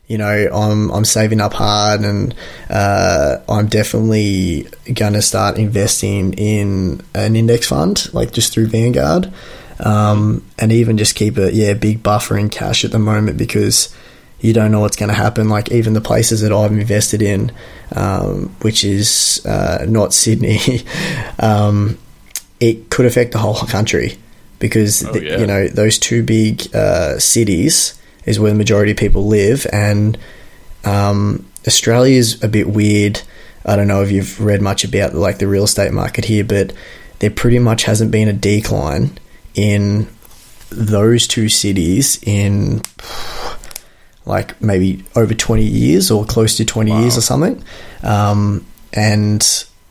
you 0.07 0.19
know, 0.19 0.49
I'm 0.53 0.91
I'm 0.91 1.05
saving 1.05 1.41
up 1.41 1.53
hard, 1.53 2.01
and 2.03 2.35
uh, 2.71 3.39
I'm 3.49 3.67
definitely 3.67 4.69
gonna 4.93 5.23
start 5.23 5.59
investing 5.59 6.35
in 6.35 7.03
an 7.15 7.37
index 7.37 7.69
fund, 7.69 8.13
like 8.13 8.33
just 8.33 8.53
through 8.53 8.69
Vanguard, 8.69 9.33
um, 9.81 10.45
and 10.59 10.73
even 10.73 10.99
just 10.99 11.15
keep 11.15 11.39
a 11.39 11.53
yeah 11.53 11.75
big 11.75 12.03
buffer 12.03 12.37
in 12.39 12.49
cash 12.51 12.85
at 12.85 12.93
the 12.93 12.99
moment 12.99 13.37
because 13.37 13.95
you 14.41 14.53
don't 14.53 14.71
know 14.71 14.81
what's 14.81 14.97
going 14.97 15.09
to 15.09 15.15
happen. 15.15 15.49
Like 15.49 15.73
even 15.73 15.95
the 15.95 16.01
places 16.01 16.43
that 16.43 16.53
I've 16.53 16.73
invested 16.73 17.23
in, 17.23 17.53
um, 17.95 18.55
which 18.61 18.85
is 18.85 19.45
uh, 19.47 19.87
not 19.89 20.13
Sydney, 20.13 20.59
um, 21.39 21.99
it 22.61 22.91
could 22.91 23.07
affect 23.07 23.33
the 23.33 23.39
whole 23.39 23.55
country 23.55 24.17
because 24.59 25.05
oh, 25.05 25.15
yeah. 25.15 25.39
you 25.39 25.47
know 25.47 25.69
those 25.69 25.99
two 25.99 26.23
big 26.23 26.75
uh, 26.75 27.19
cities 27.19 28.01
is 28.25 28.41
where 28.41 28.51
the 28.51 28.57
majority 28.57 28.93
of 28.93 28.99
people 28.99 29.27
live, 29.27 29.67
and 29.73 30.19
um, 30.85 31.47
Australia 31.67 32.17
is 32.17 32.43
a 32.43 32.49
bit 32.49 32.69
weird. 32.69 33.23
I 33.65 33.77
don't 33.77 33.89
know 33.89 34.03
if 34.03 34.11
you've 34.11 34.41
read 34.41 34.63
much 34.63 34.85
about 34.85 35.15
like 35.15 35.39
the 35.39 35.49
real 35.49 35.65
estate 35.65 35.93
market 35.93 36.27
here, 36.27 36.45
but 36.45 36.73
there 37.19 37.31
pretty 37.31 37.59
much 37.59 37.85
hasn't 37.85 38.11
been 38.11 38.29
a 38.29 38.33
decline 38.33 39.19
in 39.55 40.09
those 40.71 41.27
two 41.27 41.49
cities 41.49 42.21
in 42.23 42.83
like 44.25 44.61
maybe 44.61 45.05
over 45.15 45.35
20 45.35 45.63
years 45.63 46.11
or 46.11 46.25
close 46.25 46.57
to 46.57 46.65
20 46.65 46.91
wow. 46.91 47.01
years 47.01 47.17
or 47.17 47.21
something. 47.21 47.63
Um, 48.03 48.67
and 48.93 49.41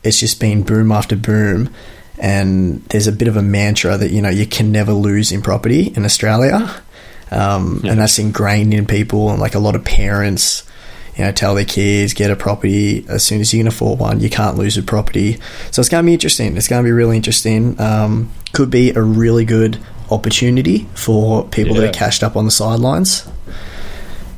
it's 0.02 0.20
just 0.20 0.40
been 0.40 0.62
boom 0.62 0.92
after 0.92 1.16
boom. 1.16 1.70
And 2.18 2.82
there's 2.84 3.06
a 3.06 3.12
bit 3.12 3.28
of 3.28 3.36
a 3.36 3.42
mantra 3.42 3.96
that, 3.98 4.10
you 4.10 4.22
know, 4.22 4.30
you 4.30 4.46
can 4.46 4.72
never 4.72 4.92
lose 4.92 5.32
in 5.32 5.42
property 5.42 5.92
in 5.94 6.04
Australia. 6.04 6.82
Um, 7.30 7.80
yeah. 7.82 7.92
And 7.92 8.00
that's 8.00 8.18
ingrained 8.18 8.72
in 8.72 8.86
people, 8.86 9.30
and 9.30 9.40
like 9.40 9.54
a 9.54 9.58
lot 9.58 9.74
of 9.74 9.84
parents, 9.84 10.64
you 11.16 11.24
know, 11.24 11.32
tell 11.32 11.54
their 11.54 11.64
kids 11.64 12.14
get 12.14 12.30
a 12.30 12.36
property 12.36 13.04
as 13.08 13.24
soon 13.24 13.40
as 13.40 13.52
you 13.52 13.60
can 13.60 13.66
afford 13.66 13.98
one. 13.98 14.20
You 14.20 14.30
can't 14.30 14.56
lose 14.56 14.78
a 14.78 14.82
property, 14.82 15.38
so 15.70 15.80
it's 15.80 15.88
going 15.88 16.04
to 16.04 16.06
be 16.06 16.12
interesting. 16.12 16.56
It's 16.56 16.68
going 16.68 16.82
to 16.82 16.86
be 16.86 16.92
really 16.92 17.16
interesting. 17.16 17.80
Um, 17.80 18.30
could 18.52 18.70
be 18.70 18.90
a 18.90 19.02
really 19.02 19.44
good 19.44 19.78
opportunity 20.10 20.86
for 20.94 21.44
people 21.48 21.74
yeah. 21.74 21.82
that 21.82 21.90
are 21.90 21.98
cashed 21.98 22.22
up 22.22 22.36
on 22.36 22.44
the 22.44 22.50
sidelines. 22.50 23.28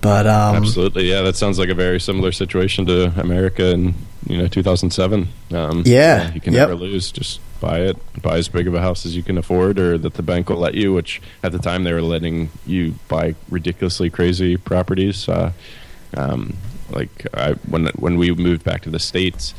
But 0.00 0.26
um, 0.26 0.56
absolutely, 0.56 1.10
yeah, 1.10 1.22
that 1.22 1.36
sounds 1.36 1.58
like 1.58 1.68
a 1.68 1.74
very 1.74 2.00
similar 2.00 2.32
situation 2.32 2.86
to 2.86 3.12
America 3.20 3.70
in 3.70 3.94
you 4.26 4.38
know 4.38 4.48
2007. 4.48 5.28
Um, 5.52 5.82
Yeah, 5.84 6.32
you 6.32 6.40
can 6.40 6.54
yep. 6.54 6.68
never 6.68 6.76
lose. 6.80 7.10
Just 7.10 7.40
buy 7.60 7.80
it, 7.80 7.96
buy 8.22 8.38
as 8.38 8.48
big 8.48 8.66
of 8.66 8.74
a 8.74 8.80
house 8.80 9.06
as 9.06 9.16
you 9.16 9.22
can 9.22 9.38
afford, 9.38 9.78
or 9.78 9.98
that 9.98 10.14
the 10.14 10.22
bank 10.22 10.48
will 10.48 10.58
let 10.58 10.74
you. 10.74 10.92
Which 10.92 11.20
at 11.42 11.52
the 11.52 11.58
time 11.58 11.84
they 11.84 11.92
were 11.92 12.02
letting 12.02 12.50
you 12.66 12.94
buy 13.08 13.34
ridiculously 13.50 14.10
crazy 14.10 14.56
properties. 14.56 15.28
Uh, 15.28 15.52
um, 16.16 16.56
like 16.90 17.26
I, 17.34 17.52
when 17.68 17.86
when 17.96 18.16
we 18.16 18.32
moved 18.32 18.64
back 18.64 18.82
to 18.82 18.90
the 18.90 18.98
states, 18.98 19.54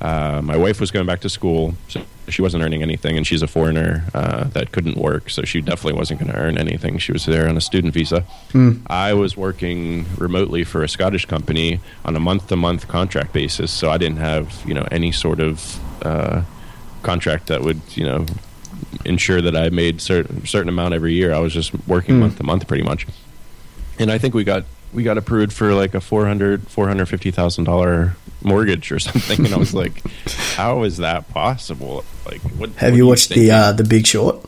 uh, 0.00 0.40
my 0.42 0.56
wife 0.56 0.80
was 0.80 0.90
going 0.90 1.06
back 1.06 1.20
to 1.20 1.28
school, 1.28 1.74
so 1.88 2.02
she 2.28 2.40
wasn't 2.40 2.62
earning 2.62 2.82
anything, 2.82 3.16
and 3.16 3.26
she's 3.26 3.42
a 3.42 3.46
foreigner 3.46 4.04
uh, 4.14 4.44
that 4.44 4.72
couldn't 4.72 4.96
work, 4.96 5.28
so 5.28 5.42
she 5.42 5.60
definitely 5.60 5.98
wasn't 5.98 6.20
going 6.20 6.32
to 6.32 6.38
earn 6.38 6.56
anything. 6.56 6.96
She 6.98 7.12
was 7.12 7.26
there 7.26 7.48
on 7.48 7.56
a 7.56 7.60
student 7.60 7.92
visa. 7.92 8.24
I 8.86 9.12
was 9.14 9.36
working 9.36 10.06
remotely 10.16 10.64
for 10.64 10.82
a 10.82 10.88
Scottish 10.88 11.26
company 11.26 11.80
on 12.04 12.16
a 12.16 12.20
month-to-month 12.20 12.88
contract 12.88 13.32
basis, 13.32 13.70
so 13.70 13.90
I 13.90 13.98
didn't 13.98 14.18
have 14.18 14.62
you 14.64 14.72
know 14.72 14.86
any 14.90 15.12
sort 15.12 15.40
of 15.40 15.78
uh, 16.06 16.42
contract 17.02 17.46
that 17.48 17.62
would 17.62 17.80
you 17.94 18.04
know 18.04 18.26
ensure 19.04 19.40
that 19.40 19.56
I 19.56 19.70
made 19.70 20.00
certain 20.00 20.46
certain 20.46 20.68
amount 20.68 20.94
every 20.94 21.14
year. 21.14 21.32
I 21.32 21.38
was 21.38 21.52
just 21.52 21.72
working 21.86 22.18
month 22.20 22.36
to 22.38 22.42
month 22.44 22.66
pretty 22.66 22.84
much 22.84 23.06
and 24.00 24.10
I 24.10 24.18
think 24.18 24.34
we 24.34 24.44
got 24.44 24.64
we 24.92 25.02
got 25.04 25.18
approved 25.18 25.52
for 25.52 25.74
like 25.74 25.94
a 25.94 26.00
four 26.00 26.26
hundred 26.26 26.66
four 26.68 26.88
hundred 26.88 27.06
fifty 27.06 27.30
thousand 27.30 27.64
dollar 27.64 28.16
mortgage 28.42 28.90
or 28.90 28.98
something, 29.08 29.44
and 29.44 29.54
I 29.54 29.58
was 29.58 29.74
like, 29.74 30.02
"How 30.56 30.82
is 30.84 30.96
that 30.96 31.28
possible?" 31.28 32.04
Like, 32.26 32.40
what 32.40 32.70
Have 32.76 32.92
what 32.92 32.96
you 32.96 33.06
watched 33.06 33.28
the 33.28 33.50
uh, 33.50 33.72
the 33.72 33.84
Big 33.84 34.06
Short? 34.06 34.44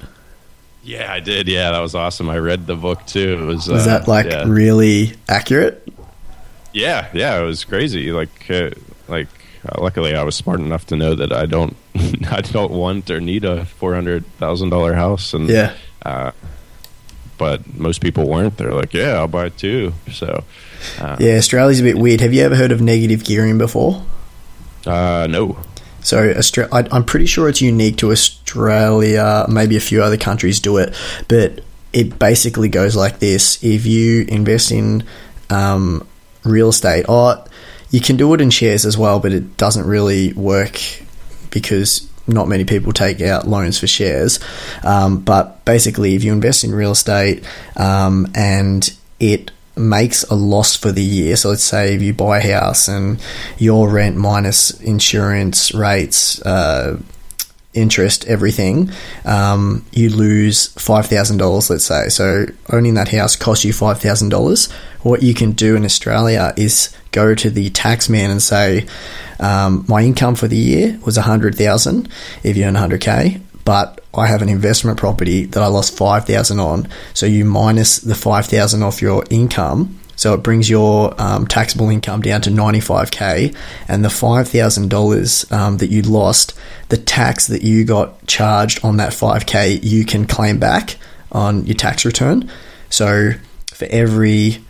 yeah, 0.82 1.12
I 1.12 1.20
did. 1.20 1.46
Yeah, 1.48 1.70
that 1.70 1.80
was 1.80 1.94
awesome. 1.94 2.28
I 2.30 2.38
read 2.38 2.66
the 2.66 2.74
book 2.74 3.06
too. 3.06 3.38
It 3.42 3.44
was 3.44 3.68
Was 3.68 3.86
uh, 3.86 3.98
that 3.98 4.08
like 4.08 4.26
yeah. 4.26 4.44
really 4.46 5.12
accurate? 5.28 5.86
yeah, 6.72 7.08
yeah, 7.12 7.38
it 7.38 7.44
was 7.44 7.64
crazy. 7.64 8.10
Like, 8.10 8.50
uh, 8.50 8.70
like 9.08 9.28
uh, 9.68 9.80
luckily 9.82 10.14
I 10.14 10.22
was 10.24 10.34
smart 10.36 10.60
enough 10.60 10.86
to 10.86 10.96
know 10.96 11.14
that 11.14 11.32
I 11.32 11.46
don't 11.46 11.76
I 12.30 12.40
don't 12.40 12.72
want 12.72 13.10
or 13.10 13.20
need 13.20 13.44
a 13.44 13.64
four 13.64 13.94
hundred 13.94 14.24
thousand 14.38 14.70
dollar 14.70 14.94
house, 14.94 15.34
and 15.34 15.48
Yeah. 15.48 15.72
uh, 16.04 16.32
but 17.38 17.74
most 17.76 18.00
people 18.00 18.28
weren't. 18.28 18.56
They're 18.56 18.72
like, 18.72 18.94
"Yeah, 18.94 19.14
I'll 19.14 19.28
buy 19.28 19.48
too." 19.48 19.94
So. 20.12 20.44
Uh, 21.00 21.16
Yeah, 21.20 21.36
Australia's 21.36 21.80
a 21.80 21.82
bit 21.84 21.96
weird. 21.98 22.20
Have 22.20 22.32
you 22.34 22.42
ever 22.42 22.56
heard 22.56 22.72
of 22.72 22.80
negative 22.80 23.24
gearing 23.24 23.58
before? 23.58 24.02
Uh, 24.86 25.26
no. 25.30 25.58
So 26.02 26.34
I'm 26.72 27.04
pretty 27.04 27.26
sure 27.26 27.48
it's 27.48 27.62
unique 27.62 27.96
to 27.98 28.10
Australia. 28.10 29.46
Maybe 29.48 29.76
a 29.76 29.80
few 29.80 30.02
other 30.02 30.16
countries 30.16 30.58
do 30.60 30.78
it, 30.78 30.94
but 31.28 31.60
it 31.92 32.18
basically 32.18 32.68
goes 32.68 32.96
like 32.96 33.20
this: 33.20 33.62
if 33.62 33.86
you 33.86 34.24
invest 34.28 34.72
in 34.72 35.04
um, 35.50 36.04
real 36.44 36.70
estate, 36.70 37.04
or 37.08 37.44
you 37.92 38.00
can 38.00 38.16
do 38.16 38.32
it 38.34 38.40
in 38.40 38.50
shares 38.50 38.84
as 38.84 38.98
well, 38.98 39.20
but 39.20 39.32
it 39.32 39.56
doesn't 39.56 39.86
really 39.86 40.32
work 40.32 40.80
because 41.50 42.08
not 42.26 42.48
many 42.48 42.64
people 42.64 42.92
take 42.92 43.20
out 43.20 43.46
loans 43.46 43.78
for 43.78 43.86
shares. 43.86 44.40
Um, 44.82 45.20
but 45.20 45.64
basically, 45.64 46.14
if 46.14 46.24
you 46.24 46.32
invest 46.32 46.64
in 46.64 46.74
real 46.74 46.92
estate 46.92 47.44
um, 47.76 48.32
and 48.34 48.92
it 49.20 49.50
makes 49.76 50.24
a 50.24 50.34
loss 50.34 50.74
for 50.74 50.90
the 50.90 51.02
year, 51.02 51.36
so 51.36 51.50
let's 51.50 51.62
say 51.62 51.94
if 51.94 52.02
you 52.02 52.14
buy 52.14 52.38
a 52.38 52.52
house 52.52 52.88
and 52.88 53.22
your 53.58 53.88
rent 53.88 54.16
minus 54.16 54.70
insurance 54.80 55.74
rates, 55.74 56.40
uh, 56.42 56.98
interest, 57.74 58.26
everything, 58.26 58.90
um, 59.26 59.84
you 59.92 60.08
lose 60.08 60.68
five 60.74 61.06
thousand 61.06 61.38
dollars. 61.38 61.68
Let's 61.68 61.84
say 61.84 62.08
so. 62.08 62.46
Owning 62.70 62.94
that 62.94 63.08
house 63.08 63.36
costs 63.36 63.64
you 63.64 63.72
five 63.72 64.00
thousand 64.00 64.30
dollars. 64.30 64.70
What 65.02 65.22
you 65.22 65.34
can 65.34 65.52
do 65.52 65.74
in 65.76 65.84
Australia 65.84 66.54
is 66.56 66.94
go 67.12 67.34
to 67.34 67.50
the 67.50 67.70
tax 67.70 68.08
man 68.08 68.30
and 68.30 68.42
say, 68.42 68.86
um, 69.38 69.84
"My 69.88 70.02
income 70.02 70.34
for 70.34 70.48
the 70.48 70.56
year 70.56 70.98
was 71.04 71.16
a 71.16 71.22
hundred 71.22 71.54
thousand. 71.54 72.08
If 72.42 72.56
you 72.56 72.64
earn 72.64 72.74
hundred 72.74 73.00
k." 73.00 73.40
But 73.64 74.00
I 74.12 74.26
have 74.26 74.42
an 74.42 74.48
investment 74.48 74.98
property 74.98 75.44
that 75.46 75.62
I 75.62 75.66
lost 75.66 75.96
five 75.96 76.26
thousand 76.26 76.58
on, 76.58 76.88
so 77.14 77.26
you 77.26 77.44
minus 77.44 77.98
the 77.98 78.14
five 78.16 78.46
thousand 78.46 78.82
off 78.82 79.00
your 79.00 79.24
income, 79.30 80.00
so 80.16 80.34
it 80.34 80.42
brings 80.44 80.70
your 80.70 81.20
um, 81.20 81.46
taxable 81.46 81.90
income 81.90 82.22
down 82.22 82.40
to 82.42 82.50
95k, 82.50 83.56
and 83.88 84.04
the 84.04 84.08
$5,000 84.08 85.52
um, 85.52 85.78
that 85.78 85.88
you 85.88 86.02
lost, 86.02 86.54
the 86.90 86.96
tax 86.96 87.48
that 87.48 87.62
you 87.62 87.84
got 87.84 88.24
charged 88.26 88.84
on 88.84 88.98
that 88.98 89.12
5k, 89.12 89.82
you 89.82 90.04
can 90.04 90.26
claim 90.26 90.58
back 90.58 90.96
on 91.32 91.66
your 91.66 91.74
tax 91.74 92.04
return. 92.04 92.48
So 92.88 93.32
for 93.74 93.86
every 93.86 94.62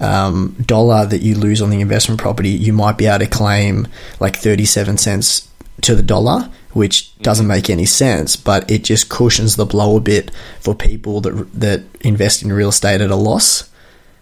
um, 0.00 0.56
dollar 0.64 1.06
that 1.06 1.22
you 1.22 1.34
lose 1.34 1.62
on 1.62 1.70
the 1.70 1.80
investment 1.80 2.20
property, 2.20 2.50
you 2.50 2.72
might 2.72 2.98
be 2.98 3.06
able 3.06 3.24
to 3.24 3.30
claim 3.30 3.88
like 4.20 4.36
37 4.36 4.98
cents 4.98 5.48
to 5.82 5.94
the 5.94 6.02
dollar, 6.02 6.50
which 6.72 7.16
doesn't 7.18 7.46
make 7.46 7.70
any 7.70 7.86
sense, 7.86 8.36
but 8.36 8.70
it 8.70 8.84
just 8.84 9.08
cushions 9.08 9.56
the 9.56 9.66
blow 9.66 9.96
a 9.96 10.00
bit 10.00 10.30
for 10.60 10.74
people 10.74 11.20
that 11.20 11.52
that 11.52 11.84
invest 12.00 12.42
in 12.42 12.52
real 12.52 12.68
estate 12.68 13.00
at 13.00 13.10
a 13.10 13.16
loss. 13.16 13.70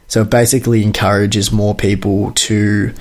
So 0.08 0.22
it 0.22 0.30
basically 0.30 0.82
encourages 0.82 1.50
more 1.50 1.74
people 1.74 2.32
to 2.32 2.92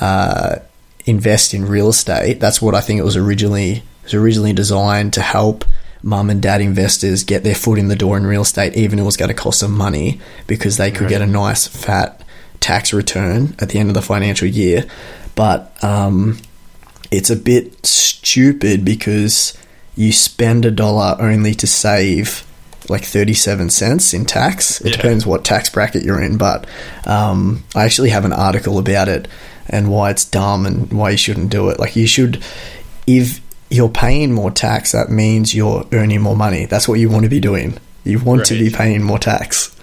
uh, 0.00 0.56
invest 1.04 1.52
in 1.52 1.66
real 1.66 1.88
estate. 1.88 2.40
That's 2.40 2.62
what 2.62 2.74
I 2.74 2.80
think 2.80 2.98
it 2.98 3.04
was 3.04 3.16
originally 3.16 3.72
it 3.76 4.04
was 4.04 4.14
originally 4.14 4.52
designed 4.52 5.12
to 5.14 5.22
help 5.22 5.64
mum 6.06 6.30
and 6.30 6.40
dad 6.40 6.60
investors 6.60 7.24
get 7.24 7.42
their 7.42 7.54
foot 7.54 7.78
in 7.78 7.88
the 7.88 7.96
door 7.96 8.16
in 8.16 8.24
real 8.26 8.42
estate, 8.42 8.74
even 8.76 8.98
if 8.98 9.02
it 9.02 9.06
was 9.06 9.16
going 9.16 9.28
to 9.28 9.34
cost 9.34 9.60
them 9.60 9.72
money, 9.76 10.20
because 10.46 10.76
they 10.76 10.90
could 10.90 11.08
get 11.08 11.20
a 11.20 11.26
nice 11.26 11.66
fat 11.66 12.22
tax 12.60 12.92
return 12.92 13.54
at 13.58 13.70
the 13.70 13.78
end 13.80 13.88
of 13.90 13.94
the 13.94 14.00
financial 14.02 14.46
year. 14.46 14.86
But 15.34 15.82
um, 15.82 16.38
it's 17.10 17.28
a 17.28 17.36
bit 17.36 17.84
stupid 17.84 18.84
because 18.84 19.58
you 19.96 20.12
spend 20.12 20.64
a 20.64 20.70
dollar 20.70 21.16
only 21.18 21.54
to 21.54 21.66
save 21.66 22.46
like 22.88 23.02
37 23.04 23.68
cents 23.70 24.14
in 24.14 24.24
tax. 24.26 24.80
It 24.80 24.90
Yeah. 24.90 24.96
depends 24.96 25.26
what 25.26 25.44
tax 25.44 25.68
bracket 25.70 26.04
you're 26.04 26.22
in, 26.22 26.36
but 26.38 26.66
um, 27.04 27.64
I 27.74 27.84
actually 27.84 28.10
have 28.10 28.24
an 28.24 28.32
article 28.32 28.78
about 28.78 29.08
it 29.08 29.26
and 29.68 29.90
why 29.90 30.10
it's 30.10 30.24
dumb 30.24 30.64
and 30.66 30.92
why 30.92 31.10
you 31.10 31.16
shouldn't 31.16 31.50
do 31.50 31.68
it. 31.70 31.80
Like, 31.80 31.96
you 31.96 32.06
should, 32.06 32.42
if 33.08 33.40
you're 33.70 33.88
paying 33.88 34.32
more 34.32 34.50
tax, 34.50 34.92
that 34.92 35.10
means 35.10 35.54
you're 35.54 35.84
earning 35.92 36.20
more 36.20 36.36
money. 36.36 36.66
That's 36.66 36.86
what 36.88 37.00
you 37.00 37.08
want 37.10 37.24
to 37.24 37.28
be 37.28 37.40
doing. 37.40 37.78
You 38.04 38.18
want 38.20 38.46
to 38.46 38.54
be 38.58 38.70
paying 38.70 39.02
more 39.02 39.18
tax. 39.18 39.74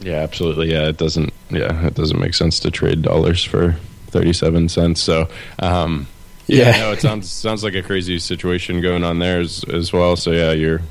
Yeah, 0.00 0.16
absolutely. 0.16 0.72
Yeah, 0.72 0.88
it 0.88 0.96
doesn't. 0.96 1.32
Yeah, 1.50 1.86
it 1.86 1.94
doesn't 1.94 2.20
make 2.20 2.34
sense 2.34 2.60
to 2.60 2.70
trade 2.70 3.02
dollars 3.02 3.42
for 3.44 3.72
thirty-seven 4.08 4.68
cents. 4.68 5.02
So, 5.02 5.28
um, 5.58 6.06
yeah, 6.46 6.70
Yeah. 6.70 6.78
no, 6.82 6.92
it 6.92 7.00
sounds 7.00 7.28
sounds 7.46 7.64
like 7.64 7.74
a 7.74 7.82
crazy 7.82 8.18
situation 8.18 8.80
going 8.80 9.02
on 9.04 9.18
there 9.18 9.40
as 9.40 9.64
as 9.72 9.92
well. 9.92 10.14
So, 10.16 10.30
yeah, 10.30 10.52
you're 10.52 10.82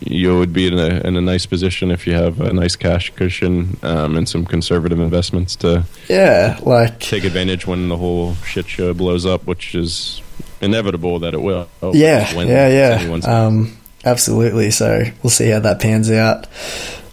you 0.00 0.36
would 0.38 0.52
be 0.52 0.66
in 0.66 0.74
a 0.78 1.06
in 1.06 1.16
a 1.16 1.20
nice 1.22 1.46
position 1.46 1.90
if 1.90 2.06
you 2.06 2.12
have 2.14 2.40
a 2.40 2.52
nice 2.52 2.76
cash 2.76 3.10
cushion 3.10 3.78
um, 3.82 4.16
and 4.16 4.28
some 4.28 4.44
conservative 4.44 5.00
investments 5.00 5.56
to 5.56 5.84
Yeah, 6.10 6.58
like 6.62 6.98
take 7.00 7.24
advantage 7.24 7.66
when 7.66 7.88
the 7.88 7.96
whole 7.96 8.34
shit 8.44 8.68
show 8.68 8.92
blows 8.92 9.24
up, 9.24 9.46
which 9.46 9.74
is 9.74 10.20
inevitable 10.64 11.20
that 11.20 11.34
it 11.34 11.40
will. 11.42 11.68
Yeah, 11.92 12.34
When 12.34 12.48
yeah, 12.48 12.68
yeah. 12.68 12.98
anyone's- 13.00 13.26
Um, 13.26 13.76
absolutely. 14.04 14.70
So 14.70 15.04
we'll 15.22 15.30
see 15.30 15.50
how 15.50 15.60
that 15.60 15.80
pans 15.80 16.10
out. 16.10 16.46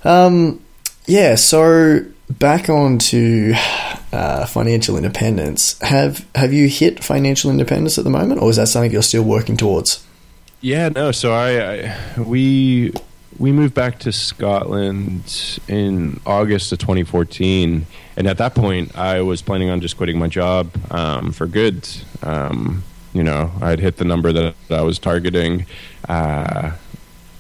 Um, 0.04 0.60
yeah. 1.06 1.36
So 1.36 2.06
back 2.30 2.70
on 2.70 2.98
to 2.98 3.54
uh, 4.14 4.46
financial 4.46 4.98
independence. 4.98 5.78
Have 5.82 6.26
Have 6.36 6.54
you 6.54 6.68
hit 6.68 7.04
financial 7.04 7.52
independence 7.52 7.98
at 7.98 8.04
the 8.04 8.10
moment, 8.10 8.42
or 8.42 8.50
is 8.50 8.56
that 8.56 8.68
something 8.68 8.92
you're 8.92 9.04
still 9.04 9.24
working 9.24 9.58
towards? 9.58 10.04
Yeah, 10.62 10.90
no. 10.90 11.12
So 11.12 11.34
I, 11.34 11.86
I 11.86 11.96
we 12.22 12.94
we 13.40 13.52
moved 13.52 13.74
back 13.74 14.00
to 14.00 14.12
Scotland 14.12 15.60
in 15.68 16.20
August 16.26 16.72
of 16.72 16.80
2014, 16.80 17.86
and 18.18 18.28
at 18.28 18.38
that 18.38 18.54
point, 18.54 18.96
I 18.98 19.22
was 19.22 19.42
planning 19.42 19.70
on 19.70 19.82
just 19.82 19.98
quitting 19.98 20.20
my 20.20 20.28
job 20.28 20.70
um, 20.92 21.32
for 21.32 21.48
good. 21.48 21.88
Um, 22.22 22.84
you 23.14 23.24
know, 23.24 23.52
I'd 23.62 23.80
hit 23.80 23.98
the 23.98 24.06
number 24.06 24.32
that 24.32 24.56
I 24.70 24.82
was 24.82 25.00
targeting, 25.00 25.66
uh, 26.08 26.72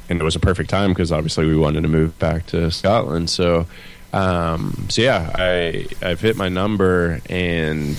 and 0.09 0.19
it 0.19 0.23
was 0.23 0.35
a 0.35 0.39
perfect 0.39 0.69
time 0.69 0.91
because 0.91 1.11
obviously 1.11 1.45
we 1.45 1.55
wanted 1.55 1.81
to 1.81 1.87
move 1.87 2.17
back 2.19 2.45
to 2.47 2.69
Scotland. 2.71 3.29
So, 3.29 3.65
um, 4.13 4.87
so 4.89 5.01
yeah, 5.01 5.31
I 5.35 5.87
I've 6.01 6.19
hit 6.19 6.35
my 6.35 6.49
number 6.49 7.21
and 7.29 7.95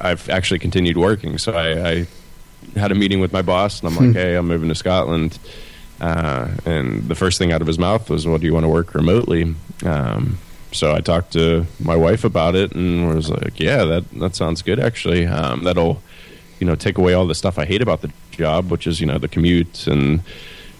I've 0.00 0.28
actually 0.30 0.60
continued 0.60 0.96
working. 0.96 1.36
So 1.38 1.52
I, 1.52 1.90
I 1.90 2.06
had 2.78 2.92
a 2.92 2.94
meeting 2.94 3.20
with 3.20 3.32
my 3.32 3.42
boss, 3.42 3.82
and 3.82 3.88
I'm 3.88 3.96
like, 4.06 4.16
"Hey, 4.16 4.34
I'm 4.34 4.48
moving 4.48 4.68
to 4.68 4.74
Scotland." 4.74 5.38
Uh, 6.00 6.48
and 6.64 7.02
the 7.08 7.14
first 7.14 7.36
thing 7.38 7.52
out 7.52 7.60
of 7.60 7.66
his 7.66 7.78
mouth 7.78 8.08
was, 8.08 8.26
"Well, 8.26 8.38
do 8.38 8.46
you 8.46 8.54
want 8.54 8.64
to 8.64 8.68
work 8.68 8.94
remotely?" 8.94 9.54
Um, 9.84 10.38
so 10.72 10.94
I 10.94 11.00
talked 11.00 11.32
to 11.34 11.66
my 11.82 11.96
wife 11.96 12.24
about 12.24 12.54
it, 12.54 12.72
and 12.72 13.14
was 13.14 13.28
like, 13.28 13.60
"Yeah, 13.60 13.84
that 13.84 14.10
that 14.12 14.36
sounds 14.36 14.62
good. 14.62 14.78
Actually, 14.80 15.26
um, 15.26 15.64
that'll, 15.64 16.02
you 16.60 16.66
know, 16.66 16.76
take 16.76 16.98
away 16.98 17.14
all 17.14 17.26
the 17.26 17.34
stuff 17.34 17.58
I 17.58 17.64
hate 17.64 17.82
about 17.82 18.00
the 18.02 18.12
job, 18.30 18.70
which 18.70 18.86
is 18.86 19.00
you 19.00 19.06
know 19.06 19.18
the 19.18 19.28
commute 19.28 19.86
and." 19.86 20.20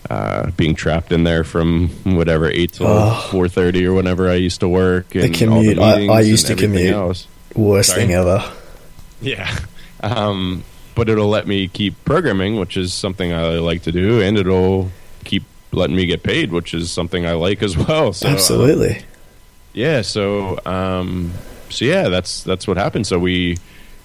Uh, 0.09 0.51
being 0.57 0.74
trapped 0.74 1.12
in 1.12 1.24
there 1.24 1.45
from 1.45 1.89
whatever 2.16 2.49
eight 2.51 2.72
till 2.72 2.87
Oh. 2.89 3.28
four 3.31 3.49
thirty 3.49 3.85
or 3.85 3.93
whenever 3.93 4.31
I 4.31 4.37
used 4.37 4.61
to 4.61 4.68
work, 4.68 5.14
and 5.14 5.33
commute. 5.35 5.78
all 5.78 5.85
I- 5.85 5.99
the 5.99 6.05
I 6.05 6.07
meetings 6.16 6.28
used 6.28 6.47
to 6.47 6.55
commute. 6.57 6.95
Else. 6.95 7.26
Worst 7.55 7.91
Sorry? 7.91 8.01
thing 8.07 8.14
ever. 8.14 8.43
Yeah. 9.20 9.55
Um, 10.03 10.64
but 10.95 11.11
it'll 11.11 11.28
let 11.28 11.47
me 11.47 11.68
keep 11.68 12.03
programming, 12.07 12.57
which 12.57 12.78
is 12.78 12.95
something 12.95 13.33
I 13.35 13.59
like 13.59 13.83
to 13.83 13.93
do, 13.93 14.22
and 14.22 14.39
it'll 14.39 14.91
keep 15.24 15.43
letting 15.70 15.95
me 15.97 16.07
get 16.07 16.22
paid, 16.22 16.51
which 16.51 16.72
is 16.72 16.91
something 16.91 17.26
I 17.26 17.33
like 17.33 17.62
as 17.62 17.76
well. 17.87 18.14
So, 18.14 18.26
Absolutely. 18.28 18.97
Um, 18.97 19.03
yeah. 19.74 20.01
So, 20.01 20.59
um, 20.64 21.33
so 21.68 21.85
yeah, 21.85 22.09
that's 22.09 22.43
that's 22.43 22.66
what 22.66 22.78
happened. 22.78 23.07
So 23.07 23.18
we 23.18 23.59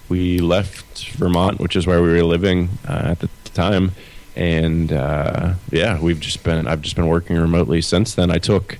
we 0.08 0.38
left 0.38 1.10
Vermont, 1.12 1.60
which 1.60 1.76
is 1.76 1.86
where 1.86 2.02
we 2.02 2.12
were 2.12 2.22
living 2.22 2.68
uh, 2.88 3.02
at 3.04 3.20
the 3.20 3.28
time, 3.54 3.92
and 4.34 4.92
uh, 4.92 5.54
yeah, 5.70 6.00
we've 6.00 6.20
just 6.20 6.42
been 6.44 6.66
I've 6.66 6.82
just 6.82 6.96
been 6.96 7.08
working 7.08 7.36
remotely 7.36 7.80
since 7.80 8.14
then. 8.14 8.30
I 8.30 8.38
took 8.38 8.78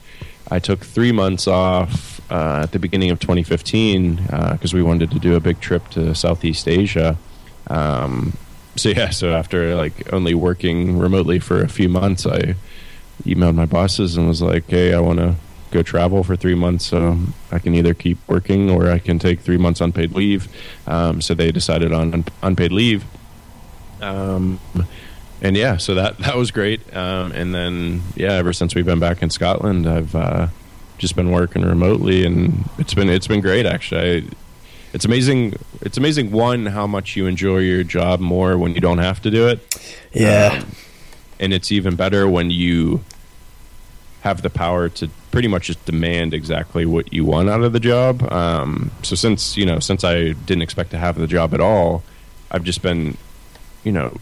I 0.51 0.59
took 0.59 0.85
three 0.85 1.12
months 1.12 1.47
off 1.47 2.20
uh, 2.31 2.61
at 2.62 2.72
the 2.72 2.79
beginning 2.79 3.11
of 3.11 3.20
2015 3.20 4.16
because 4.16 4.74
uh, 4.74 4.77
we 4.77 4.83
wanted 4.83 5.11
to 5.12 5.18
do 5.18 5.35
a 5.35 5.41
big 5.41 5.61
trip 5.61 5.89
to 5.91 6.14
Southeast 6.14 6.68
Asia. 6.68 7.16
Um, 7.68 8.35
so 8.77 8.91
yeah, 8.91 9.11
so 9.11 9.33
after 9.33 9.74
like 9.74 10.12
only 10.12 10.35
working 10.35 10.99
remotely 10.99 11.39
for 11.39 11.62
a 11.62 11.68
few 11.68 11.89
months, 11.89 12.27
I 12.27 12.55
emailed 13.24 13.55
my 13.55 13.66
bosses 13.66 14.16
and 14.16 14.29
was 14.29 14.43
like, 14.43 14.68
"Hey, 14.68 14.93
I 14.95 15.01
want 15.01 15.18
to 15.18 15.37
go 15.71 15.83
travel 15.83 16.23
for 16.23 16.37
three 16.37 16.55
months. 16.55 16.87
So 16.87 17.19
I 17.51 17.59
can 17.59 17.75
either 17.75 17.95
keep 17.95 18.19
working 18.27 18.71
or 18.71 18.91
I 18.91 18.99
can 18.99 19.19
take 19.19 19.41
three 19.41 19.59
months 19.59 19.81
unpaid 19.81 20.12
leave." 20.12 20.49
Um, 20.87 21.21
so 21.21 21.35
they 21.35 21.53
decided 21.53 21.93
on 21.93 22.12
un- 22.12 22.25
unpaid 22.43 22.73
leave. 22.73 23.05
Um, 24.01 24.61
and 25.43 25.57
yeah, 25.57 25.77
so 25.77 25.95
that 25.95 26.19
that 26.21 26.37
was 26.37 26.51
great. 26.51 26.95
Um, 26.97 27.33
and 27.33 27.55
then 27.55 28.03
yeah, 28.14 28.33
ever 28.33 28.53
since 28.53 28.75
we've 28.75 28.87
been 28.87 29.01
back 29.01 29.23
in 29.23 29.31
Scotland, 29.31 29.87
I've 29.87 30.14
uh, 30.14 30.49
just 30.99 31.17
been 31.17 31.31
working 31.31 31.62
remotely, 31.62 32.25
and 32.25 32.69
it's 32.79 32.95
been 32.95 33.09
it's 33.09 33.27
been 33.27 33.41
great 33.41 33.67
actually. 33.67 34.19
I, 34.19 34.29
it's 34.93 35.05
amazing. 35.05 35.57
It's 35.83 35.99
amazing 35.99 36.31
one 36.31 36.67
how 36.67 36.87
much 36.87 37.17
you 37.17 37.27
enjoy 37.27 37.59
your 37.59 37.83
job 37.83 38.19
more 38.21 38.57
when 38.57 38.75
you 38.75 38.81
don't 38.81 38.99
have 38.99 39.21
to 39.23 39.31
do 39.31 39.49
it. 39.49 39.61
Yeah, 40.12 40.61
um, 40.62 40.73
and 41.39 41.53
it's 41.53 41.71
even 41.71 41.97
better 41.97 42.27
when 42.29 42.51
you 42.51 43.05
have 44.27 44.43
the 44.43 44.51
power 44.51 44.89
to 44.89 45.09
pretty 45.31 45.47
much 45.47 45.68
just 45.68 45.85
demand 45.85 46.35
exactly 46.35 46.85
what 46.85 47.12
you 47.12 47.24
want 47.24 47.49
out 47.49 47.62
of 47.62 47.72
the 47.72 47.79
job. 47.79 48.22
Um, 48.33 48.91
so 49.03 49.14
since 49.14 49.57
you 49.57 49.64
know, 49.64 49.79
since 49.79 50.03
I 50.03 50.33
didn't 50.33 50.62
expect 50.62 50.91
to 50.91 50.99
have 50.99 51.16
the 51.16 51.29
job 51.29 51.55
at 51.55 51.61
all, 51.61 52.03
I've 52.51 52.64
just 52.64 52.83
been, 52.83 53.16
you 53.85 53.93
know, 53.93 54.16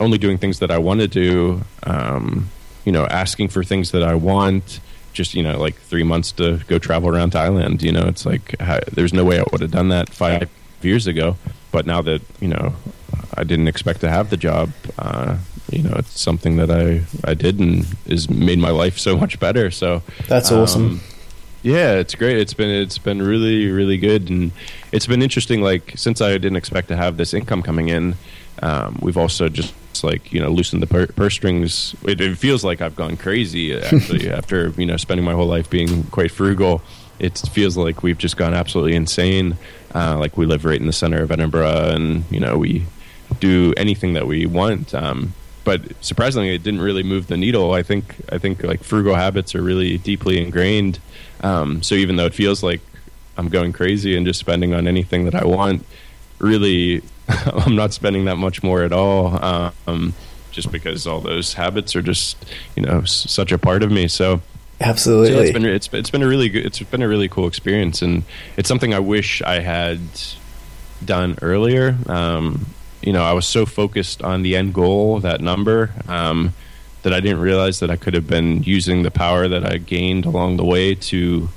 only 0.00 0.18
doing 0.18 0.38
things 0.38 0.58
that 0.58 0.72
I 0.72 0.78
want 0.78 1.00
to 1.00 1.06
do. 1.06 1.62
Um, 1.84 2.50
you 2.84 2.90
know, 2.90 3.06
asking 3.06 3.48
for 3.48 3.62
things 3.62 3.92
that 3.92 4.02
I 4.02 4.14
want. 4.14 4.80
Just 5.12 5.34
you 5.34 5.42
know, 5.42 5.58
like 5.58 5.74
three 5.74 6.04
months 6.04 6.32
to 6.32 6.58
go 6.68 6.78
travel 6.78 7.08
around 7.08 7.32
Thailand. 7.32 7.82
You 7.82 7.92
know, 7.92 8.06
it's 8.06 8.26
like 8.26 8.56
there's 8.92 9.12
no 9.12 9.24
way 9.24 9.38
I 9.38 9.44
would 9.50 9.60
have 9.60 9.70
done 9.70 9.88
that 9.88 10.10
five 10.10 10.48
years 10.82 11.06
ago. 11.06 11.36
But 11.70 11.86
now 11.86 12.02
that 12.02 12.22
you 12.40 12.48
know, 12.48 12.74
I 13.34 13.44
didn't 13.44 13.68
expect 13.68 14.00
to 14.00 14.08
have 14.08 14.30
the 14.30 14.36
job. 14.36 14.70
Uh, 14.98 15.38
you 15.70 15.82
know, 15.82 15.94
it's 15.96 16.20
something 16.20 16.56
that 16.56 16.70
I 16.70 17.02
I 17.24 17.34
did 17.34 17.58
and 17.58 17.84
has 18.08 18.28
made 18.30 18.58
my 18.58 18.70
life 18.70 18.98
so 18.98 19.16
much 19.16 19.38
better. 19.38 19.70
So 19.70 20.02
that's 20.26 20.50
awesome. 20.50 20.86
Um, 20.86 21.00
yeah, 21.62 21.94
it's 21.94 22.14
great. 22.14 22.38
It's 22.38 22.54
been 22.54 22.70
it's 22.70 22.98
been 22.98 23.20
really 23.20 23.70
really 23.70 23.98
good, 23.98 24.30
and 24.30 24.52
it's 24.92 25.06
been 25.06 25.22
interesting. 25.22 25.60
Like 25.60 25.92
since 25.96 26.20
I 26.20 26.30
didn't 26.32 26.56
expect 26.56 26.88
to 26.88 26.96
have 26.96 27.16
this 27.16 27.34
income 27.34 27.62
coming 27.62 27.88
in, 27.88 28.14
um, 28.62 28.98
we've 29.02 29.16
also 29.18 29.48
just 29.48 29.74
like 30.04 30.32
you 30.32 30.40
know 30.40 30.50
loosened 30.50 30.82
the 30.82 30.86
purse 30.86 31.10
purse 31.10 31.34
strings. 31.34 31.94
It, 32.04 32.20
it, 32.20 32.38
feels 32.38 32.64
like 32.64 32.80
I've 32.80 32.96
gone 32.96 33.16
crazy 33.16 33.74
actually 33.82 34.30
after 34.30 34.70
you 34.70 34.86
know 34.86 34.96
spending 34.96 35.24
my 35.24 35.32
whole 35.32 35.46
life 35.46 35.68
being 35.68 36.04
quite 36.04 36.30
frugal. 36.30 36.82
It 37.18 37.36
feels 37.50 37.76
like 37.76 38.04
we've 38.04 38.18
just 38.18 38.36
gone 38.36 38.54
absolutely 38.54 38.94
insane. 38.94 39.56
Uh, 39.92 40.16
like 40.18 40.36
we 40.36 40.46
live 40.46 40.64
right 40.64 40.80
in 40.80 40.86
the 40.86 40.92
center 40.92 41.20
of 41.20 41.32
Edinburgh, 41.32 41.90
and 41.90 42.24
you 42.30 42.38
know 42.38 42.58
we 42.58 42.86
do 43.40 43.74
anything 43.76 44.14
that 44.14 44.26
we 44.26 44.46
want. 44.46 44.94
Um, 44.94 45.34
but 45.68 45.82
surprisingly, 46.02 46.54
it 46.54 46.62
didn't 46.62 46.80
really 46.80 47.02
move 47.02 47.26
the 47.26 47.36
needle. 47.36 47.74
I 47.74 47.82
think 47.82 48.16
I 48.32 48.38
think 48.38 48.62
like 48.62 48.82
frugal 48.82 49.14
habits 49.14 49.54
are 49.54 49.60
really 49.60 49.98
deeply 49.98 50.42
ingrained. 50.42 50.98
Um, 51.42 51.82
so 51.82 51.94
even 51.94 52.16
though 52.16 52.24
it 52.24 52.32
feels 52.32 52.62
like 52.62 52.80
I'm 53.36 53.50
going 53.50 53.74
crazy 53.74 54.16
and 54.16 54.24
just 54.24 54.40
spending 54.40 54.72
on 54.72 54.88
anything 54.88 55.26
that 55.26 55.34
I 55.34 55.44
want, 55.44 55.84
really 56.38 57.02
I'm 57.28 57.76
not 57.76 57.92
spending 57.92 58.24
that 58.24 58.36
much 58.36 58.62
more 58.62 58.82
at 58.82 58.94
all. 58.94 59.38
Um, 59.86 60.14
just 60.52 60.72
because 60.72 61.06
all 61.06 61.20
those 61.20 61.52
habits 61.52 61.94
are 61.94 62.00
just 62.00 62.38
you 62.74 62.82
know 62.82 63.00
s- 63.00 63.30
such 63.30 63.52
a 63.52 63.58
part 63.58 63.82
of 63.82 63.90
me. 63.90 64.08
So 64.08 64.40
absolutely, 64.80 65.32
so 65.34 65.40
it's 65.42 65.52
been 65.52 65.66
it's, 65.66 65.88
it's 65.92 66.10
been 66.10 66.22
a 66.22 66.28
really 66.28 66.48
good, 66.48 66.64
it's 66.64 66.80
been 66.80 67.02
a 67.02 67.08
really 67.08 67.28
cool 67.28 67.46
experience, 67.46 68.00
and 68.00 68.22
it's 68.56 68.70
something 68.70 68.94
I 68.94 69.00
wish 69.00 69.42
I 69.42 69.60
had 69.60 70.00
done 71.04 71.36
earlier. 71.42 71.94
Um, 72.06 72.64
you 73.02 73.12
know, 73.12 73.22
I 73.22 73.32
was 73.32 73.46
so 73.46 73.66
focused 73.66 74.22
on 74.22 74.42
the 74.42 74.56
end 74.56 74.74
goal, 74.74 75.20
that 75.20 75.40
number, 75.40 75.90
um, 76.08 76.54
that 77.02 77.12
I 77.12 77.20
didn't 77.20 77.40
realize 77.40 77.80
that 77.80 77.90
I 77.90 77.96
could 77.96 78.14
have 78.14 78.26
been 78.26 78.62
using 78.64 79.02
the 79.02 79.10
power 79.10 79.48
that 79.48 79.64
I 79.64 79.78
gained 79.78 80.26
along 80.26 80.56
the 80.56 80.64
way 80.64 80.94
to 80.94 81.48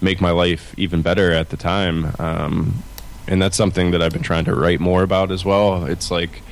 make 0.00 0.20
my 0.20 0.30
life 0.30 0.74
even 0.78 1.02
better 1.02 1.32
at 1.32 1.50
the 1.50 1.56
time. 1.56 2.14
Um, 2.18 2.82
and 3.26 3.42
that's 3.42 3.56
something 3.56 3.90
that 3.90 4.02
I've 4.02 4.12
been 4.12 4.22
trying 4.22 4.44
to 4.44 4.54
write 4.54 4.78
more 4.78 5.02
about 5.02 5.32
as 5.32 5.44
well. 5.44 5.86
It's 5.86 6.10
like, 6.10 6.42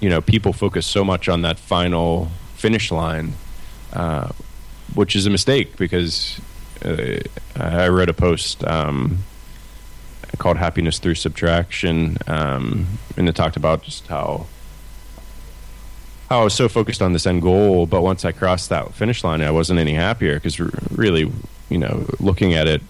you 0.00 0.08
know, 0.08 0.20
people 0.20 0.52
focus 0.52 0.86
so 0.86 1.04
much 1.04 1.28
on 1.28 1.42
that 1.42 1.58
final 1.58 2.30
finish 2.56 2.90
line, 2.90 3.34
uh, 3.92 4.30
which 4.94 5.14
is 5.14 5.26
a 5.26 5.30
mistake 5.30 5.76
because 5.76 6.40
uh, 6.84 7.18
I 7.56 7.88
wrote 7.88 8.08
a 8.08 8.14
post 8.14 8.64
um, 8.64 9.18
called 10.38 10.56
"Happiness 10.56 10.98
Through 10.98 11.16
Subtraction," 11.16 12.18
um, 12.26 12.86
and 13.16 13.28
it 13.28 13.34
talked 13.34 13.56
about 13.56 13.82
just 13.82 14.06
how 14.06 14.46
how 16.28 16.40
I 16.40 16.44
was 16.44 16.54
so 16.54 16.68
focused 16.68 17.02
on 17.02 17.12
this 17.12 17.26
end 17.26 17.42
goal, 17.42 17.86
but 17.86 18.00
once 18.00 18.24
I 18.24 18.32
crossed 18.32 18.70
that 18.70 18.94
finish 18.94 19.22
line, 19.22 19.42
I 19.42 19.50
wasn't 19.50 19.78
any 19.78 19.92
happier 19.92 20.34
because 20.34 20.58
really, 20.58 21.30
you 21.68 21.76
know, 21.76 22.06
looking 22.20 22.54
at 22.54 22.66
it 22.66 22.80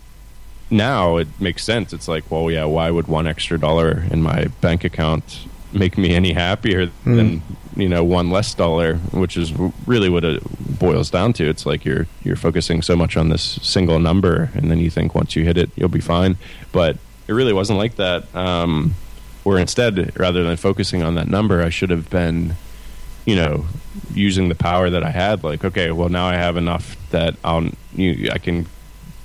now, 0.70 1.16
it 1.16 1.26
makes 1.40 1.64
sense. 1.64 1.93
It's 1.93 2.07
like, 2.07 2.30
well, 2.30 2.51
yeah, 2.51 2.64
why 2.64 2.90
would 2.90 3.09
one 3.09 3.26
extra 3.26 3.59
dollar 3.59 4.05
in 4.12 4.22
my 4.22 4.47
bank 4.61 4.84
account 4.84 5.47
make 5.72 5.99
me 5.99 6.14
any 6.14 6.32
happier 6.32 6.86
mm. 6.86 7.16
than 7.16 7.43
you 7.76 7.88
know 7.88 8.05
one 8.05 8.30
less 8.30 8.55
dollar, 8.55 8.97
which 9.12 9.36
is 9.36 9.53
really 9.86 10.09
what 10.09 10.24
it 10.24 10.43
boils 10.78 11.11
down 11.11 11.32
to. 11.34 11.49
It's 11.49 11.66
like 11.66 11.84
you're 11.84 12.07
you're 12.22 12.36
focusing 12.36 12.80
so 12.80 12.97
much 12.97 13.16
on 13.16 13.28
this 13.28 13.59
single 13.62 13.99
number, 13.99 14.51
and 14.55 14.70
then 14.70 14.78
you 14.78 14.90
think 14.90 15.14
once 15.14 15.36
you 15.36 15.45
hit 15.45 15.57
it, 15.59 15.70
you'll 15.74 15.88
be 15.88 16.01
fine. 16.01 16.36
But 16.70 16.97
it 17.33 17.35
really 17.35 17.53
wasn't 17.53 17.78
like 17.78 17.97
that. 17.97 18.35
Um, 18.35 18.95
where 19.43 19.59
instead, 19.59 20.18
rather 20.18 20.45
than 20.45 20.57
focusing 20.57 21.03
on 21.03 21.16
that 21.16 21.28
number, 21.28 21.62
I 21.62 21.70
should 21.70 21.91
have 21.91 22.09
been, 22.11 22.55
you 23.26 23.35
know, 23.35 23.64
using 24.14 24.49
the 24.49 24.55
power 24.55 24.91
that 24.91 25.03
I 25.03 25.11
had. 25.11 25.43
Like, 25.43 25.64
okay, 25.64 25.91
well 25.91 26.09
now 26.09 26.26
I 26.26 26.35
have 26.35 26.57
enough 26.57 26.97
that 27.11 27.35
I'll 27.43 27.68
you, 27.95 28.30
I 28.30 28.39
can 28.39 28.66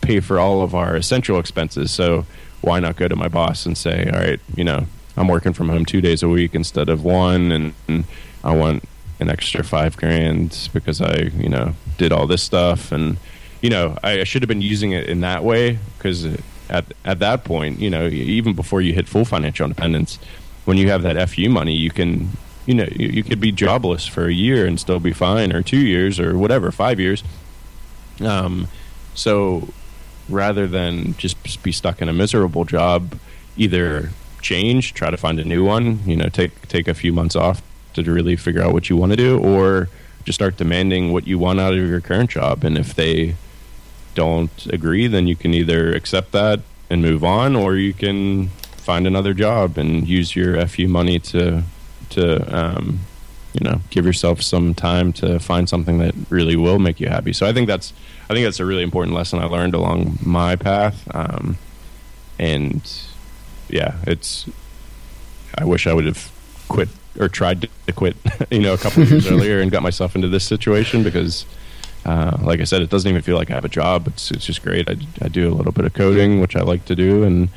pay 0.01 0.19
for 0.19 0.39
all 0.39 0.61
of 0.61 0.73
our 0.73 0.95
essential 0.95 1.37
expenses. 1.37 1.91
So 1.91 2.25
why 2.61 2.79
not 2.79 2.95
go 2.95 3.07
to 3.07 3.15
my 3.15 3.27
boss 3.27 3.65
and 3.65 3.77
say, 3.77 4.09
all 4.11 4.19
right, 4.19 4.39
you 4.55 4.63
know, 4.63 4.87
I'm 5.15 5.27
working 5.27 5.53
from 5.53 5.69
home 5.69 5.85
two 5.85 6.01
days 6.01 6.23
a 6.23 6.29
week 6.29 6.55
instead 6.55 6.89
of 6.89 7.03
one, 7.03 7.51
and, 7.51 7.73
and 7.87 8.05
I 8.43 8.55
want 8.55 8.83
an 9.19 9.29
extra 9.29 9.63
five 9.63 9.97
grand 9.97 10.69
because 10.73 11.01
I, 11.01 11.31
you 11.37 11.49
know, 11.49 11.73
did 11.97 12.11
all 12.11 12.25
this 12.25 12.41
stuff, 12.41 12.91
and 12.91 13.17
you 13.61 13.69
know, 13.69 13.97
I, 14.03 14.21
I 14.21 14.23
should 14.23 14.41
have 14.41 14.47
been 14.47 14.61
using 14.61 14.93
it 14.93 15.07
in 15.07 15.21
that 15.21 15.43
way 15.43 15.77
because 15.97 16.25
at 16.69 16.85
at 17.05 17.19
that 17.19 17.43
point, 17.43 17.79
you 17.79 17.89
know, 17.89 18.07
even 18.07 18.53
before 18.53 18.81
you 18.81 18.93
hit 18.93 19.07
full 19.07 19.25
financial 19.25 19.65
independence, 19.65 20.19
when 20.65 20.77
you 20.77 20.89
have 20.89 21.03
that 21.03 21.29
FU 21.29 21.49
money, 21.49 21.73
you 21.73 21.89
can, 21.89 22.29
you 22.65 22.73
know, 22.73 22.87
you, 22.91 23.07
you 23.07 23.23
could 23.23 23.39
be 23.39 23.51
jobless 23.51 24.05
for 24.05 24.25
a 24.25 24.33
year 24.33 24.65
and 24.65 24.79
still 24.79 24.99
be 24.99 25.13
fine, 25.13 25.53
or 25.53 25.61
two 25.61 25.79
years, 25.79 26.19
or 26.19 26.37
whatever, 26.37 26.71
five 26.71 26.99
years. 26.99 27.23
Um, 28.21 28.67
so 29.13 29.69
rather 30.29 30.67
than 30.67 31.15
just 31.17 31.63
be 31.63 31.71
stuck 31.71 32.01
in 32.01 32.09
a 32.09 32.13
miserable 32.13 32.65
job, 32.65 33.17
either 33.55 34.09
change, 34.41 34.93
try 34.93 35.09
to 35.09 35.17
find 35.17 35.39
a 35.39 35.45
new 35.45 35.63
one, 35.63 35.99
you 36.05 36.15
know, 36.15 36.29
take 36.29 36.67
take 36.67 36.87
a 36.87 36.93
few 36.93 37.13
months 37.13 37.35
off 37.35 37.61
to 37.93 38.03
really 38.03 38.35
figure 38.35 38.61
out 38.61 38.73
what 38.73 38.89
you 38.89 38.95
want 38.95 39.11
to 39.11 39.15
do, 39.15 39.39
or 39.39 39.89
just 40.25 40.37
start 40.37 40.57
demanding 40.57 41.13
what 41.13 41.25
you 41.25 41.39
want 41.39 41.59
out 41.59 41.73
of 41.73 41.79
your 41.79 42.01
current 42.01 42.29
job. 42.29 42.63
And 42.63 42.77
if 42.77 42.93
they 42.93 43.35
don't 44.17 44.65
agree, 44.73 45.05
then 45.05 45.27
you 45.27 45.35
can 45.35 45.53
either 45.53 45.93
accept 45.93 46.31
that 46.31 46.59
and 46.89 47.03
move 47.03 47.23
on, 47.23 47.55
or 47.55 47.75
you 47.75 47.93
can 47.93 48.47
find 48.87 49.05
another 49.05 49.33
job 49.35 49.77
and 49.77 50.07
use 50.07 50.35
your 50.35 50.65
FU 50.67 50.87
money 50.87 51.19
to 51.19 51.61
to 52.09 52.23
um, 52.57 52.99
you 53.53 53.63
know 53.63 53.79
give 53.91 54.05
yourself 54.07 54.41
some 54.41 54.73
time 54.73 55.13
to 55.13 55.37
find 55.37 55.69
something 55.69 55.99
that 55.99 56.15
really 56.31 56.55
will 56.55 56.79
make 56.79 56.99
you 56.99 57.07
happy. 57.07 57.31
So 57.31 57.45
I 57.45 57.53
think 57.53 57.67
that's 57.67 57.93
I 58.27 58.33
think 58.33 58.43
that's 58.43 58.59
a 58.59 58.65
really 58.65 58.81
important 58.81 59.15
lesson 59.15 59.37
I 59.37 59.45
learned 59.45 59.75
along 59.75 60.17
my 60.23 60.55
path. 60.55 61.07
Um, 61.13 61.59
and 62.39 62.81
yeah, 63.69 63.97
it's. 64.07 64.49
I 65.59 65.63
wish 65.63 65.85
I 65.85 65.93
would 65.93 66.05
have 66.05 66.31
quit 66.69 66.89
or 67.19 67.29
tried 67.29 67.61
to 67.61 67.93
quit, 67.93 68.15
you 68.51 68.59
know, 68.59 68.73
a 68.73 68.77
couple 68.77 69.03
of 69.03 69.11
years 69.11 69.27
earlier 69.31 69.59
and 69.59 69.71
got 69.71 69.83
myself 69.83 70.15
into 70.15 70.27
this 70.27 70.43
situation 70.43 71.03
because, 71.03 71.45
uh, 72.07 72.37
like 72.41 72.61
I 72.61 72.63
said, 72.63 72.81
it 72.81 72.89
doesn't 72.89 73.09
even 73.09 73.21
feel 73.21 73.35
like 73.35 73.51
I 73.51 73.55
have 73.55 73.65
a 73.65 73.69
job. 73.69 74.07
It's 74.07 74.31
it's 74.31 74.45
just 74.45 74.63
great. 74.63 74.89
I, 74.89 74.95
I 75.21 75.27
do 75.27 75.51
a 75.51 75.53
little 75.53 75.73
bit 75.73 75.85
of 75.85 75.93
coding, 75.93 76.39
which 76.39 76.55
I 76.55 76.61
like 76.61 76.85
to 76.85 76.95
do, 76.95 77.23
and 77.23 77.49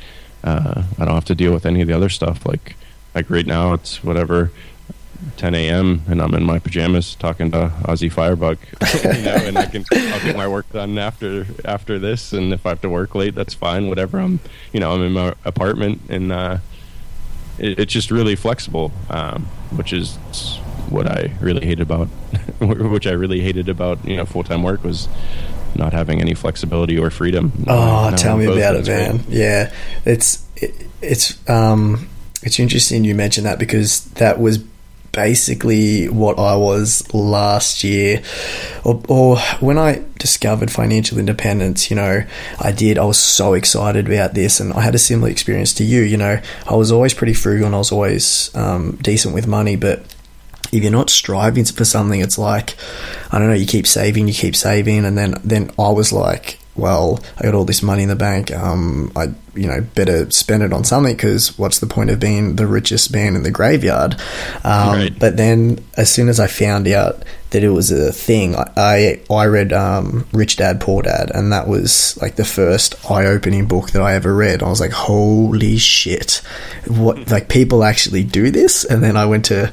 uh, 0.43 0.83
I 0.99 1.05
don't 1.05 1.15
have 1.15 1.25
to 1.25 1.35
deal 1.35 1.53
with 1.53 1.65
any 1.65 1.81
of 1.81 1.87
the 1.87 1.93
other 1.93 2.09
stuff. 2.09 2.45
Like 2.45 2.75
like 3.15 3.29
right 3.29 3.45
now, 3.45 3.73
it's 3.73 4.03
whatever 4.03 4.51
10 5.37 5.55
a.m. 5.55 6.01
and 6.07 6.21
I'm 6.21 6.33
in 6.33 6.43
my 6.43 6.59
pajamas 6.59 7.15
talking 7.15 7.51
to 7.51 7.71
Aussie 7.83 8.11
Firebug, 8.11 8.57
you 9.03 9.21
know, 9.21 9.35
and 9.35 9.57
I 9.57 9.65
can 9.67 9.85
I'll 9.91 10.21
get 10.21 10.35
my 10.35 10.47
work 10.47 10.69
done 10.71 10.97
after 10.97 11.45
after 11.63 11.97
this, 11.97 12.33
and 12.33 12.51
if 12.53 12.65
I 12.65 12.69
have 12.69 12.81
to 12.81 12.89
work 12.89 13.15
late, 13.15 13.35
that's 13.35 13.53
fine. 13.53 13.87
Whatever. 13.87 14.19
I'm 14.19 14.41
you 14.73 14.81
know 14.81 14.91
I'm 14.91 15.01
in 15.01 15.13
my 15.13 15.33
apartment, 15.45 16.01
and 16.09 16.31
uh, 16.31 16.57
it, 17.57 17.79
it's 17.79 17.93
just 17.93 18.11
really 18.11 18.35
flexible, 18.35 18.91
um, 19.09 19.45
which 19.75 19.93
is 19.93 20.17
what 20.89 21.07
I 21.07 21.33
really 21.39 21.65
hated 21.65 21.81
about 21.81 22.07
which 22.59 23.07
I 23.07 23.11
really 23.11 23.41
hated 23.41 23.69
about 23.69 24.03
you 24.05 24.17
know 24.17 24.25
full 24.25 24.43
time 24.43 24.63
work 24.63 24.83
was 24.83 25.07
not 25.75 25.93
having 25.93 26.19
any 26.19 26.33
flexibility 26.33 26.97
or 26.97 27.09
freedom. 27.09 27.51
Oh, 27.67 28.13
tell 28.15 28.37
me 28.37 28.45
about 28.45 28.75
it, 28.75 28.87
man. 28.87 29.23
Yeah, 29.29 29.73
it's 30.05 30.45
it, 30.57 30.75
it's 31.01 31.49
um 31.49 32.09
it's 32.43 32.59
interesting 32.59 33.03
you 33.03 33.15
mentioned 33.15 33.45
that 33.45 33.59
because 33.59 34.05
that 34.15 34.39
was 34.39 34.59
basically 35.11 36.07
what 36.07 36.39
I 36.39 36.55
was 36.55 37.13
last 37.13 37.83
year, 37.83 38.21
or, 38.83 39.01
or, 39.09 39.37
when 39.59 39.77
I 39.77 40.03
discovered 40.17 40.71
financial 40.71 41.17
independence. 41.17 41.89
You 41.89 41.97
know, 41.97 42.23
I 42.59 42.71
did. 42.71 42.97
I 42.97 43.05
was 43.05 43.17
so 43.17 43.53
excited 43.53 44.07
about 44.07 44.33
this, 44.33 44.59
and 44.59 44.73
I 44.73 44.81
had 44.81 44.95
a 44.95 44.99
similar 44.99 45.29
experience 45.29 45.73
to 45.75 45.83
you. 45.83 46.01
You 46.01 46.17
know, 46.17 46.39
I 46.67 46.75
was 46.75 46.91
always 46.91 47.13
pretty 47.13 47.33
frugal, 47.33 47.65
and 47.65 47.75
I 47.75 47.79
was 47.79 47.91
always 47.91 48.55
um, 48.55 48.97
decent 49.01 49.33
with 49.33 49.47
money, 49.47 49.75
but 49.75 50.03
if 50.71 50.83
you're 50.83 50.91
not 50.91 51.09
striving 51.09 51.65
for 51.65 51.85
something, 51.85 52.19
it's 52.21 52.37
like 52.37 52.75
I 53.31 53.39
don't 53.39 53.47
know. 53.49 53.53
You 53.53 53.65
keep 53.65 53.87
saving, 53.87 54.27
you 54.27 54.33
keep 54.33 54.55
saving, 54.55 55.05
and 55.05 55.17
then 55.17 55.35
then 55.43 55.71
I 55.77 55.89
was 55.89 56.11
like, 56.13 56.59
well, 56.75 57.19
I 57.37 57.43
got 57.43 57.55
all 57.55 57.65
this 57.65 57.83
money 57.83 58.03
in 58.03 58.09
the 58.09 58.15
bank. 58.15 58.51
Um, 58.51 59.11
I 59.15 59.27
you 59.53 59.67
know 59.67 59.81
better 59.95 60.29
spend 60.31 60.63
it 60.63 60.73
on 60.73 60.83
something 60.83 61.15
because 61.15 61.57
what's 61.57 61.79
the 61.79 61.87
point 61.87 62.09
of 62.09 62.19
being 62.19 62.55
the 62.55 62.67
richest 62.67 63.11
man 63.13 63.35
in 63.35 63.43
the 63.43 63.51
graveyard? 63.51 64.13
Um, 64.63 64.97
right. 64.97 65.19
But 65.19 65.37
then 65.37 65.83
as 65.97 66.11
soon 66.11 66.29
as 66.29 66.39
I 66.39 66.47
found 66.47 66.87
out 66.87 67.23
that 67.51 67.63
it 67.63 67.69
was 67.69 67.91
a 67.91 68.13
thing, 68.13 68.55
I 68.55 69.21
I 69.29 69.45
read 69.45 69.73
um, 69.73 70.25
Rich 70.31 70.55
Dad 70.55 70.79
Poor 70.79 71.01
Dad, 71.01 71.31
and 71.33 71.51
that 71.51 71.67
was 71.67 72.17
like 72.21 72.37
the 72.37 72.45
first 72.45 72.95
eye 73.11 73.25
opening 73.25 73.67
book 73.67 73.91
that 73.91 74.01
I 74.01 74.13
ever 74.13 74.33
read. 74.33 74.63
I 74.63 74.69
was 74.69 74.79
like, 74.79 74.91
holy 74.91 75.77
shit, 75.77 76.41
what 76.87 77.29
like 77.29 77.49
people 77.49 77.83
actually 77.83 78.23
do 78.23 78.51
this? 78.51 78.85
And 78.85 79.03
then 79.03 79.17
I 79.17 79.25
went 79.25 79.45
to 79.45 79.71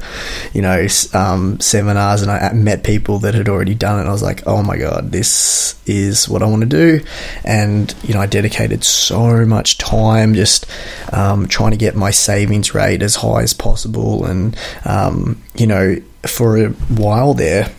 you 0.53 0.63
know 0.63 0.87
um, 1.15 1.61
seminars 1.61 2.23
and 2.23 2.31
I 2.31 2.53
met 2.53 2.83
people 2.83 3.21
that 3.21 3.35
had 3.35 3.49
already 3.49 3.75
done 3.75 3.99
it. 3.99 4.01
And 4.01 4.09
I 4.09 4.13
was 4.13 4.23
like, 4.23 4.45
oh 4.47 4.63
my 4.63 4.77
god, 4.77 5.13
this 5.13 5.77
is 5.89 6.29
what 6.29 6.43
I 6.43 6.47
want 6.47 6.63
to 6.63 6.69
do, 6.69 7.05
and 7.45 7.95
you 8.03 8.15
know 8.15 8.21
I 8.21 8.27
dedicated 8.27 8.83
so 8.83 9.47
much 9.47 9.68
much 9.69 9.79
time 9.79 10.35
just 10.35 10.67
um, 11.13 11.47
trying 11.47 11.73
to 11.73 11.77
get 11.77 11.95
my 11.95 12.11
savings 12.11 12.75
rate 12.75 13.03
as 13.03 13.17
high 13.17 13.43
as 13.43 13.53
possible. 13.53 14.25
And, 14.25 14.57
um, 14.85 15.43
you 15.55 15.67
know, 15.67 15.97
for 16.27 16.57
a 16.57 16.69
while 16.71 17.35
there, 17.35 17.71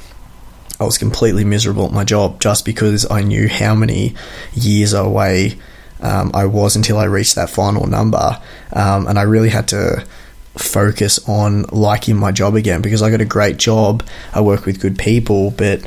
I 0.79 0.83
was 0.83 0.97
completely 0.97 1.43
miserable 1.43 1.85
at 1.85 1.91
my 1.91 2.03
job 2.03 2.39
just 2.39 2.63
because 2.63 3.09
I 3.09 3.21
knew 3.21 3.49
how 3.49 3.75
many 3.75 4.15
years 4.53 4.93
away 4.93 5.57
um, 6.01 6.31
I 6.33 6.45
was 6.45 6.75
until 6.75 6.97
I 6.97 7.05
reached 7.05 7.35
that 7.35 7.49
final 7.49 7.87
number. 7.87 8.39
Um, 8.71 9.07
and 9.07 9.17
I 9.17 9.23
really 9.23 9.49
had 9.49 9.67
to 9.69 10.05
focus 10.55 11.19
on 11.27 11.63
liking 11.71 12.17
my 12.17 12.31
job 12.31 12.55
again 12.55 12.81
because 12.81 13.01
I 13.01 13.09
got 13.09 13.21
a 13.21 13.25
great 13.25 13.57
job. 13.57 14.03
I 14.33 14.41
work 14.41 14.65
with 14.65 14.79
good 14.79 14.97
people, 14.97 15.51
but 15.51 15.85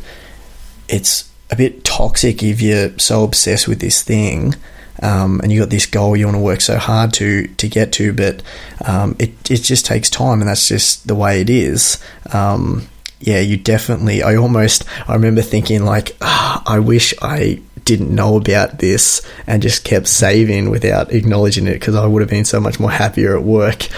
it's 0.88 1.30
a 1.50 1.56
bit 1.56 1.84
toxic 1.84 2.42
if 2.42 2.60
you're 2.60 2.98
so 2.98 3.24
obsessed 3.24 3.68
with 3.68 3.78
this 3.80 4.02
thing 4.02 4.54
um, 5.02 5.40
and 5.42 5.52
you 5.52 5.60
got 5.60 5.70
this 5.70 5.86
goal 5.86 6.16
you 6.16 6.26
want 6.26 6.36
to 6.36 6.42
work 6.42 6.60
so 6.60 6.78
hard 6.78 7.12
to 7.14 7.46
to 7.48 7.68
get 7.68 7.92
to, 7.94 8.12
but 8.12 8.42
um, 8.86 9.16
it 9.18 9.50
it 9.50 9.62
just 9.62 9.84
takes 9.84 10.08
time, 10.08 10.40
and 10.40 10.48
that's 10.48 10.68
just 10.68 11.06
the 11.06 11.14
way 11.14 11.40
it 11.40 11.50
is. 11.50 12.02
Um, 12.32 12.88
yeah, 13.20 13.40
you 13.40 13.56
definitely. 13.56 14.22
I 14.22 14.36
almost. 14.36 14.84
I 15.08 15.14
remember 15.14 15.42
thinking 15.42 15.84
like, 15.84 16.16
oh, 16.20 16.62
I 16.66 16.78
wish 16.78 17.14
I 17.20 17.60
didn't 17.84 18.14
know 18.14 18.36
about 18.36 18.78
this 18.78 19.26
and 19.46 19.60
just 19.60 19.84
kept 19.84 20.06
saving 20.06 20.70
without 20.70 21.12
acknowledging 21.12 21.66
it 21.66 21.74
because 21.74 21.96
I 21.96 22.06
would 22.06 22.22
have 22.22 22.30
been 22.30 22.44
so 22.44 22.60
much 22.60 22.78
more 22.78 22.90
happier 22.90 23.36
at 23.36 23.42
work. 23.42 23.88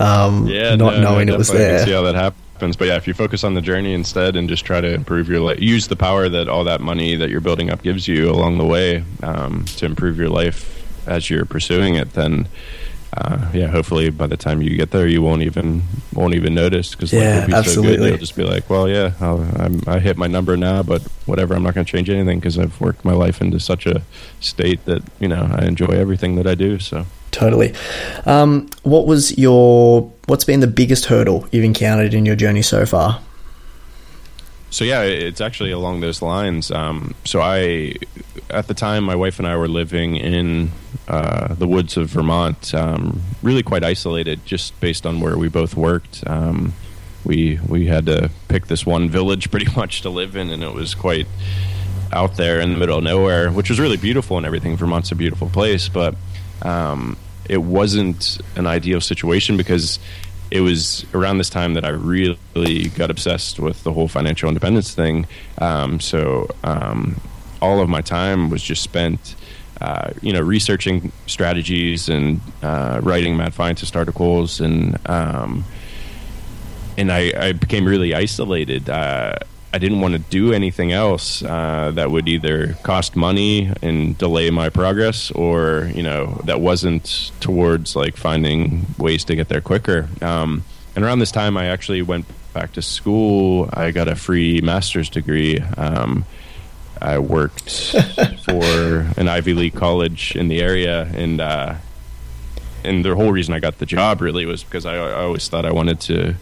Um, 0.00 0.46
yeah, 0.46 0.76
not 0.76 0.94
no, 0.94 1.02
knowing 1.02 1.26
no, 1.26 1.34
it 1.34 1.38
was 1.38 1.48
there. 1.48 1.84
see 1.84 1.92
how 1.92 2.02
that 2.02 2.14
happened 2.14 2.42
happens. 2.62 2.76
But 2.76 2.88
yeah, 2.88 2.96
if 2.96 3.08
you 3.08 3.14
focus 3.14 3.42
on 3.42 3.54
the 3.54 3.60
journey 3.60 3.92
instead 3.92 4.36
and 4.36 4.48
just 4.48 4.64
try 4.64 4.80
to 4.80 4.94
improve 4.94 5.28
your 5.28 5.40
life, 5.40 5.60
use 5.60 5.88
the 5.88 5.96
power 5.96 6.28
that 6.28 6.48
all 6.48 6.64
that 6.64 6.80
money 6.80 7.16
that 7.16 7.28
you're 7.28 7.40
building 7.40 7.70
up 7.70 7.82
gives 7.82 8.06
you 8.06 8.30
along 8.30 8.58
the 8.58 8.64
way 8.64 9.04
um, 9.22 9.64
to 9.76 9.86
improve 9.86 10.16
your 10.16 10.28
life 10.28 10.78
as 11.08 11.28
you're 11.28 11.44
pursuing 11.44 11.96
it, 11.96 12.12
then. 12.12 12.46
Uh, 13.14 13.50
yeah, 13.52 13.66
hopefully 13.66 14.08
by 14.08 14.26
the 14.26 14.38
time 14.38 14.62
you 14.62 14.74
get 14.74 14.90
there, 14.90 15.06
you 15.06 15.20
won't 15.20 15.42
even 15.42 15.82
won't 16.14 16.32
even 16.32 16.54
notice 16.54 16.92
because 16.92 17.12
yeah, 17.12 17.20
life 17.20 17.40
will 17.40 17.46
be 17.46 17.52
absolutely. 17.52 17.92
so 17.92 17.98
good. 17.98 18.08
You'll 18.08 18.18
just 18.18 18.36
be 18.36 18.44
like, 18.44 18.70
well, 18.70 18.88
yeah, 18.88 19.12
i 19.86 19.98
hit 19.98 20.16
my 20.16 20.28
number 20.28 20.56
now, 20.56 20.82
but 20.82 21.02
whatever, 21.26 21.52
I'm 21.52 21.62
not 21.62 21.74
going 21.74 21.84
to 21.84 21.92
change 21.92 22.08
anything 22.08 22.40
because 22.40 22.58
I've 22.58 22.80
worked 22.80 23.04
my 23.04 23.12
life 23.12 23.42
into 23.42 23.60
such 23.60 23.84
a 23.84 24.00
state 24.40 24.82
that 24.86 25.02
you 25.20 25.28
know 25.28 25.46
I 25.52 25.66
enjoy 25.66 25.88
everything 25.88 26.36
that 26.36 26.46
I 26.46 26.54
do. 26.54 26.78
So 26.78 27.04
totally. 27.32 27.74
Um, 28.24 28.68
what 28.84 29.06
was 29.06 29.36
your 29.36 30.12
what's 30.26 30.44
been 30.44 30.60
the 30.60 30.68
biggest 30.68 31.06
hurdle 31.06 31.48
you've 31.50 31.64
encountered 31.64 32.14
in 32.14 32.24
your 32.24 32.36
journey 32.36 32.62
so 32.62 32.86
far? 32.86 33.20
So 34.70 34.84
yeah, 34.84 35.02
it's 35.02 35.42
actually 35.42 35.70
along 35.70 36.00
those 36.00 36.22
lines. 36.22 36.70
Um, 36.70 37.14
so 37.26 37.42
I, 37.42 37.96
at 38.48 38.68
the 38.68 38.74
time, 38.74 39.04
my 39.04 39.14
wife 39.14 39.38
and 39.38 39.46
I 39.46 39.54
were 39.56 39.68
living 39.68 40.16
in 40.16 40.70
uh, 41.08 41.52
the 41.52 41.68
woods 41.68 41.98
of 41.98 42.08
Vermont, 42.08 42.72
um, 42.72 43.20
really 43.42 43.62
quite 43.62 43.84
isolated, 43.84 44.46
just 44.46 44.78
based 44.80 45.04
on 45.04 45.20
where 45.20 45.36
we 45.36 45.48
both 45.48 45.76
worked. 45.76 46.26
Um, 46.26 46.72
we 47.24 47.60
we 47.68 47.86
had 47.86 48.06
to 48.06 48.30
pick 48.48 48.68
this 48.68 48.86
one 48.86 49.10
village 49.10 49.50
pretty 49.50 49.70
much 49.76 50.00
to 50.02 50.08
live 50.08 50.36
in, 50.36 50.48
and 50.48 50.62
it 50.62 50.72
was 50.72 50.94
quite 50.94 51.26
out 52.10 52.36
there 52.36 52.58
in 52.58 52.72
the 52.72 52.78
middle 52.78 52.96
of 52.96 53.04
nowhere, 53.04 53.50
which 53.50 53.68
was 53.68 53.78
really 53.78 53.98
beautiful 53.98 54.38
and 54.38 54.46
everything. 54.46 54.76
Vermont's 54.76 55.12
a 55.12 55.14
beautiful 55.14 55.50
place, 55.50 55.88
but 55.90 56.14
um, 56.62 57.16
it 57.48 57.58
wasn't 57.58 58.40
an 58.56 58.66
ideal 58.66 59.00
situation 59.00 59.56
because 59.56 59.98
it 60.50 60.60
was 60.60 61.06
around 61.14 61.38
this 61.38 61.48
time 61.48 61.74
that 61.74 61.84
I 61.84 61.88
really 61.88 62.88
got 62.90 63.10
obsessed 63.10 63.58
with 63.58 63.82
the 63.84 63.92
whole 63.92 64.06
financial 64.06 64.48
independence 64.48 64.94
thing. 64.94 65.26
Um, 65.58 65.98
so 65.98 66.48
um, 66.62 67.20
all 67.62 67.80
of 67.80 67.88
my 67.88 68.02
time 68.02 68.50
was 68.50 68.62
just 68.62 68.82
spent, 68.82 69.34
uh, 69.80 70.10
you 70.20 70.32
know, 70.32 70.40
researching 70.42 71.10
strategies 71.26 72.10
and 72.10 72.40
uh, 72.62 73.00
writing 73.02 73.36
Mad 73.36 73.54
Fientist 73.54 73.96
articles, 73.96 74.60
and 74.60 74.98
um, 75.08 75.64
and 76.98 77.10
I, 77.10 77.32
I, 77.34 77.52
became 77.52 77.86
really 77.86 78.14
isolated. 78.14 78.90
Uh, 78.90 79.36
I 79.74 79.78
didn't 79.78 80.00
want 80.00 80.12
to 80.12 80.18
do 80.18 80.52
anything 80.52 80.92
else 80.92 81.42
uh, 81.42 81.92
that 81.94 82.10
would 82.10 82.28
either 82.28 82.74
cost 82.82 83.16
money 83.16 83.72
and 83.80 84.16
delay 84.18 84.50
my 84.50 84.68
progress, 84.68 85.30
or 85.30 85.90
you 85.94 86.02
know 86.02 86.40
that 86.44 86.60
wasn't 86.60 87.32
towards 87.40 87.96
like 87.96 88.16
finding 88.16 88.86
ways 88.98 89.24
to 89.24 89.34
get 89.34 89.48
there 89.48 89.62
quicker. 89.62 90.08
Um, 90.20 90.64
and 90.94 91.04
around 91.04 91.20
this 91.20 91.32
time, 91.32 91.56
I 91.56 91.66
actually 91.66 92.02
went 92.02 92.26
back 92.52 92.72
to 92.72 92.82
school. 92.82 93.70
I 93.72 93.92
got 93.92 94.08
a 94.08 94.14
free 94.14 94.60
master's 94.60 95.08
degree. 95.08 95.58
Um, 95.78 96.26
I 97.00 97.18
worked 97.18 97.96
for 98.44 99.06
an 99.16 99.26
Ivy 99.26 99.54
League 99.54 99.74
college 99.74 100.36
in 100.36 100.48
the 100.48 100.60
area, 100.60 101.04
and 101.14 101.40
uh, 101.40 101.76
and 102.84 103.04
the 103.04 103.14
whole 103.14 103.32
reason 103.32 103.54
I 103.54 103.60
got 103.60 103.78
the 103.78 103.86
job 103.86 104.20
really 104.20 104.44
was 104.44 104.62
because 104.64 104.84
I, 104.84 104.96
I 104.96 105.22
always 105.22 105.48
thought 105.48 105.64
I 105.64 105.72
wanted 105.72 106.00
to 106.00 106.34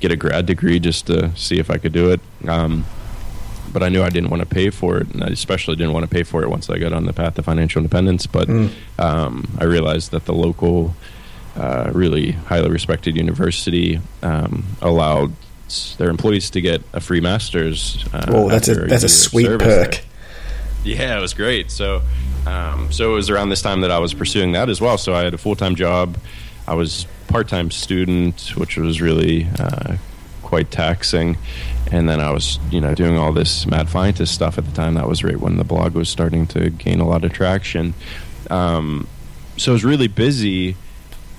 get 0.00 0.12
a 0.12 0.16
grad 0.16 0.46
degree 0.46 0.78
just 0.78 1.06
to 1.06 1.34
see 1.36 1.58
if 1.58 1.70
I 1.70 1.78
could 1.78 1.92
do 1.92 2.10
it. 2.10 2.20
Um, 2.48 2.84
but 3.72 3.82
I 3.82 3.88
knew 3.88 4.02
I 4.02 4.08
didn't 4.10 4.30
want 4.30 4.40
to 4.40 4.46
pay 4.46 4.70
for 4.70 4.98
it, 4.98 5.08
and 5.12 5.24
I 5.24 5.28
especially 5.28 5.76
didn't 5.76 5.92
want 5.92 6.04
to 6.04 6.08
pay 6.08 6.22
for 6.22 6.42
it 6.42 6.48
once 6.48 6.70
I 6.70 6.78
got 6.78 6.92
on 6.92 7.06
the 7.06 7.12
path 7.12 7.34
to 7.34 7.42
financial 7.42 7.80
independence. 7.80 8.26
But 8.26 8.48
mm. 8.48 8.70
um, 8.98 9.48
I 9.58 9.64
realized 9.64 10.12
that 10.12 10.26
the 10.26 10.32
local, 10.32 10.94
uh, 11.56 11.90
really 11.92 12.32
highly 12.32 12.70
respected 12.70 13.16
university 13.16 14.00
um, 14.22 14.64
allowed 14.80 15.32
their 15.98 16.08
employees 16.08 16.50
to 16.50 16.60
get 16.60 16.82
a 16.92 17.00
free 17.00 17.20
master's. 17.20 18.04
Uh, 18.12 18.26
Whoa, 18.30 18.48
that's 18.48 18.68
a 18.68 18.74
that's 18.74 19.02
a 19.02 19.08
sweet 19.08 19.46
perk. 19.46 19.60
There. 19.60 19.92
Yeah, 20.84 21.18
it 21.18 21.20
was 21.20 21.34
great. 21.34 21.70
So, 21.70 22.02
um, 22.46 22.92
so 22.92 23.12
it 23.12 23.14
was 23.14 23.30
around 23.30 23.48
this 23.48 23.62
time 23.62 23.80
that 23.80 23.90
I 23.90 23.98
was 23.98 24.14
pursuing 24.14 24.52
that 24.52 24.68
as 24.68 24.80
well. 24.80 24.98
So 24.98 25.14
I 25.14 25.24
had 25.24 25.34
a 25.34 25.38
full 25.38 25.56
time 25.56 25.74
job. 25.74 26.16
I 26.66 26.74
was 26.74 27.06
part 27.28 27.48
time 27.48 27.70
student, 27.70 28.52
which 28.56 28.76
was 28.76 29.00
really 29.00 29.46
uh, 29.58 29.96
quite 30.42 30.70
taxing. 30.70 31.36
And 31.90 32.08
then 32.08 32.20
I 32.20 32.30
was, 32.30 32.58
you 32.70 32.80
know, 32.80 32.94
doing 32.94 33.18
all 33.18 33.32
this 33.32 33.66
Mad 33.66 33.88
Fientist 33.88 34.32
stuff 34.32 34.56
at 34.56 34.64
the 34.64 34.72
time. 34.72 34.94
That 34.94 35.08
was 35.08 35.24
right 35.24 35.38
when 35.38 35.56
the 35.56 35.64
blog 35.64 35.94
was 35.94 36.08
starting 36.08 36.46
to 36.48 36.70
gain 36.70 37.00
a 37.00 37.06
lot 37.06 37.24
of 37.24 37.32
traction. 37.32 37.94
Um, 38.50 39.06
so 39.56 39.72
I 39.72 39.74
was 39.74 39.84
really 39.84 40.08
busy, 40.08 40.76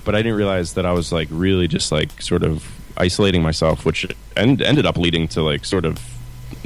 but 0.04 0.14
I 0.14 0.18
didn't 0.18 0.36
realize 0.36 0.74
that 0.74 0.86
I 0.86 0.92
was 0.92 1.12
like 1.12 1.28
really 1.30 1.68
just 1.68 1.90
like 1.90 2.20
sort 2.20 2.42
of 2.42 2.70
isolating 2.96 3.42
myself, 3.42 3.84
which 3.84 4.06
end, 4.36 4.62
ended 4.62 4.86
up 4.86 4.96
leading 4.96 5.28
to 5.28 5.42
like 5.42 5.64
sort 5.64 5.84
of 5.84 6.00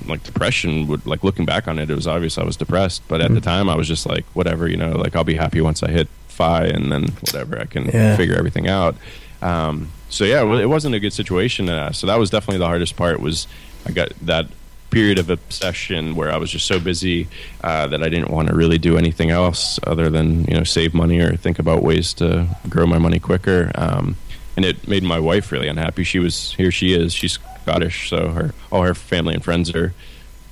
like 0.07 0.23
depression 0.23 0.87
would 0.87 1.05
like 1.07 1.23
looking 1.23 1.45
back 1.45 1.69
on 1.69 1.79
it 1.79 1.91
it 1.91 1.95
was 1.95 2.07
obvious 2.07 2.39
i 2.39 2.43
was 2.43 2.57
depressed 2.57 3.03
but 3.09 3.21
at 3.21 3.27
mm-hmm. 3.27 3.35
the 3.35 3.41
time 3.41 3.69
i 3.69 3.75
was 3.75 3.87
just 3.87 4.07
like 4.07 4.25
whatever 4.35 4.69
you 4.69 4.77
know 4.77 4.93
like 4.93 5.15
i'll 5.15 5.25
be 5.25 5.35
happy 5.35 5.61
once 5.61 5.83
i 5.83 5.91
hit 5.91 6.09
fi 6.31 6.65
and 6.65 6.91
then 6.91 7.09
whatever 7.21 7.59
I 7.61 7.65
can 7.67 7.87
Yeah. 7.87 8.17
figure 8.17 8.37
everything 8.37 8.69
out. 8.69 8.97
Um, 9.43 9.89
so 10.09 10.25
yeah, 10.25 10.43
it 10.61 10.69
wasn't 10.69 10.95
a 10.95 11.01
good 11.01 11.13
situation. 11.13 11.69
Uh, 11.69 11.93
so 11.93 12.07
that 12.07 12.19
was 12.19 12.31
definitely 12.31 12.59
the 12.59 12.67
hardest 12.67 12.97
part. 12.97 13.21
Was 13.21 13.47
I 13.87 13.93
got 13.93 14.11
that 14.23 14.47
period 14.91 15.19
of 15.21 15.31
obsession 15.31 16.17
where 16.17 16.33
I 16.33 16.37
was 16.37 16.51
just 16.51 16.67
so 16.67 16.81
busy 16.81 17.29
uh, 17.63 17.87
that 17.87 18.03
I 18.03 18.09
didn't 18.09 18.31
want 18.31 18.49
to 18.49 18.55
really 18.57 18.77
do 18.79 18.99
anything 18.99 19.31
else 19.31 19.79
other 19.87 20.11
than 20.11 20.45
you 20.45 20.55
know 20.55 20.65
save 20.65 20.95
money 20.95 21.21
or 21.21 21.37
think 21.37 21.59
about 21.59 21.83
ways 21.83 22.13
to 22.15 22.47
grow 22.69 22.87
my 22.87 22.99
money 22.99 23.19
quicker. 23.21 23.71
Um, 23.77 24.17
and 24.57 24.65
it 24.65 24.89
made 24.89 25.05
my 25.05 25.19
wife 25.21 25.53
really 25.53 25.69
unhappy. 25.69 26.03
She 26.05 26.19
was 26.19 26.53
here. 26.55 26.71
She 26.73 26.93
is. 26.93 27.13
She's 27.15 27.39
Scottish, 27.63 28.09
so 28.11 28.31
her 28.31 28.53
all 28.73 28.83
her 28.83 28.95
family 28.95 29.35
and 29.35 29.45
friends 29.45 29.73
are 29.75 29.95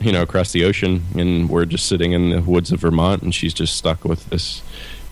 you 0.00 0.12
know 0.12 0.22
across 0.22 0.52
the 0.52 0.62
ocean, 0.64 1.02
and 1.16 1.48
we're 1.50 1.64
just 1.64 1.86
sitting 1.86 2.12
in 2.12 2.30
the 2.30 2.40
woods 2.42 2.70
of 2.70 2.80
Vermont, 2.80 3.22
and 3.22 3.34
she's 3.34 3.52
just 3.52 3.76
stuck 3.76 4.04
with 4.04 4.30
this 4.30 4.62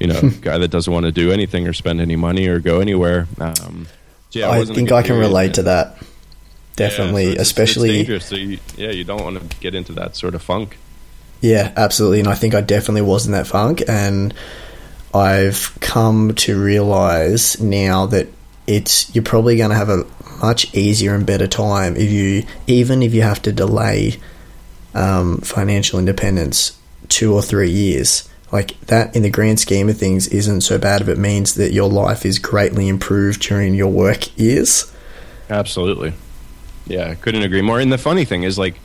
you 0.00 0.06
know 0.08 0.20
guy 0.40 0.58
that 0.58 0.68
doesn't 0.68 0.92
want 0.92 1.06
to 1.06 1.12
do 1.12 1.30
anything 1.32 1.66
or 1.66 1.72
spend 1.72 2.00
any 2.00 2.16
money 2.16 2.46
or 2.48 2.58
go 2.60 2.80
anywhere. 2.80 3.26
Um, 3.40 3.86
so 4.30 4.38
yeah, 4.40 4.50
I 4.50 4.64
think 4.64 4.92
I 4.92 5.02
can 5.02 5.18
relate 5.18 5.54
to 5.54 5.62
that. 5.64 5.96
Yeah, 5.98 6.06
Definitely, 6.88 7.24
so 7.24 7.30
it's- 7.30 7.40
it's 7.40 7.50
especially 7.50 7.88
dangerous. 7.92 8.26
So 8.26 8.36
you, 8.36 8.58
yeah, 8.76 8.90
you 8.90 9.04
don't 9.04 9.22
want 9.22 9.50
to 9.50 9.56
get 9.58 9.74
into 9.74 9.92
that 9.94 10.14
sort 10.16 10.34
of 10.34 10.42
funk. 10.42 10.76
Yeah, 11.40 11.72
absolutely. 11.76 12.20
And 12.20 12.28
I 12.28 12.34
think 12.34 12.54
I 12.54 12.60
definitely 12.60 13.02
was 13.02 13.26
in 13.26 13.32
that 13.32 13.46
funk. 13.46 13.82
And 13.88 14.34
I've 15.14 15.76
come 15.80 16.34
to 16.34 16.60
realize 16.60 17.60
now 17.60 18.06
that 18.06 18.28
it's 18.66 19.14
you're 19.14 19.24
probably 19.24 19.56
going 19.56 19.70
to 19.70 19.76
have 19.76 19.88
a 19.88 20.04
much 20.42 20.74
easier 20.74 21.14
and 21.14 21.24
better 21.24 21.46
time 21.46 21.96
if 21.96 22.10
you 22.10 22.44
even 22.66 23.02
if 23.02 23.14
you 23.14 23.22
have 23.22 23.40
to 23.42 23.52
delay 23.52 24.18
um, 24.94 25.38
financial 25.38 25.98
independence 25.98 26.78
two 27.08 27.32
or 27.34 27.42
three 27.42 27.70
years. 27.70 28.28
Like 28.52 28.80
that, 28.82 29.16
in 29.16 29.22
the 29.22 29.30
grand 29.30 29.58
scheme 29.58 29.88
of 29.88 29.98
things, 29.98 30.28
isn't 30.28 30.60
so 30.60 30.78
bad 30.78 31.02
if 31.02 31.08
it 31.08 31.18
means 31.18 31.54
that 31.54 31.72
your 31.72 31.90
life 31.90 32.24
is 32.24 32.38
greatly 32.38 32.88
improved 32.88 33.42
during 33.42 33.74
your 33.74 33.88
work 33.88 34.38
years. 34.38 34.92
Absolutely. 35.50 36.12
Yeah, 36.86 37.14
couldn't 37.14 37.42
agree 37.42 37.62
more. 37.62 37.80
And 37.80 37.92
the 37.92 37.98
funny 37.98 38.24
thing 38.24 38.44
is, 38.44 38.58
like, 38.58 38.76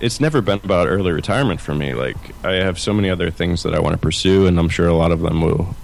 it's 0.00 0.20
never 0.20 0.40
been 0.40 0.60
about 0.64 0.88
early 0.88 1.12
retirement 1.12 1.60
for 1.60 1.74
me. 1.74 1.94
Like, 1.94 2.16
I 2.44 2.54
have 2.54 2.78
so 2.78 2.92
many 2.92 3.10
other 3.10 3.30
things 3.30 3.62
that 3.62 3.74
I 3.74 3.80
want 3.80 3.92
to 3.94 3.98
pursue, 3.98 4.46
and 4.46 4.58
I'm 4.58 4.68
sure 4.68 4.88
a 4.88 4.94
lot 4.94 5.12
of 5.12 5.20
them 5.20 5.42
will 5.42 5.76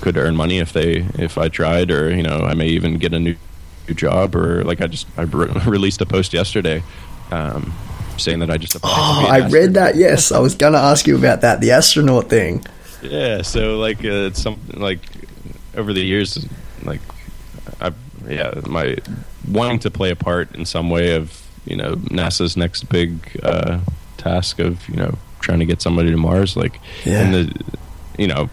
could 0.00 0.16
earn 0.16 0.36
money 0.36 0.58
if 0.58 0.72
they 0.72 1.06
if 1.18 1.38
I 1.38 1.48
tried, 1.48 1.90
or 1.90 2.14
you 2.14 2.22
know, 2.22 2.40
I 2.40 2.54
may 2.54 2.68
even 2.68 2.98
get 2.98 3.12
a 3.12 3.18
new, 3.18 3.36
new 3.88 3.94
job, 3.94 4.36
or 4.36 4.62
like 4.64 4.80
I 4.80 4.86
just 4.86 5.06
I 5.16 5.22
re- 5.22 5.50
released 5.66 6.00
a 6.00 6.06
post 6.06 6.32
yesterday. 6.32 6.82
Um, 7.30 7.74
saying 8.18 8.40
that 8.40 8.50
I 8.50 8.56
just 8.58 8.74
applied 8.74 8.90
to 8.90 8.96
Oh, 8.96 9.26
I 9.28 9.38
astronaut. 9.40 9.52
read 9.52 9.74
that. 9.74 9.96
Yes, 9.96 10.32
I 10.32 10.38
was 10.38 10.54
going 10.54 10.72
to 10.74 10.78
ask 10.78 11.06
you 11.06 11.16
about 11.16 11.40
that, 11.42 11.60
the 11.60 11.70
astronaut 11.72 12.28
thing. 12.28 12.64
Yeah, 13.02 13.42
so 13.42 13.78
like 13.78 13.98
uh, 14.04 14.28
it's 14.28 14.42
some 14.42 14.58
like 14.74 15.00
over 15.76 15.92
the 15.92 16.02
years, 16.04 16.44
like 16.84 17.00
I 17.80 17.92
yeah, 18.28 18.52
my 18.66 18.96
wanting 19.48 19.78
to 19.80 19.90
play 19.90 20.10
a 20.10 20.16
part 20.16 20.54
in 20.56 20.64
some 20.66 20.90
way 20.90 21.14
of 21.14 21.40
you 21.64 21.76
know 21.76 21.94
NASA's 21.94 22.56
next 22.56 22.88
big 22.88 23.18
uh, 23.42 23.78
task 24.16 24.58
of 24.58 24.86
you 24.88 24.96
know 24.96 25.16
trying 25.40 25.60
to 25.60 25.64
get 25.64 25.80
somebody 25.80 26.10
to 26.10 26.16
Mars, 26.16 26.56
like 26.56 26.80
Yeah. 27.04 27.20
and 27.22 27.34
the 27.34 27.64
you 28.18 28.26
know 28.26 28.50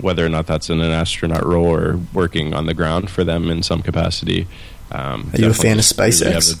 whether 0.00 0.24
or 0.24 0.28
not 0.28 0.46
that's 0.46 0.70
in 0.70 0.80
an 0.80 0.92
astronaut 0.92 1.44
role 1.44 1.66
or 1.66 1.98
working 2.14 2.54
on 2.54 2.66
the 2.66 2.74
ground 2.74 3.10
for 3.10 3.24
them 3.24 3.50
in 3.50 3.64
some 3.64 3.82
capacity. 3.82 4.46
Um, 4.92 5.30
Are 5.34 5.40
you 5.40 5.50
a 5.50 5.54
fan 5.54 5.76
of 5.80 5.84
SpaceX? 5.84 6.60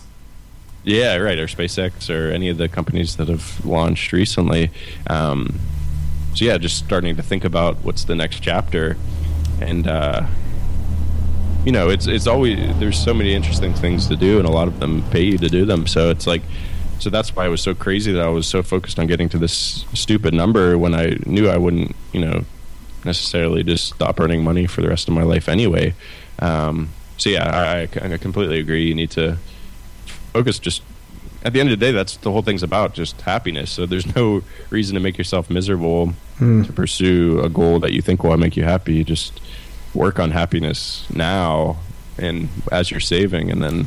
Yeah, 0.84 1.16
right. 1.16 1.38
Or 1.38 1.46
SpaceX 1.46 2.08
or 2.14 2.30
any 2.30 2.48
of 2.48 2.58
the 2.58 2.68
companies 2.68 3.16
that 3.16 3.28
have 3.28 3.64
launched 3.64 4.12
recently. 4.12 4.70
Um, 5.08 5.58
so 6.34 6.44
yeah, 6.44 6.58
just 6.58 6.78
starting 6.78 7.16
to 7.16 7.22
think 7.22 7.44
about 7.44 7.78
what's 7.78 8.04
the 8.04 8.14
next 8.14 8.40
chapter, 8.40 8.96
and 9.60 9.86
uh, 9.86 10.26
you 11.64 11.72
know, 11.72 11.90
it's 11.90 12.06
it's 12.06 12.26
always 12.26 12.56
there's 12.78 12.98
so 12.98 13.12
many 13.12 13.34
interesting 13.34 13.74
things 13.74 14.06
to 14.08 14.16
do, 14.16 14.38
and 14.38 14.46
a 14.46 14.50
lot 14.50 14.68
of 14.68 14.80
them 14.80 15.02
pay 15.10 15.22
you 15.22 15.38
to 15.38 15.48
do 15.48 15.64
them. 15.64 15.86
So 15.86 16.10
it's 16.10 16.26
like, 16.26 16.42
so 16.98 17.10
that's 17.10 17.34
why 17.34 17.46
it 17.46 17.48
was 17.48 17.60
so 17.60 17.74
crazy 17.74 18.12
that 18.12 18.24
I 18.24 18.28
was 18.28 18.46
so 18.46 18.62
focused 18.62 18.98
on 18.98 19.06
getting 19.06 19.28
to 19.30 19.38
this 19.38 19.84
stupid 19.94 20.32
number 20.32 20.78
when 20.78 20.94
I 20.94 21.18
knew 21.26 21.48
I 21.48 21.56
wouldn't, 21.56 21.94
you 22.12 22.20
know, 22.20 22.44
necessarily 23.04 23.62
just 23.62 23.94
stop 23.94 24.20
earning 24.20 24.44
money 24.44 24.66
for 24.66 24.80
the 24.80 24.88
rest 24.88 25.08
of 25.08 25.14
my 25.14 25.24
life 25.24 25.48
anyway. 25.48 25.94
Um, 26.38 26.90
so 27.16 27.30
yeah, 27.30 27.50
I, 27.50 27.80
I 28.00 28.14
I 28.14 28.18
completely 28.18 28.60
agree. 28.60 28.86
You 28.86 28.94
need 28.94 29.10
to 29.12 29.38
focus 30.38 30.58
just 30.58 30.82
at 31.44 31.52
the 31.52 31.60
end 31.60 31.70
of 31.70 31.78
the 31.78 31.84
day 31.86 31.92
that's 31.92 32.16
the 32.18 32.30
whole 32.32 32.42
thing's 32.42 32.62
about 32.62 32.94
just 32.94 33.20
happiness. 33.22 33.70
So 33.70 33.86
there's 33.86 34.14
no 34.16 34.42
reason 34.70 34.94
to 34.94 35.00
make 35.00 35.18
yourself 35.18 35.50
miserable 35.50 36.12
Hmm. 36.38 36.62
to 36.62 36.72
pursue 36.72 37.40
a 37.42 37.48
goal 37.48 37.80
that 37.80 37.92
you 37.92 38.00
think 38.02 38.22
will 38.22 38.36
make 38.36 38.56
you 38.56 38.62
happy. 38.64 38.94
You 38.94 39.04
just 39.04 39.40
work 39.94 40.20
on 40.20 40.30
happiness 40.30 41.06
now 41.12 41.78
and 42.16 42.48
as 42.70 42.90
you're 42.90 43.00
saving 43.00 43.50
and 43.50 43.60
then 43.62 43.86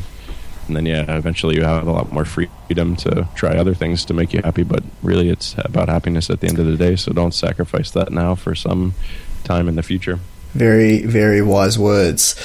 and 0.68 0.76
then 0.78 0.86
yeah 0.86 1.06
eventually 1.18 1.56
you 1.56 1.64
have 1.64 1.88
a 1.88 1.92
lot 1.92 2.12
more 2.12 2.26
freedom 2.26 2.96
to 2.98 3.28
try 3.36 3.56
other 3.58 3.74
things 3.74 4.04
to 4.06 4.14
make 4.14 4.34
you 4.34 4.42
happy. 4.44 4.64
But 4.64 4.84
really 5.02 5.30
it's 5.30 5.56
about 5.58 5.88
happiness 5.90 6.30
at 6.30 6.40
the 6.42 6.48
end 6.48 6.60
of 6.60 6.66
the 6.66 6.76
day. 6.78 6.96
So 6.98 7.14
don't 7.14 7.34
sacrifice 7.34 7.92
that 7.92 8.12
now 8.12 8.36
for 8.36 8.54
some 8.56 8.94
time 9.44 9.68
in 9.70 9.76
the 9.76 9.84
future. 9.84 10.20
Very, 10.54 11.06
very 11.06 11.42
wise 11.42 11.80
words. 11.80 12.36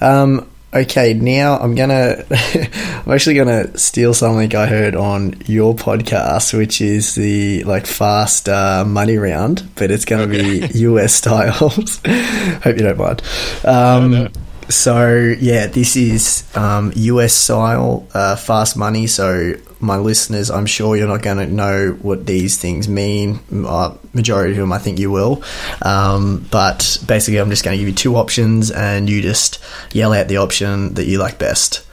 Um, 0.00 0.48
okay, 0.74 1.14
now 1.14 1.58
I'm 1.58 1.74
gonna, 1.74 2.24
I'm 2.30 3.12
actually 3.12 3.36
gonna 3.36 3.76
steal 3.78 4.14
something 4.14 4.54
I 4.54 4.66
heard 4.66 4.94
on 4.94 5.34
your 5.46 5.74
podcast, 5.74 6.56
which 6.56 6.80
is 6.80 7.14
the 7.14 7.64
like 7.64 7.86
fast 7.86 8.48
uh, 8.48 8.84
money 8.86 9.16
round, 9.16 9.68
but 9.74 9.90
it's 9.90 10.04
gonna 10.04 10.26
be 10.26 10.66
US 10.74 11.14
styles. 11.22 12.00
Hope 12.04 12.76
you 12.76 12.82
don't 12.82 12.98
mind. 12.98 13.22
Um. 13.64 14.32
So 14.68 15.34
yeah, 15.38 15.66
this 15.66 15.96
is 15.96 16.44
um, 16.56 16.92
US 16.94 17.32
style 17.34 18.06
uh, 18.14 18.36
fast 18.36 18.76
money. 18.76 19.06
So 19.06 19.54
my 19.80 19.98
listeners, 19.98 20.50
I'm 20.50 20.66
sure 20.66 20.96
you're 20.96 21.08
not 21.08 21.22
going 21.22 21.38
to 21.38 21.46
know 21.46 21.98
what 22.00 22.26
these 22.26 22.56
things 22.58 22.88
mean. 22.88 23.40
Uh, 23.52 23.96
majority 24.12 24.52
of 24.52 24.58
them, 24.58 24.72
I 24.72 24.78
think 24.78 24.98
you 24.98 25.10
will. 25.10 25.42
Um, 25.82 26.46
but 26.50 26.98
basically, 27.06 27.38
I'm 27.38 27.50
just 27.50 27.64
going 27.64 27.76
to 27.76 27.78
give 27.78 27.88
you 27.88 27.94
two 27.94 28.16
options, 28.16 28.70
and 28.70 29.10
you 29.10 29.20
just 29.20 29.58
yell 29.92 30.12
out 30.12 30.28
the 30.28 30.36
option 30.36 30.94
that 30.94 31.06
you 31.06 31.18
like 31.18 31.38
best. 31.38 31.84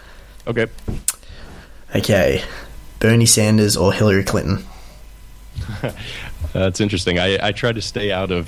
okay 0.47 0.67
Okay, 1.95 2.43
Bernie 2.99 3.26
Sanders 3.26 3.76
or 3.76 3.91
Hillary 3.91 4.24
Clinton? 4.24 4.63
That's 6.53 6.80
interesting. 6.80 7.17
I, 7.17 7.47
I 7.47 7.51
try 7.51 7.72
to 7.72 7.82
stay 7.82 8.11
out 8.11 8.32
of 8.32 8.47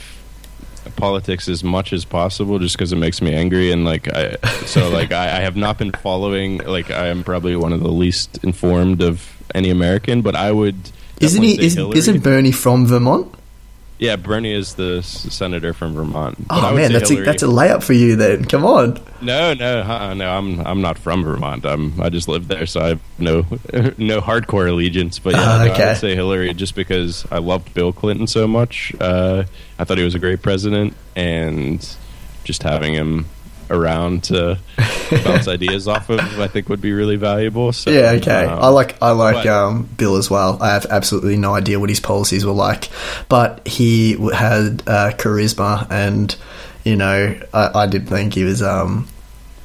politics 0.96 1.48
as 1.48 1.64
much 1.64 1.94
as 1.94 2.06
possible 2.06 2.60
just 2.60 2.76
because 2.78 2.92
it 2.92 2.98
makes 2.98 3.22
me 3.22 3.34
angry 3.34 3.72
and 3.72 3.86
like 3.86 4.08
I 4.14 4.36
so 4.66 4.90
like 5.00 5.12
I, 5.12 5.38
I 5.38 5.40
have 5.42 5.56
not 5.56 5.78
been 5.78 5.92
following 5.92 6.58
like 6.60 6.92
I 6.92 7.08
am 7.08 7.24
probably 7.24 7.56
one 7.56 7.74
of 7.74 7.82
the 7.82 7.92
least 7.92 8.44
informed 8.44 9.02
of 9.02 9.38
any 9.54 9.70
American 9.70 10.22
but 10.22 10.36
I 10.36 10.52
would 10.52 10.76
Isn't 11.20 11.44
he? 11.44 11.62
Is, 11.64 11.76
Hillary. 11.76 11.98
isn't 11.98 12.24
Bernie 12.24 12.52
from 12.52 12.86
Vermont? 12.88 13.34
Yeah 14.02 14.18
Bernie 14.18 14.52
is 14.54 14.74
the 14.76 14.98
s- 14.98 15.34
senator 15.34 15.74
from 15.74 15.94
Vermont. 15.94 16.46
But 16.50 16.72
Oh 16.72 16.76
man, 16.76 16.92
that's 16.92 17.10
a, 17.10 17.22
that's 17.24 17.44
a 17.44 17.48
layup 17.48 17.82
for 17.84 17.94
you. 17.94 18.18
Then. 18.18 18.44
Come 18.44 18.66
on. 18.66 19.00
no 19.22 19.54
no 19.54 19.82
uh, 19.82 20.14
no 20.14 20.30
I'm 20.30 20.60
I'm 20.68 20.82
not 20.82 20.98
from 20.98 21.24
Vermont. 21.24 21.66
I'm 21.66 22.02
I 22.02 22.10
just 22.10 22.28
live 22.28 22.50
there 22.50 22.66
so 22.66 22.82
I 22.82 22.88
have 22.90 23.02
no 23.18 23.46
no 23.98 24.20
hardcore 24.20 24.68
allegiance. 24.68 25.20
But 25.20 25.36
yeah 25.36 25.42
Ah, 25.42 25.66
no, 25.66 25.72
I 25.74 25.88
would 25.88 25.98
say 25.98 26.16
Hillary 26.16 26.54
just 26.54 26.76
because 26.76 27.26
I 27.32 27.38
loved 27.38 27.74
Bill 27.74 27.94
Clinton 27.94 28.28
so 28.28 28.46
much. 28.48 28.94
Uh, 29.00 29.44
I 29.80 29.84
thought 29.86 29.98
he 29.98 30.04
was 30.04 30.16
a 30.16 30.20
great 30.20 30.42
president 30.42 30.94
and 31.16 31.80
just 32.44 32.64
having 32.64 32.94
him 32.94 33.28
around 33.72 34.26
to 34.26 34.58
bounce 35.24 35.48
ideas 35.48 35.88
off 35.88 36.10
of 36.10 36.20
I 36.40 36.48
think 36.48 36.70
would 36.70 36.82
be 36.82 36.92
really 36.94 37.16
valuable 37.16 37.72
so 37.74 37.90
Yeah, 37.92 38.12
okay. 38.22 38.46
um, 38.46 38.60
I 38.60 38.68
like 38.68 39.02
I 39.02 39.12
like 39.12 39.46
but- 39.46 39.48
um, 39.48 39.84
Bill 39.98 40.16
as 40.18 40.30
well. 40.30 40.58
I 40.62 40.74
have 40.74 40.86
absolutely 40.88 41.38
no 41.38 41.56
idea 41.56 41.80
what 41.80 41.90
his 41.90 42.00
policies 42.00 42.46
were 42.46 42.52
like, 42.54 42.90
but 43.30 43.66
he 43.68 44.14
had 44.34 44.84
uh, 44.88 45.12
charisma, 45.18 45.88
and 45.90 46.36
you 46.84 46.96
know, 46.96 47.40
I, 47.54 47.84
I 47.84 47.88
did 47.88 48.08
think 48.10 48.34
he 48.34 48.44
was 48.44 48.62
um, 48.62 49.08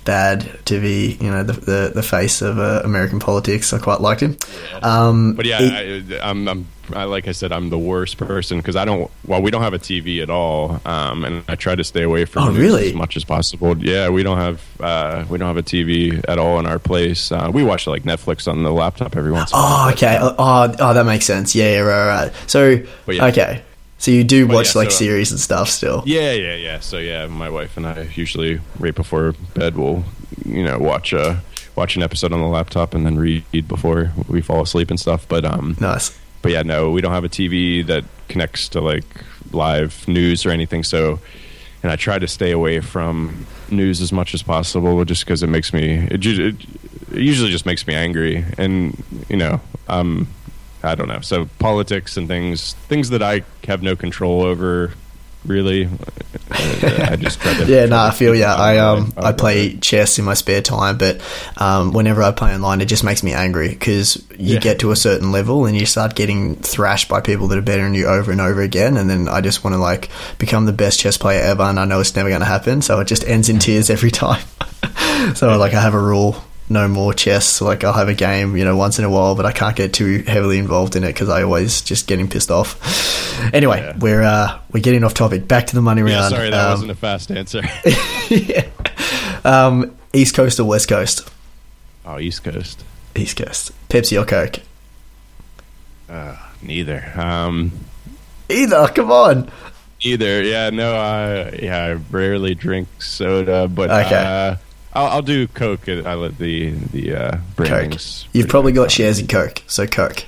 bad 0.05 0.49
to 0.67 0.81
be, 0.81 1.17
you 1.21 1.31
know, 1.31 1.43
the 1.43 1.53
the, 1.55 1.93
the 1.95 2.03
face 2.03 2.43
of 2.43 2.59
uh, 2.59 2.83
American 2.85 3.19
politics. 3.21 3.73
I 3.73 3.79
quite 3.79 4.01
liked 4.01 4.21
him. 4.23 4.37
Um, 4.83 5.35
But 5.35 5.47
yeah, 5.47 5.59
he- 5.61 6.15
I, 6.17 6.31
I'm, 6.31 6.47
I'm, 6.49 6.67
I, 6.95 7.05
like 7.05 7.29
I 7.29 7.33
said, 7.33 7.53
I'm 7.53 7.71
the 7.71 7.79
worst 7.79 8.19
person 8.19 8.59
because 8.59 8.77
I 8.77 8.85
don't. 8.85 9.11
Well, 9.27 9.43
we 9.43 9.51
don't 9.51 9.63
have 9.63 9.75
a 9.75 9.79
TV 9.79 10.23
at 10.23 10.31
all, 10.31 10.81
um, 10.85 11.25
and 11.25 11.43
I 11.49 11.55
try 11.57 11.75
to 11.75 11.85
stay 11.85 12.03
away 12.03 12.25
from 12.25 12.45
Oh, 12.49 12.53
really? 12.53 12.89
as 12.89 12.95
much 12.95 13.17
as 13.17 13.25
possible. 13.25 13.77
Yeah, 13.79 14.09
we 14.11 14.23
don't 14.23 14.39
have 14.39 14.63
uh, 14.81 15.25
we 15.29 15.39
don't 15.39 15.49
have 15.49 15.57
a 15.57 15.63
TV 15.63 16.23
at 16.29 16.39
all 16.39 16.59
in 16.59 16.67
our 16.67 16.79
place. 16.79 17.33
Uh, 17.33 17.51
we 17.53 17.65
watch 17.65 17.87
like 17.87 18.03
Netflix 18.05 18.47
on 18.47 18.63
the 18.63 18.71
laptop 18.73 19.17
every 19.17 19.33
once. 19.33 19.53
in 19.53 19.59
a 19.59 19.61
while. 19.63 19.89
oh, 19.89 19.93
okay. 19.93 20.19
Oh, 20.21 20.75
oh, 20.79 20.95
that 20.95 21.07
makes 21.07 21.25
sense. 21.25 21.55
Yeah, 21.55 21.73
yeah, 21.73 21.81
right, 21.81 22.07
right. 22.25 22.33
So, 22.47 22.83
yeah. 23.09 23.27
okay. 23.27 23.63
So 23.99 24.11
you 24.11 24.25
do 24.25 24.47
watch 24.47 24.75
yeah, 24.75 24.81
like 24.83 24.91
so- 24.91 24.99
series 24.99 25.31
and 25.31 25.41
stuff 25.41 25.69
still. 25.71 26.03
Yeah, 26.07 26.33
yeah, 26.33 26.55
yeah. 26.55 26.81
So 26.81 26.99
yeah, 26.99 27.27
my 27.27 27.49
wife 27.49 27.77
and 27.79 27.87
I 27.87 28.03
usually 28.15 28.61
right 28.79 28.95
before 28.95 29.35
bed 29.55 29.77
will 29.77 30.05
you 30.45 30.63
know 30.63 30.79
watch 30.79 31.13
a 31.15 31.41
watch 31.77 31.97
an 31.97 32.03
episode 32.03 32.33
on 32.33 32.41
the 32.41 32.47
laptop 32.47 32.95
and 32.95 33.05
then 33.07 33.17
read 33.19 33.45
before 33.69 34.13
we 34.29 34.41
fall 34.43 34.61
asleep 34.63 34.91
and 34.91 35.01
stuff. 35.01 35.27
But 35.29 35.45
um, 35.47 35.77
Nice. 35.81 36.17
But 36.47 36.53
yeah, 36.53 36.63
no, 36.63 36.93
we 36.93 37.01
don't 37.01 37.11
have 37.11 37.25
a 37.25 37.29
TV 37.29 37.85
that 37.89 38.05
connects 38.29 38.69
to 38.69 38.81
like 38.81 39.05
live 39.51 40.07
news 40.07 40.47
or 40.47 40.51
anything. 40.51 40.85
So 40.85 41.19
and 41.83 41.91
I 41.91 41.97
try 41.97 42.21
to 42.21 42.29
stay 42.29 42.53
away 42.53 42.79
from 42.79 43.47
news 43.69 44.01
as 44.01 44.13
much 44.13 44.33
as 44.33 44.45
possible, 44.45 45.05
just 45.05 45.25
because 45.25 45.43
it 45.43 45.49
makes 45.49 45.73
me 45.73 46.07
it, 46.09 46.25
it, 46.25 46.55
usually 47.11 47.51
just 47.51 47.67
makes 47.67 47.85
me 47.89 47.95
angry, 47.95 48.45
and 48.59 49.03
you 49.29 49.37
know, 49.37 49.61
um, 49.89 50.29
I 50.85 50.95
don't 50.95 51.09
know. 51.09 51.19
So 51.19 51.47
politics 51.59 52.17
and 52.17 52.29
things 52.29 52.75
things 52.87 53.11
that 53.11 53.25
I 53.25 53.43
have 53.67 53.83
no 53.83 53.97
control 53.97 54.43
over 54.43 54.93
really. 55.47 55.89
I 56.51 57.17
just 57.19 57.43
yeah, 57.69 57.87
no, 57.87 57.99
I 57.99 58.11
feel 58.13 58.35
yeah. 58.35 58.55
I 58.55 58.79
um 58.79 59.13
I 59.17 59.33
play 59.33 59.77
chess 59.77 60.19
in 60.19 60.25
my 60.25 60.35
spare 60.35 60.63
time, 60.63 60.97
but 60.99 61.21
um 61.57 61.93
whenever 61.93 62.23
I 62.23 62.31
play 62.33 62.55
online, 62.55 62.81
it 62.81 62.87
just 62.87 63.05
makes 63.05 63.23
me 63.23 63.33
angry 63.33 63.69
because 63.69 64.17
you 64.39 64.55
Yeah. 64.55 64.61
get 64.61 64.79
to 64.81 64.91
a 64.93 64.97
certain 64.97 65.33
level 65.33 65.67
and 65.67 65.77
you 65.77 65.87
start 65.87 66.15
getting 66.15 66.57
thrashed 66.57 67.09
by 67.09 67.21
people 67.21 67.49
that 67.49 67.59
are 67.59 67.63
better 67.63 67.83
than 67.83 67.95
you 67.95 68.07
over 68.07 68.31
and 68.33 68.41
over 68.41 68.61
again, 68.63 68.97
and 68.97 69.09
then 69.11 69.29
I 69.29 69.41
just 69.41 69.65
want 69.65 69.75
to 69.75 69.79
like 69.81 70.09
become 70.39 70.67
the 70.67 70.73
best 70.73 71.01
chess 71.01 71.17
player 71.19 71.41
ever, 71.43 71.63
and 71.65 71.81
I 71.81 71.85
know 71.85 72.01
it's 72.01 72.15
never 72.15 72.29
going 72.29 72.41
to 72.41 72.47
happen, 72.47 72.81
so 72.83 73.01
it 73.01 73.07
just 73.07 73.25
ends 73.25 73.49
in 73.49 73.59
tears 73.59 73.91
every 73.91 74.11
time. 74.25 74.45
so 75.35 75.57
like 75.59 75.75
I 75.75 75.81
have 75.81 75.95
a 75.95 76.01
rule. 76.01 76.37
No 76.69 76.89
more 76.89 77.15
chess. 77.15 77.61
Like 77.61 77.85
I'll 77.85 77.93
have 77.93 78.09
a 78.09 78.15
game, 78.15 78.57
you 78.57 78.65
know, 78.65 78.77
once 78.77 78.99
in 78.99 79.05
a 79.05 79.11
while, 79.11 79.35
but 79.37 79.47
I 79.47 79.53
can't 79.53 79.77
get 79.77 79.93
too 79.93 80.23
heavily 80.27 80.59
involved 80.59 80.97
in 80.97 81.05
it 81.05 81.09
because 81.13 81.29
I 81.29 81.43
always 81.45 81.81
just 81.81 82.09
getting 82.09 82.29
pissed 82.29 82.51
off. 82.51 82.77
Anyway, 83.55 83.79
Yeah. 83.81 83.97
we're 83.99 84.23
uh, 84.23 84.59
we're 84.73 84.81
getting 84.83 85.05
off 85.05 85.15
topic. 85.15 85.47
Back 85.47 85.69
to 85.69 85.75
the 85.77 85.83
money 85.83 86.03
Yeah, 86.03 86.19
round. 86.21 86.35
sorry, 86.35 86.51
that 86.51 86.65
Um, 86.65 86.71
wasn't 86.73 86.91
a 86.91 86.95
fast 86.97 87.31
answer. 87.31 87.63
yeah. 88.31 88.65
Um, 89.45 89.95
East 90.13 90.35
Coast 90.35 90.59
or 90.59 90.65
West 90.65 90.89
Coast? 90.89 91.31
oh, 92.05 92.19
East 92.19 92.43
Coast. 92.43 92.83
East 93.15 93.37
Coast. 93.37 93.71
Pepsi 93.89 94.21
or 94.21 94.25
Coke? 94.25 94.61
Uh, 96.09 96.37
neither. 96.63 97.13
Um, 97.17 97.73
Either. 98.49 98.89
Come 98.95 99.11
on. 99.11 99.51
Either, 100.03 100.43
yeah, 100.43 100.71
no, 100.71 100.95
I 100.95 101.51
yeah, 101.63 101.85
I 101.85 101.93
rarely 101.95 102.55
drink 102.55 102.89
soda, 103.01 103.67
but 103.67 103.91
Okay. 103.91 104.15
uh, 104.17 104.57
I'll, 104.97 105.07
I'll 105.07 105.23
do 105.23 105.47
Coke. 105.49 105.89
I 105.89 106.15
let 106.15 106.39
the 106.39 106.71
the 106.71 107.15
uh, 107.15 107.37
brandings. 107.55 108.27
You've 108.33 108.49
probably 108.49 108.73
got 108.73 108.91
shares 108.91 109.19
in 109.19 109.27
Coke, 109.27 109.63
so 109.67 109.87
Coke. 109.87 110.25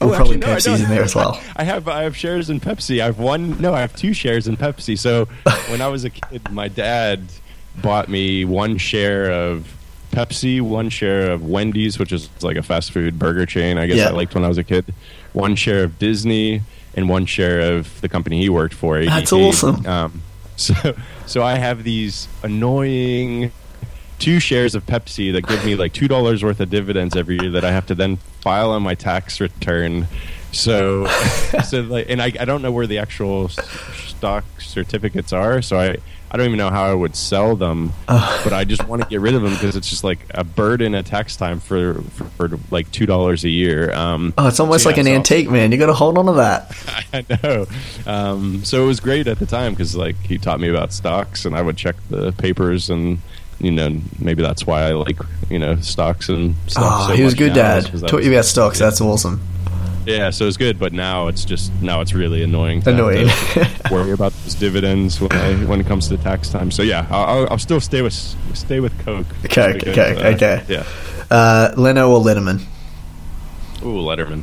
Oh, 0.00 0.10
Or 0.10 0.16
probably 0.16 0.36
actually, 0.36 0.50
no, 0.50 0.56
Pepsi's 0.76 0.82
in 0.82 0.88
there 0.88 1.02
as 1.02 1.14
well. 1.14 1.40
I 1.56 1.64
have 1.64 1.88
I 1.88 2.02
have 2.02 2.16
shares 2.16 2.48
in 2.50 2.60
Pepsi. 2.60 3.02
I've 3.02 3.18
one. 3.18 3.60
No, 3.60 3.74
I 3.74 3.80
have 3.80 3.94
two 3.94 4.12
shares 4.12 4.46
in 4.48 4.56
Pepsi. 4.56 4.98
So 4.98 5.24
when 5.68 5.80
I 5.80 5.88
was 5.88 6.04
a 6.04 6.10
kid, 6.10 6.50
my 6.50 6.68
dad 6.68 7.22
bought 7.82 8.08
me 8.08 8.44
one 8.44 8.78
share 8.78 9.30
of 9.30 9.66
Pepsi, 10.12 10.60
one 10.60 10.88
share 10.88 11.30
of 11.32 11.42
Wendy's, 11.44 11.98
which 11.98 12.12
is 12.12 12.28
like 12.42 12.56
a 12.56 12.62
fast 12.62 12.92
food 12.92 13.18
burger 13.18 13.46
chain. 13.46 13.78
I 13.78 13.86
guess 13.86 13.96
Yeah. 13.98 14.08
I 14.08 14.10
liked 14.10 14.34
when 14.34 14.44
I 14.44 14.48
was 14.48 14.58
a 14.58 14.64
kid. 14.64 14.92
One 15.32 15.56
share 15.56 15.84
of 15.84 15.98
Disney 15.98 16.62
and 16.94 17.08
one 17.08 17.24
share 17.26 17.60
of 17.76 18.00
the 18.00 18.08
company 18.08 18.38
he 18.40 18.48
worked 18.48 18.74
for. 18.74 18.96
ADT. 18.96 19.06
That's 19.06 19.32
awesome. 19.32 19.86
Um, 19.86 20.22
so 20.56 20.74
so 21.26 21.42
I 21.42 21.54
have 21.54 21.82
these 21.84 22.28
annoying 22.42 23.50
two 24.22 24.38
shares 24.38 24.74
of 24.76 24.86
Pepsi 24.86 25.32
that 25.32 25.46
give 25.48 25.64
me 25.64 25.74
like 25.74 25.92
two 25.92 26.06
dollars 26.06 26.44
worth 26.44 26.60
of 26.60 26.70
dividends 26.70 27.16
every 27.16 27.36
year 27.40 27.50
that 27.50 27.64
I 27.64 27.72
have 27.72 27.86
to 27.86 27.94
then 27.96 28.16
file 28.40 28.70
on 28.70 28.82
my 28.82 28.94
tax 28.94 29.40
return. 29.40 30.06
So, 30.52 31.06
so 31.68 31.80
like, 31.80 32.06
and 32.08 32.22
I, 32.22 32.26
I 32.38 32.44
don't 32.44 32.62
know 32.62 32.70
where 32.70 32.86
the 32.86 32.98
actual 32.98 33.48
stock 33.48 34.44
certificates 34.60 35.32
are, 35.32 35.60
so 35.62 35.76
I, 35.78 35.96
I 36.30 36.36
don't 36.36 36.46
even 36.46 36.58
know 36.58 36.70
how 36.70 36.84
I 36.84 36.94
would 36.94 37.16
sell 37.16 37.56
them. 37.56 37.92
but 38.06 38.52
I 38.52 38.64
just 38.64 38.86
want 38.86 39.02
to 39.02 39.08
get 39.08 39.20
rid 39.20 39.34
of 39.34 39.42
them 39.42 39.54
because 39.54 39.74
it's 39.76 39.88
just 39.90 40.04
like 40.04 40.20
a 40.30 40.44
burden 40.44 40.94
at 40.94 41.06
tax 41.06 41.34
time 41.36 41.58
for 41.58 41.94
for, 42.02 42.24
for 42.48 42.58
like 42.70 42.90
two 42.92 43.06
dollars 43.06 43.44
a 43.44 43.48
year. 43.50 43.92
Um, 43.92 44.34
Oh, 44.38 44.46
it's 44.46 44.60
almost 44.60 44.84
so 44.84 44.90
like 44.90 44.96
yeah, 44.96 45.00
an 45.02 45.06
so- 45.06 45.12
antique, 45.14 45.50
man. 45.50 45.72
You 45.72 45.78
got 45.78 45.86
to 45.86 45.94
hold 45.94 46.16
on 46.16 46.26
to 46.26 46.32
that. 46.34 47.04
I 47.12 47.24
know. 47.42 47.66
Um, 48.06 48.64
so 48.64 48.84
it 48.84 48.86
was 48.86 49.00
great 49.00 49.26
at 49.26 49.38
the 49.40 49.46
time 49.46 49.72
because 49.72 49.96
like 49.96 50.16
he 50.18 50.38
taught 50.38 50.60
me 50.60 50.68
about 50.68 50.92
stocks, 50.92 51.44
and 51.44 51.56
I 51.56 51.62
would 51.62 51.76
check 51.76 51.96
the 52.08 52.30
papers, 52.32 52.88
and 52.88 53.18
you 53.62 53.70
know 53.70 53.98
maybe 54.18 54.42
that's 54.42 54.66
why 54.66 54.82
I 54.82 54.92
like 54.92 55.18
you 55.48 55.58
know 55.58 55.76
stocks 55.76 56.28
and 56.28 56.54
stuff. 56.66 56.84
Oh, 56.86 57.08
so 57.08 57.14
he 57.14 57.22
was 57.22 57.34
good, 57.34 57.54
Dad. 57.54 57.84
is 57.84 57.90
'cause 57.90 58.04
I 58.04 58.08
Taught 58.08 58.24
you 58.24 58.32
about 58.32 58.44
stocks. 58.44 58.78
That's 58.78 59.00
awesome. 59.00 59.40
yeah. 60.06 60.30
So 60.30 60.46
it's 60.46 60.56
good, 60.56 60.78
but 60.78 60.92
now 60.92 61.28
it's 61.28 61.44
just 61.44 61.72
now 61.80 62.00
it's 62.00 62.12
really 62.12 62.42
annoying. 62.42 62.82
To 62.82 62.90
Annoying. 62.90 63.28
worry 63.90 64.10
about 64.18 64.32
those 64.42 64.54
dividends 64.54 65.20
when 65.20 65.32
I, 65.32 65.54
when 65.64 65.80
it 65.80 65.86
comes 65.86 66.08
to 66.08 66.16
tax 66.18 66.48
time. 66.50 66.70
So 66.70 66.82
yeah, 66.82 67.06
I'll, 67.10 67.24
I'll, 67.24 67.48
I'll 67.52 67.58
still 67.58 67.80
stay 67.80 68.02
with 68.02 68.12
stay 68.54 68.80
with 68.80 68.92
Coke. 69.04 69.26
Coke, 69.28 69.42
Because, 69.42 69.82
Coke, 69.94 69.96
uh, 70.18 70.28
okay. 70.34 70.64
Yeah. 70.68 70.84
Uh, 71.30 71.72
Leno 71.76 72.10
or 72.10 72.20
Letterman? 72.22 72.60
Ooh, 73.82 74.02
Letterman. 74.02 74.42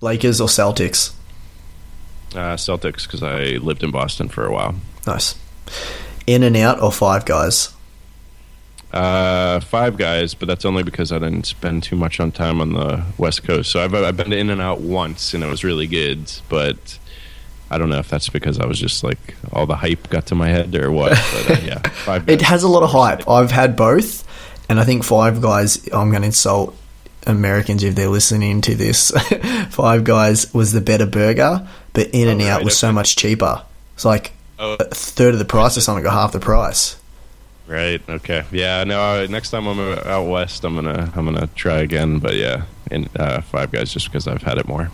Lakers 0.00 0.40
or 0.40 0.48
Celtics? 0.48 1.12
Uh, 2.34 2.56
Celtics 2.56 3.04
because 3.04 3.22
I 3.22 3.58
lived 3.62 3.82
in 3.84 3.90
Boston 3.90 4.28
for 4.28 4.44
a 4.44 4.52
while. 4.52 4.74
Nice. 5.06 5.36
In 6.26 6.42
and 6.42 6.56
out 6.56 6.82
or 6.82 6.90
Five 6.90 7.24
Guys? 7.26 7.73
Uh, 8.94 9.58
five 9.60 9.96
guys, 9.96 10.34
but 10.34 10.46
that's 10.46 10.64
only 10.64 10.84
because 10.84 11.10
I 11.10 11.18
didn't 11.18 11.46
spend 11.46 11.82
too 11.82 11.96
much 11.96 12.20
on 12.20 12.30
time 12.30 12.60
on 12.60 12.72
the 12.74 13.04
West 13.18 13.42
Coast. 13.42 13.70
So 13.72 13.82
I've 13.82 13.92
I've 13.94 14.16
been 14.16 14.30
to 14.30 14.36
In 14.38 14.50
and 14.50 14.60
Out 14.60 14.80
once, 14.80 15.34
and 15.34 15.42
it 15.42 15.48
was 15.48 15.64
really 15.64 15.88
good. 15.88 16.30
But 16.48 16.98
I 17.70 17.76
don't 17.78 17.88
know 17.88 17.98
if 17.98 18.08
that's 18.08 18.28
because 18.28 18.60
I 18.60 18.66
was 18.66 18.78
just 18.78 19.02
like 19.02 19.34
all 19.52 19.66
the 19.66 19.74
hype 19.74 20.08
got 20.10 20.26
to 20.26 20.36
my 20.36 20.48
head 20.48 20.74
or 20.76 20.92
what. 20.92 21.10
But 21.10 21.50
uh, 21.50 21.60
yeah, 21.64 21.78
five. 21.80 22.28
It 22.28 22.42
has 22.42 22.62
a 22.62 22.68
lot 22.68 22.84
of 22.84 22.90
hype. 22.90 23.28
I've 23.28 23.50
had 23.50 23.74
both, 23.74 24.22
and 24.68 24.78
I 24.78 24.84
think 24.84 25.02
Five 25.02 25.42
Guys. 25.42 25.84
I'm 25.92 26.10
going 26.10 26.22
to 26.22 26.26
insult 26.26 26.76
Americans 27.26 27.82
if 27.82 27.96
they're 27.96 28.08
listening 28.08 28.60
to 28.60 28.76
this. 28.76 29.10
Five 29.70 30.04
Guys 30.04 30.54
was 30.54 30.70
the 30.70 30.80
better 30.80 31.06
burger, 31.06 31.66
but 31.94 32.10
In 32.12 32.28
and 32.28 32.40
Oh, 32.42 32.46
Out 32.46 32.62
was 32.64 32.78
so 32.78 32.92
much 32.92 33.16
cheaper. 33.16 33.62
It's 33.94 34.04
like 34.04 34.32
Oh. 34.56 34.74
a 34.78 34.84
third 34.84 35.32
of 35.32 35.40
the 35.40 35.44
price 35.44 35.76
or 35.76 35.80
something, 35.80 36.06
or 36.06 36.10
half 36.10 36.30
the 36.30 36.38
price. 36.38 36.96
Right. 37.66 38.02
Okay. 38.08 38.44
Yeah. 38.52 38.84
No. 38.84 39.00
uh, 39.00 39.26
Next 39.28 39.50
time 39.50 39.66
I'm 39.66 39.78
out 39.80 40.28
west, 40.28 40.64
I'm 40.64 40.74
gonna 40.74 41.10
I'm 41.16 41.24
gonna 41.24 41.48
try 41.54 41.78
again. 41.78 42.18
But 42.18 42.34
yeah, 42.34 42.64
in 42.90 43.08
uh, 43.16 43.40
Five 43.40 43.70
Guys 43.72 43.92
just 43.92 44.06
because 44.06 44.28
I've 44.28 44.42
had 44.42 44.58
it 44.58 44.68
more. 44.68 44.90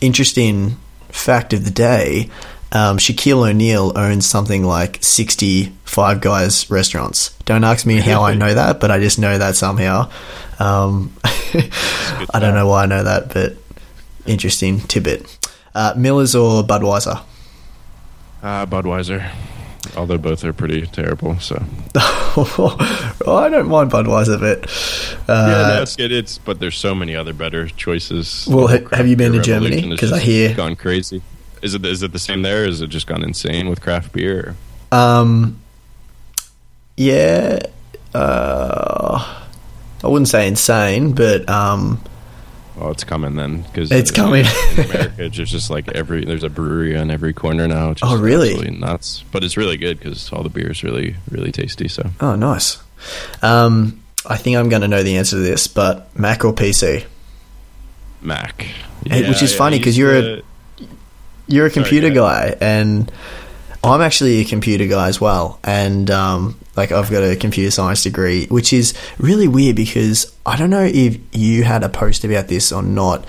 Interesting 0.00 0.76
fact 1.10 1.52
of 1.52 1.64
the 1.64 1.70
day. 1.70 2.28
Um, 2.72 2.98
Shaquille 2.98 3.48
O'Neal 3.48 3.92
owns 3.94 4.26
something 4.26 4.64
like 4.64 4.98
60 5.00 5.72
Five 5.84 6.20
Guys 6.20 6.68
restaurants. 6.70 7.30
Don't 7.44 7.62
ask 7.64 7.86
me 7.86 7.96
how 7.98 8.22
I 8.22 8.34
know 8.42 8.52
that, 8.52 8.80
but 8.80 8.90
I 8.90 8.98
just 8.98 9.18
know 9.18 9.38
that 9.38 9.54
somehow. 9.56 10.10
Um, 10.58 11.12
I 11.24 12.38
don't 12.40 12.54
know 12.54 12.66
why 12.68 12.82
I 12.82 12.86
know 12.86 13.04
that, 13.04 13.32
but 13.32 13.56
interesting 14.26 14.80
tidbit. 14.80 15.38
Uh, 15.74 15.94
Miller's 15.96 16.34
or 16.34 16.62
Budweiser? 16.64 17.20
Uh, 18.42 18.66
Budweiser. 18.66 19.28
Although 19.96 20.18
both 20.18 20.44
are 20.44 20.52
pretty 20.52 20.86
terrible. 20.86 21.38
So 21.40 21.62
oh, 21.94 22.76
I 23.26 23.48
don't 23.48 23.68
mind 23.68 23.90
Budweiser, 23.90 24.40
but 24.40 24.68
uh, 25.28 25.46
yeah, 25.48 25.76
no, 25.76 25.82
it's 25.82 25.96
good. 25.96 26.10
It's 26.12 26.38
but 26.38 26.58
there's 26.60 26.76
so 26.76 26.94
many 26.94 27.14
other 27.14 27.32
better 27.32 27.68
choices. 27.68 28.46
Well, 28.50 28.66
ha- 28.68 28.88
have 28.96 29.06
you 29.06 29.16
been 29.16 29.32
to 29.32 29.40
Germany? 29.40 29.76
revolution 29.76 29.90
has 29.92 30.00
'Cause 30.00 30.12
I 30.12 30.18
hear- 30.20 30.54
gone 30.54 30.76
crazy. 30.76 31.22
Is 31.62 31.74
it 31.74 31.84
is 31.86 32.02
it 32.02 32.12
the 32.12 32.18
same 32.18 32.42
there? 32.42 32.62
Or 32.64 32.66
it 32.82 32.88
just 32.88 33.06
gone 33.06 33.22
insane 33.22 33.68
with 33.68 33.80
craft 33.80 34.12
beer? 34.12 34.54
Um, 34.92 35.58
yeah, 36.96 37.58
uh, 38.14 39.42
I 40.02 40.06
wouldn't 40.06 40.28
say 40.28 40.46
insane, 40.46 41.12
but 41.12 41.48
um, 41.48 42.02
Well, 42.76 42.90
it's 42.90 43.04
coming 43.04 43.36
then 43.36 43.62
because 43.62 43.92
It's 43.92 44.10
coming. 44.10 44.44
in 44.44 44.84
America. 44.84 45.24
It's 45.24 45.36
just 45.36 45.70
like 45.70 45.88
every 45.92 46.24
there's 46.24 46.42
a 46.42 46.48
brewery 46.50 46.96
on 46.96 47.10
every 47.10 47.32
corner 47.32 47.68
now. 47.68 47.94
Just 47.94 48.10
Oh, 48.12 48.18
really? 48.18 48.70
nuts. 48.70 49.22
But 49.30 49.44
it's 49.44 49.56
really 49.56 49.76
good 49.76 49.98
because 49.98 50.32
all 50.32 50.42
the 50.42 50.48
beer 50.48 50.70
is 50.70 50.82
really 50.82 51.16
really 51.30 51.52
tasty. 51.52 51.86
So 51.88 52.10
oh, 52.20 52.34
nice. 52.34 52.82
Um, 53.42 54.02
I 54.26 54.36
think 54.36 54.56
I'm 54.56 54.68
going 54.70 54.82
to 54.82 54.88
know 54.88 55.02
the 55.02 55.18
answer 55.18 55.36
to 55.36 55.42
this, 55.42 55.66
but 55.68 56.18
Mac 56.18 56.44
or 56.44 56.52
PC? 56.54 57.04
Mac, 58.22 58.62
Hey, 59.06 59.28
which 59.28 59.42
is 59.42 59.52
yeah, 59.52 59.58
funny 59.58 59.78
because 59.78 59.98
you're 59.98 60.14
a- 60.16 60.42
You're 61.46 61.66
a 61.66 61.70
Sorry, 61.70 61.82
computer 61.84 62.08
go 62.08 62.24
guy, 62.26 62.56
and 62.60 63.12
I'm 63.84 64.00
actually 64.00 64.40
a 64.40 64.44
computer 64.44 64.86
guy 64.86 65.08
as 65.08 65.20
well. 65.20 65.58
And 65.64 66.10
um, 66.10 66.58
like, 66.76 66.92
I've 66.92 67.10
got 67.10 67.22
a 67.22 67.36
computer 67.36 67.70
science 67.70 68.02
degree, 68.02 68.46
which 68.46 68.72
is 68.72 68.94
really 69.18 69.48
weird 69.48 69.76
because 69.76 70.34
I 70.46 70.56
don't 70.56 70.70
know 70.70 70.84
if 70.84 71.18
you 71.32 71.64
had 71.64 71.82
a 71.84 71.88
post 71.88 72.24
about 72.24 72.48
this 72.48 72.72
or 72.72 72.82
not. 72.82 73.24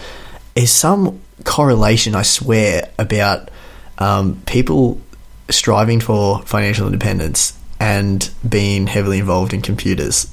There's 0.56 0.72
some 0.72 1.22
correlation, 1.44 2.16
I 2.16 2.22
swear, 2.24 2.90
about 2.98 3.50
um, 3.98 4.42
people 4.46 5.02
striving 5.50 6.00
for 6.00 6.42
financial 6.44 6.86
independence 6.88 7.58
and 7.80 8.30
being 8.48 8.88
heavily 8.88 9.20
involved 9.20 9.54
in 9.54 9.62
computers. 9.62 10.32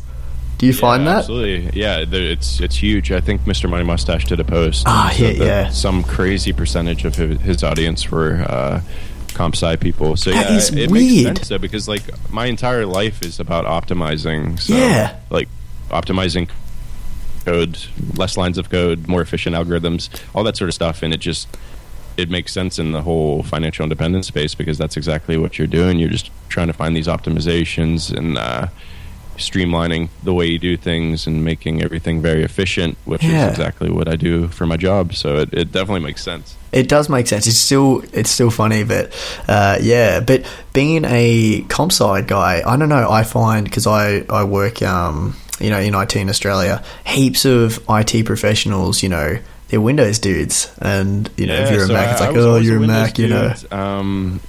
Do 0.59 0.67
you 0.67 0.73
find 0.73 1.03
Yeah, 1.05 1.11
that? 1.15 1.19
Absolutely, 1.19 1.81
yeah. 1.81 2.05
It's 2.09 2.61
it's 2.61 2.77
huge. 2.77 3.11
I 3.11 3.21
think 3.21 3.41
Mr. 3.43 3.69
Money 3.69 3.83
Mustache 3.83 4.27
did 4.27 4.39
a 4.39 4.45
post. 4.45 4.85
Ah, 4.87 5.13
yeah, 5.19 5.31
yeah. 5.31 5.69
Some 5.71 6.05
crazy 6.05 6.53
percentage 6.53 7.05
of 7.05 7.17
his, 7.17 7.41
his 7.41 7.65
audience 7.65 8.09
were 8.13 8.47
uh, 8.49 8.81
comp 9.33 9.55
sci 9.57 9.77
people. 9.77 10.17
So 10.17 10.31
That 10.31 10.51
yeah, 10.51 10.57
is 10.57 10.71
it 10.71 10.91
weird. 10.91 11.25
makes 11.25 11.39
sense 11.39 11.49
though 11.49 11.59
because 11.59 11.89
like 11.89 12.03
my 12.31 12.47
entire 12.47 12.87
life 12.87 13.23
is 13.25 13.41
about 13.41 13.65
optimizing. 13.65 14.61
So, 14.61 14.77
Yeah. 14.77 15.17
like 15.31 15.49
optimizing 15.91 16.49
code, 17.45 17.79
less 18.17 18.37
lines 18.37 18.59
of 18.59 18.71
code, 18.71 19.09
more 19.09 19.21
efficient 19.21 19.57
algorithms, 19.57 20.09
all 20.35 20.45
that 20.45 20.57
sort 20.57 20.69
of 20.69 20.75
stuff, 20.75 21.03
and 21.03 21.13
it 21.13 21.21
just 21.21 21.49
it 22.17 22.29
makes 22.29 22.53
sense 22.53 22.79
in 22.79 22.93
the 22.93 23.01
whole 23.03 23.43
financial 23.43 23.83
independence 23.83 24.27
space 24.27 24.55
because 24.55 24.77
that's 24.77 24.97
exactly 24.99 25.37
what 25.39 25.57
you're 25.59 25.67
doing. 25.67 25.99
You're 25.99 26.11
just 26.11 26.31
trying 26.51 26.67
to 26.67 26.75
find 26.75 26.95
these 26.95 27.07
optimizations 27.07 28.15
and 28.15 28.37
uh, 28.37 28.67
streamlining 29.37 30.09
the 30.23 30.33
way 30.35 30.47
you 30.47 30.59
do 30.59 30.77
things 30.77 31.27
and 31.27 31.45
making 31.45 31.83
everything 31.83 32.21
very 32.23 32.43
efficient, 32.43 32.97
which 33.05 33.25
Yeah. 33.25 33.47
is 33.47 33.51
exactly 33.53 33.91
what 33.91 34.09
I 34.09 34.17
do 34.17 34.49
for 34.49 34.67
my 34.67 34.77
job. 34.77 35.15
So 35.15 35.37
it, 35.39 35.53
it 35.53 35.73
definitely 35.73 36.01
makes 36.01 36.23
sense. 36.23 36.57
It 36.73 36.89
does 36.89 37.09
make 37.09 37.27
sense. 37.27 37.47
It's 37.47 37.57
still 37.59 38.03
it's 38.13 38.31
still 38.31 38.51
funny, 38.51 38.85
but 38.85 39.13
uh, 39.49 39.79
yeah. 39.83 40.21
But 40.21 40.45
being 40.73 41.05
a 41.05 41.65
comp 41.69 41.93
sci 41.93 42.23
guy, 42.23 42.63
I 42.65 42.77
don't 42.77 42.89
know. 42.89 43.11
I 43.11 43.25
find 43.25 43.65
because 43.65 43.87
I 43.87 44.25
I 44.31 44.45
work 44.45 44.81
um 44.83 45.37
you 45.61 45.71
know 45.71 45.79
in 45.79 45.95
IT 45.95 46.17
in 46.17 46.29
Australia, 46.31 46.83
heaps 47.07 47.45
of 47.45 47.79
IT 47.91 48.25
professionals, 48.25 49.03
you 49.03 49.09
know, 49.11 49.39
they're 49.69 49.81
Windows 49.83 50.19
dudes, 50.19 50.73
and 50.81 51.29
you 51.37 51.47
know 51.47 51.55
if 51.57 51.71
you're 51.71 51.85
a 51.85 51.87
so 51.87 51.93
Mac, 51.93 52.13
it's 52.13 52.21
I- 52.23 52.29
like 52.29 52.37
oh 52.37 52.57
you're 52.57 52.83
a 52.83 52.87
Mac, 52.87 53.19
you 53.19 53.29
know. 53.29 53.53
Um, 53.71 54.41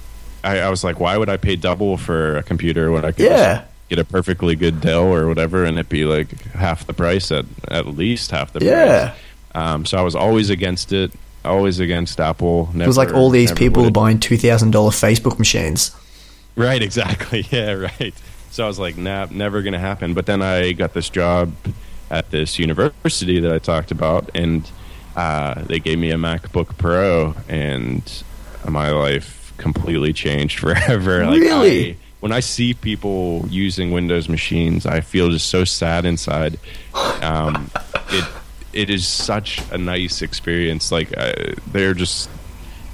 I, 0.42 0.60
I 0.60 0.68
was 0.70 0.82
like, 0.84 1.00
why 1.00 1.16
would 1.18 1.28
I 1.30 1.36
pay 1.38 1.56
double 1.56 1.96
for 1.98 2.36
a 2.38 2.42
computer 2.42 2.90
when 2.90 3.04
I 3.04 3.12
could 3.12 3.26
Yeah. 3.26 3.64
Get 3.88 3.98
a 3.98 4.04
perfectly 4.04 4.54
good 4.56 4.80
Dell 4.80 5.04
or 5.04 5.26
whatever, 5.26 5.64
and 5.64 5.76
it'd 5.78 5.88
be 5.88 6.04
like 6.04 6.30
half 6.52 6.86
the 6.86 6.92
price 6.94 7.30
at 7.30 7.44
at 7.68 7.86
least 7.86 8.30
half 8.30 8.52
the 8.52 8.64
Yeah. 8.64 9.08
price. 9.10 9.20
Um, 9.54 9.84
so 9.86 9.98
I 9.98 10.02
was 10.02 10.14
always 10.16 10.50
against 10.50 10.92
it. 10.92 11.12
Always 11.44 11.78
against 11.78 12.18
Apple. 12.20 12.70
Never, 12.72 12.84
It 12.84 12.86
was 12.86 12.96
like 12.96 13.12
all 13.12 13.28
these 13.30 13.52
people 13.52 13.90
buying 13.90 14.18
two 14.18 14.36
thousand 14.38 14.70
dollar 14.70 14.90
Facebook 14.90 15.38
machines. 15.38 15.94
Right, 16.56 16.80
exactly. 16.82 17.46
Yeah, 17.50 17.72
right. 17.72 18.14
So 18.50 18.64
I 18.64 18.68
was 18.68 18.78
like, 18.78 18.96
nah, 18.96 19.26
never 19.30 19.62
going 19.62 19.72
to 19.72 19.78
happen. 19.80 20.14
But 20.14 20.26
then 20.26 20.40
I 20.40 20.72
got 20.72 20.94
this 20.94 21.08
job 21.10 21.52
at 22.10 22.30
this 22.30 22.58
university 22.58 23.40
that 23.40 23.52
I 23.52 23.58
talked 23.58 23.90
about, 23.90 24.30
and 24.34 24.68
uh, 25.16 25.62
they 25.64 25.80
gave 25.80 25.98
me 25.98 26.10
a 26.12 26.16
MacBook 26.16 26.78
Pro, 26.78 27.34
and 27.48 28.02
my 28.68 28.90
life 28.90 29.52
completely 29.58 30.12
changed 30.12 30.58
forever. 30.60 31.26
Like, 31.26 31.40
Really? 31.40 31.90
I, 31.92 31.96
when 32.24 32.32
I 32.32 32.40
see 32.40 32.72
people 32.72 33.44
using 33.50 33.90
Windows 33.92 34.30
machines, 34.30 34.86
I 34.86 35.02
feel 35.02 35.28
just 35.28 35.50
so 35.50 35.64
sad 35.64 36.06
inside. 36.06 36.58
Um, 37.20 37.70
it 38.08 38.24
it 38.72 38.88
is 38.88 39.06
such 39.06 39.60
a 39.70 39.76
nice 39.76 40.22
experience. 40.22 40.90
Like 40.90 41.12
uh, 41.18 41.34
they're 41.70 41.92
just 41.92 42.30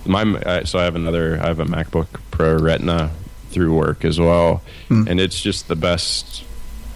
my 0.04 0.22
uh, 0.22 0.64
so 0.64 0.80
I 0.80 0.82
have 0.82 0.96
another 0.96 1.38
I 1.40 1.46
have 1.46 1.60
a 1.60 1.64
MacBook 1.64 2.08
Pro 2.32 2.56
Retina 2.58 3.12
through 3.50 3.72
work 3.72 4.04
as 4.04 4.18
well, 4.18 4.62
Hmm. 4.88 5.06
and 5.06 5.20
it's 5.20 5.40
just 5.40 5.68
the 5.68 5.76
best 5.76 6.42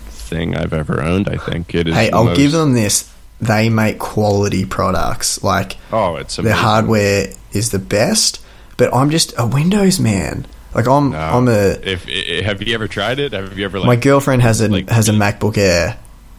thing 0.09 0.57
I've 0.57 0.73
ever 0.73 1.05
owned. 1.05 1.29
I 1.29 1.37
think 1.37 1.73
it 1.73 1.87
is. 1.87 1.95
Hey, 1.95 2.11
I'll 2.11 2.25
most- 2.25 2.37
give 2.37 2.51
them 2.51 2.73
this. 2.73 3.09
They 3.41 3.69
make 3.69 4.01
quality 4.01 4.65
products. 4.65 5.41
Like 5.45 5.77
Oh, 5.93 6.17
it's 6.17 6.35
their 6.35 6.47
amazing. 6.47 6.65
hardware 6.65 7.33
is 7.53 7.71
the 7.71 7.79
best, 7.79 8.41
but 8.77 8.93
I'm 8.93 9.11
just 9.11 9.33
a 9.39 9.47
Windows 9.47 10.01
man. 10.01 10.47
Like 10.75 10.89
I'm, 10.89 11.11
No. 11.11 11.19
I'm 11.19 11.49
a. 11.49 11.79
If, 11.83 12.07
i 12.09 12.43
have 12.45 12.63
you 12.63 12.75
ever 12.75 12.89
tried 12.89 13.19
it? 13.19 13.33
Have 13.33 13.57
you 13.57 13.65
ever 13.65 13.79
like? 13.79 13.87
my 13.87 13.97
girlfriend 13.97 14.43
has 14.43 14.61
a 14.61 14.69
like- 14.69 14.89
has 14.91 15.09
a 15.09 15.13
MacBook 15.13 15.57
Air, 15.57 15.99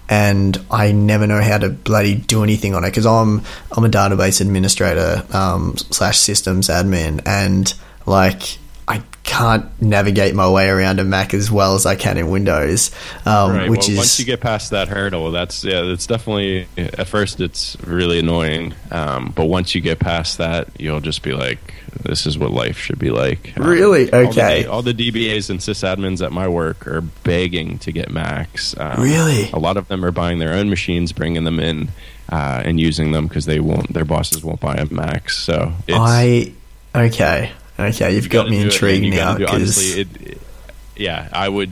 and 0.09 0.57
I 0.69 0.91
never 0.91 1.25
know 1.25 1.41
how 1.41 1.57
to 1.57 1.69
bloody 1.69 2.15
do 2.15 2.43
anything 2.43 2.75
on 2.75 2.83
it 2.83 2.89
because 2.89 3.05
I'm 3.05 3.41
I'm 3.71 3.85
a 3.85 3.89
database 3.89 4.41
administrator 4.41 5.23
um, 5.31 5.77
slash 5.77 6.19
systems 6.19 6.67
admin, 6.67 7.21
and 7.25 7.73
like 8.05 8.57
can't 9.25 9.65
navigate 9.81 10.35
my 10.35 10.47
way 10.49 10.69
around 10.69 10.99
a 10.99 11.03
Mac 11.03 11.33
as 11.33 11.51
well 11.51 11.73
as 11.73 11.85
I 11.87 11.95
can 11.95 12.17
in 12.17 12.29
Windows, 12.29 12.91
um, 13.25 13.51
Right. 13.51 13.69
which 13.69 13.81
well, 13.81 13.91
is 13.91 13.97
once 13.97 14.19
you 14.19 14.25
get 14.25 14.39
past 14.39 14.69
that 14.69 14.87
hurdle, 14.87 15.31
that's 15.31 15.63
yeah, 15.63 15.81
it's 15.83 16.05
definitely 16.05 16.67
at 16.77 17.07
first 17.07 17.41
it's 17.41 17.75
really 17.83 18.19
annoying, 18.19 18.75
um, 18.91 19.33
but 19.35 19.45
once 19.45 19.73
you 19.73 19.81
get 19.81 19.97
past 19.99 20.37
that, 20.37 20.67
you'll 20.77 20.99
just 21.01 21.23
be 21.23 21.33
like, 21.33 21.73
this 22.03 22.27
is 22.27 22.37
what 22.37 22.51
life 22.51 22.77
should 22.77 22.99
be 22.99 23.09
like. 23.09 23.51
Um, 23.57 23.65
Really? 23.65 24.11
all 24.13 24.21
the 24.21 24.27
Okay. 24.29 24.65
All 24.65 24.81
the, 24.83 24.93
DBAs 24.93 25.49
and 25.49 25.59
sysadmins 25.59 26.23
at 26.23 26.31
my 26.31 26.47
work 26.47 26.85
are 26.87 27.01
begging 27.01 27.79
to 27.79 27.91
get 27.91 28.11
Macs. 28.11 28.75
Um, 28.79 29.01
Really? 29.01 29.49
A 29.51 29.59
lot 29.59 29.75
of 29.75 29.87
them 29.87 30.05
are 30.05 30.11
buying 30.11 30.37
their 30.39 30.53
own 30.53 30.69
machines, 30.69 31.11
bringing 31.11 31.45
them 31.45 31.59
in, 31.59 31.89
uh, 32.31 32.61
and 32.63 32.79
using 32.79 33.11
them 33.11 33.27
because 33.27 33.45
they 33.45 33.59
won't. 33.59 33.91
Their 33.91 34.05
bosses 34.05 34.43
won't 34.43 34.59
buy 34.59 34.75
a 34.75 34.85
Mac. 34.93 35.29
So 35.31 35.73
it's, 35.87 35.97
I 35.99 36.51
okay 36.95 37.51
okay 37.79 38.13
you've 38.15 38.25
you 38.25 38.29
got 38.29 38.49
me 38.49 38.59
it, 38.61 38.65
intrigued 38.65 39.13
now 39.15 39.37
because 39.37 39.95
it, 39.97 40.07
it- 40.21 40.41
yeah, 40.97 41.27
I 41.33 41.49
would 41.49 41.71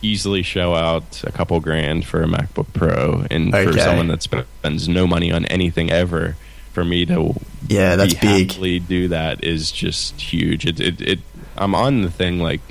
easily 0.00 0.42
show 0.42 0.74
out 0.74 1.22
a 1.24 1.30
couple 1.30 1.60
grand 1.60 2.06
for 2.06 2.22
a 2.22 2.26
MacBook 2.26 2.72
Pro, 2.72 3.24
and 3.30 3.52
for 3.66 3.72
someone 3.84 4.08
that 4.08 4.22
spends 4.22 4.88
no 4.88 5.06
money 5.06 5.30
on 5.30 5.44
anything 5.46 5.90
ever, 5.90 6.36
for 6.72 6.82
me 6.84 7.04
to 7.06 7.34
yeah 7.68 7.96
that's 7.96 8.14
big. 8.14 8.48
do 8.88 9.08
that 9.08 9.44
is 9.44 9.70
just 9.70 10.18
huge. 10.20 10.64
It, 10.66 10.80
it, 10.80 11.00
it, 11.02 11.18
I'm 11.56 11.74
on 11.74 12.00
the 12.00 12.10
thing 12.10 12.38
like 12.40 12.62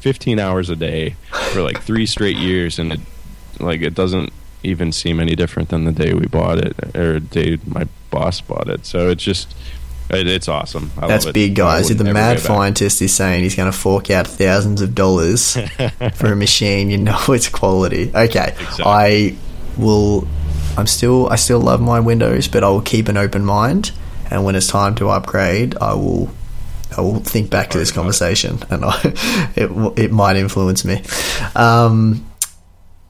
15 0.00 0.40
hours 0.40 0.70
a 0.70 0.76
day 0.76 1.10
for 1.52 1.62
like 1.62 1.80
three 1.84 2.04
straight 2.06 2.36
years, 2.36 2.78
and 2.80 2.92
it, 2.94 3.00
like 3.60 3.80
it 3.80 3.94
doesn't 3.94 4.32
even 4.64 4.90
seem 4.90 5.20
any 5.20 5.36
different 5.36 5.68
than 5.68 5.84
the 5.84 5.92
day 5.92 6.14
we 6.14 6.26
bought 6.26 6.58
it 6.58 6.96
or 6.96 7.20
the 7.20 7.20
day 7.20 7.58
my 7.66 7.86
boss 8.10 8.40
bought 8.40 8.68
it. 8.68 8.86
So 8.86 9.08
it's 9.10 9.22
just, 9.22 9.54
it, 10.10 10.26
it's 10.26 10.48
awesome. 10.48 10.90
I 10.98 11.06
That's 11.06 11.26
big, 11.30 11.54
guys. 11.54 11.90
If 11.90 11.98
the 11.98 12.04
Mad 12.12 12.38
Fientist 12.38 13.00
is 13.02 13.14
saying 13.14 13.42
he's 13.42 13.54
going 13.56 13.70
to 13.70 13.76
fork 13.76 14.10
out 14.10 14.26
thousands 14.26 14.80
of 14.80 14.94
dollars 14.94 15.56
for 16.14 16.32
a 16.32 16.36
machine, 16.36 16.90
you 16.90 16.98
know 16.98 17.18
it's 17.28 17.48
quality. 17.48 18.10
Okay, 18.14 18.54
Exactly. 18.58 18.84
I 18.84 19.36
will. 19.76 20.26
I'm 20.76 20.86
still. 20.86 21.28
I 21.28 21.36
still 21.36 21.60
love 21.60 21.80
my 21.80 22.00
Windows, 22.00 22.48
but 22.48 22.64
I 22.64 22.68
will 22.68 22.82
keep 22.82 23.08
an 23.08 23.16
open 23.16 23.44
mind. 23.44 23.92
And 24.30 24.44
when 24.44 24.56
it's 24.56 24.66
time 24.66 24.94
to 24.96 25.10
upgrade, 25.10 25.76
I 25.80 25.94
will. 25.94 26.30
I 26.96 27.00
will 27.00 27.20
think 27.20 27.50
back 27.50 27.70
to 27.70 27.78
this 27.78 27.90
it. 27.90 27.94
conversation, 27.94 28.58
and 28.70 28.84
I, 28.84 29.00
it 29.56 29.70
it 29.98 30.12
might 30.12 30.36
influence 30.36 30.84
me. 30.84 31.02
Um, 31.54 32.26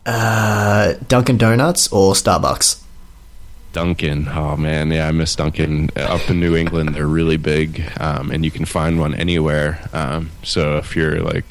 uh, 0.07 0.95
Dunkin' 1.09 1.39
Donuts 1.39 1.89
or 1.93 2.13
Starbucks? 2.15 2.83
Dunkin'. 3.75 4.27
Oh 4.29 4.57
man, 4.57 4.91
yeah, 4.91 5.07
I 5.09 5.11
miss 5.11 5.37
Dunkin'. 5.37 5.91
Up 5.97 6.31
in 6.31 6.41
New 6.41 6.57
England, 6.57 6.95
they're 6.95 7.07
really 7.07 7.37
big, 7.37 7.83
um, 8.01 8.31
and 8.31 8.43
you 8.45 8.51
can 8.51 8.65
find 8.65 8.99
one 8.99 9.15
anywhere. 9.15 9.87
Um, 9.93 10.31
so 10.43 10.79
if 10.79 10.97
you're 10.97 11.21
like 11.21 11.45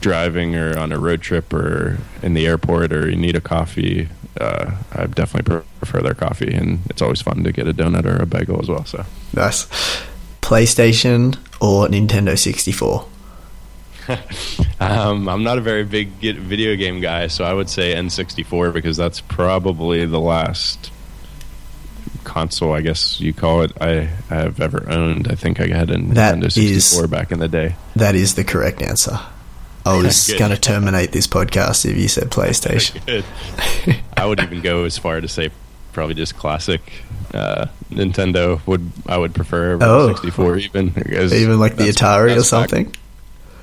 driving 0.00 0.56
or 0.56 0.76
on 0.78 0.90
a 0.92 0.98
road 0.98 1.20
trip 1.20 1.52
or 1.52 1.98
in 2.22 2.34
the 2.34 2.46
airport 2.46 2.92
or 2.92 3.08
you 3.08 3.16
need 3.16 3.36
a 3.36 3.40
coffee, 3.40 4.08
uh, 4.40 4.72
I 4.92 5.06
definitely 5.06 5.62
prefer 5.78 6.00
their 6.00 6.14
coffee, 6.14 6.52
and 6.52 6.80
it's 6.90 7.02
always 7.02 7.20
fun 7.22 7.44
to 7.44 7.52
get 7.52 7.68
a 7.68 7.74
donut 7.74 8.06
or 8.06 8.20
a 8.20 8.26
bagel 8.26 8.60
as 8.60 8.68
well. 8.68 8.84
So 8.84 9.04
Nice. 9.34 9.66
PlayStation 10.40 11.36
or 11.60 11.86
Nintendo 11.88 12.36
64? 12.36 13.06
um, 14.80 15.28
I'm 15.28 15.42
not 15.44 15.58
a 15.58 15.60
very 15.60 15.84
big 15.84 16.08
video 16.18 16.74
game 16.76 17.00
guy, 17.00 17.26
so 17.28 17.44
I 17.44 17.52
would 17.52 17.68
say 17.68 17.94
N64 17.94 18.72
because 18.72 18.96
that's 18.96 19.20
probably 19.20 20.06
the 20.06 20.18
last 20.18 20.90
console, 22.24 22.72
I 22.72 22.80
guess 22.80 23.20
you 23.20 23.32
call 23.32 23.62
it, 23.62 23.72
I 23.80 24.08
have 24.28 24.60
ever 24.60 24.88
owned. 24.90 25.28
I 25.28 25.34
think 25.34 25.60
I 25.60 25.66
had 25.68 25.90
a 25.90 25.98
That 25.98 26.36
Nintendo 26.36 26.52
64 26.52 27.06
back 27.08 27.32
in 27.32 27.38
the 27.38 27.48
day. 27.48 27.74
That 27.96 28.14
is 28.14 28.34
the 28.34 28.44
correct 28.44 28.82
answer. 28.82 29.18
I 29.86 29.96
was 29.96 30.32
going 30.38 30.50
to 30.50 30.58
terminate 30.58 31.12
this 31.12 31.26
podcast 31.26 31.84
if 31.90 31.96
you 31.96 32.08
said 32.08 32.30
PlayStation. 32.30 33.24
I 34.16 34.26
would 34.26 34.40
even 34.40 34.60
go 34.60 34.84
as 34.84 34.98
far 34.98 35.20
to 35.20 35.28
say 35.28 35.50
probably 35.92 36.14
just 36.14 36.36
classic 36.36 36.80
uh, 37.34 37.66
Nintendo 37.90 38.64
would 38.66 38.90
I 39.06 39.16
would 39.18 39.34
prefer 39.34 39.78
Oh. 39.80 40.08
64 40.14 40.58
even 40.58 40.88
Even 40.98 41.58
like 41.58 41.76
the 41.76 41.84
Atari 41.84 42.32
or 42.32 42.34
that's 42.36 42.50
back- 42.50 42.68
something? 42.70 42.94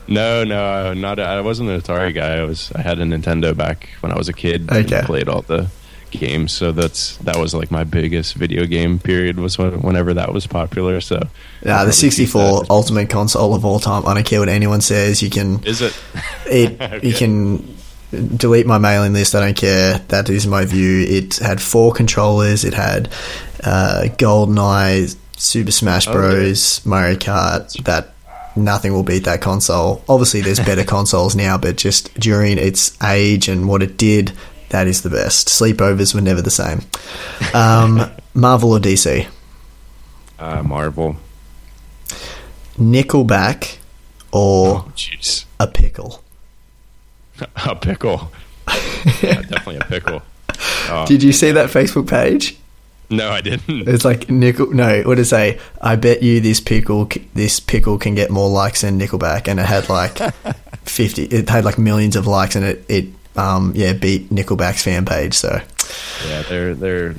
No, 0.09 0.45
no, 0.45 0.93
not. 0.93 1.19
I 1.19 1.41
wasn't 1.41 1.69
an 1.69 1.81
Atari 1.81 2.13
guy. 2.13 2.37
I 2.37 2.43
was. 2.45 2.71
I 2.73 2.81
had 2.81 2.97
a 2.99 3.03
Nintendo 3.03 3.55
back 3.55 3.89
when 3.99 4.09
I 4.13 4.17
was 4.17 4.29
a 4.29 4.33
kid. 4.33 4.71
Okay. 4.71 4.97
And 4.99 5.05
played 5.05 5.27
all 5.27 5.41
the 5.41 5.69
games. 6.17 6.51
So 6.51 6.71
that's 6.71 7.17
that 7.17 7.37
was 7.37 7.53
like 7.53 7.71
my 7.71 7.83
biggest 7.83 8.35
video 8.35 8.65
game 8.65 8.99
period 8.99 9.39
was 9.39 9.57
when, 9.57 9.81
whenever 9.81 10.13
that 10.13 10.33
was 10.33 10.47
popular. 10.47 11.01
So 11.01 11.27
yeah, 11.63 11.83
the 11.85 11.93
64 11.93 12.65
ultimate 12.69 13.09
console 13.09 13.53
of 13.53 13.65
all 13.65 13.79
time. 13.79 14.05
I 14.05 14.13
don't 14.13 14.25
care 14.25 14.39
what 14.39 14.49
anyone 14.49 14.81
says. 14.81 15.21
You 15.21 15.29
can 15.29 15.63
Is 15.63 15.81
it? 15.81 15.99
it 16.45 16.81
Okay. 16.87 17.07
you 17.07 17.13
can 17.13 17.77
delete 18.11 18.65
my 18.65 18.77
mailing 18.77 19.13
list. 19.13 19.35
I 19.35 19.41
don't 19.41 19.57
care. 19.57 19.99
That 20.07 20.29
is 20.29 20.47
my 20.47 20.65
view. 20.65 21.05
It 21.07 21.37
had 21.37 21.61
four 21.61 21.91
controllers. 21.93 22.63
It 22.63 22.73
had 22.73 23.09
uh, 23.63 24.03
GoldenEye, 24.17 25.15
Super 25.35 25.71
Smash 25.71 26.05
Bros, 26.05 26.85
Mario 26.85 27.15
Kart. 27.17 27.83
That 27.83 28.13
nothing 28.55 28.93
will 28.93 29.03
beat 29.03 29.25
that 29.25 29.41
console. 29.41 30.03
Obviously, 30.09 30.41
there's 30.41 30.59
better 30.59 30.83
consoles 30.95 31.35
now, 31.35 31.57
but 31.57 31.75
just 31.77 32.13
during 32.19 32.57
its 32.57 33.01
age 33.03 33.47
and 33.47 33.67
what 33.67 33.83
it 33.83 33.97
did, 33.97 34.31
that 34.69 34.87
is 34.87 35.01
the 35.01 35.09
best. 35.09 35.47
Sleepovers 35.47 36.13
were 36.13 36.21
never 36.21 36.41
the 36.41 36.51
same. 36.51 36.81
Um, 37.53 38.11
Marvel 38.33 38.71
or 38.73 38.79
DC? 38.79 39.27
Uh, 40.39 40.63
Marvel. 40.63 41.15
Nickelback 42.77 43.77
or 44.31 44.85
Oh, 44.85 44.91
a 45.59 45.67
pickle? 45.67 46.23
a 47.65 47.75
pickle. 47.75 48.31
yeah, 49.21 49.41
definitely 49.41 49.77
a 49.77 49.85
pickle. 49.85 50.21
Oh, 50.89 51.05
Did 51.07 51.23
you 51.23 51.31
see 51.33 51.51
that 51.51 51.69
Facebook 51.69 52.07
page? 52.07 52.57
No, 53.09 53.29
I 53.31 53.39
didn't. 53.39 53.87
It's 53.87 54.03
like 54.03 54.29
nickel. 54.29 54.73
No, 54.73 55.01
what 55.03 55.15
did 55.15 55.21
it 55.21 55.25
say? 55.25 55.59
I 55.81 55.95
bet 55.95 56.21
you 56.21 56.41
this 56.41 56.59
pickle, 56.59 57.09
this 57.33 57.57
pickle 57.61 57.97
can 57.97 58.15
get 58.15 58.29
more 58.29 58.49
likes 58.49 58.81
than 58.81 58.99
Nickelback, 58.99 59.47
and 59.47 59.61
it 59.61 59.65
had 59.65 59.87
like 59.87 60.17
fifty. 60.83 61.23
It 61.23 61.47
had 61.47 61.63
like 61.63 61.77
millions 61.77 62.17
of 62.17 62.27
likes, 62.27 62.57
and 62.57 62.65
it 62.65 62.83
it 62.89 63.05
um 63.37 63.71
yeah 63.75 63.93
beat 63.93 64.29
Nickelback's 64.29 64.83
fan 64.83 65.05
page. 65.05 65.33
So 65.33 65.59
Yeah, 66.27 66.41
they're 66.43 66.73
they're 66.75 67.13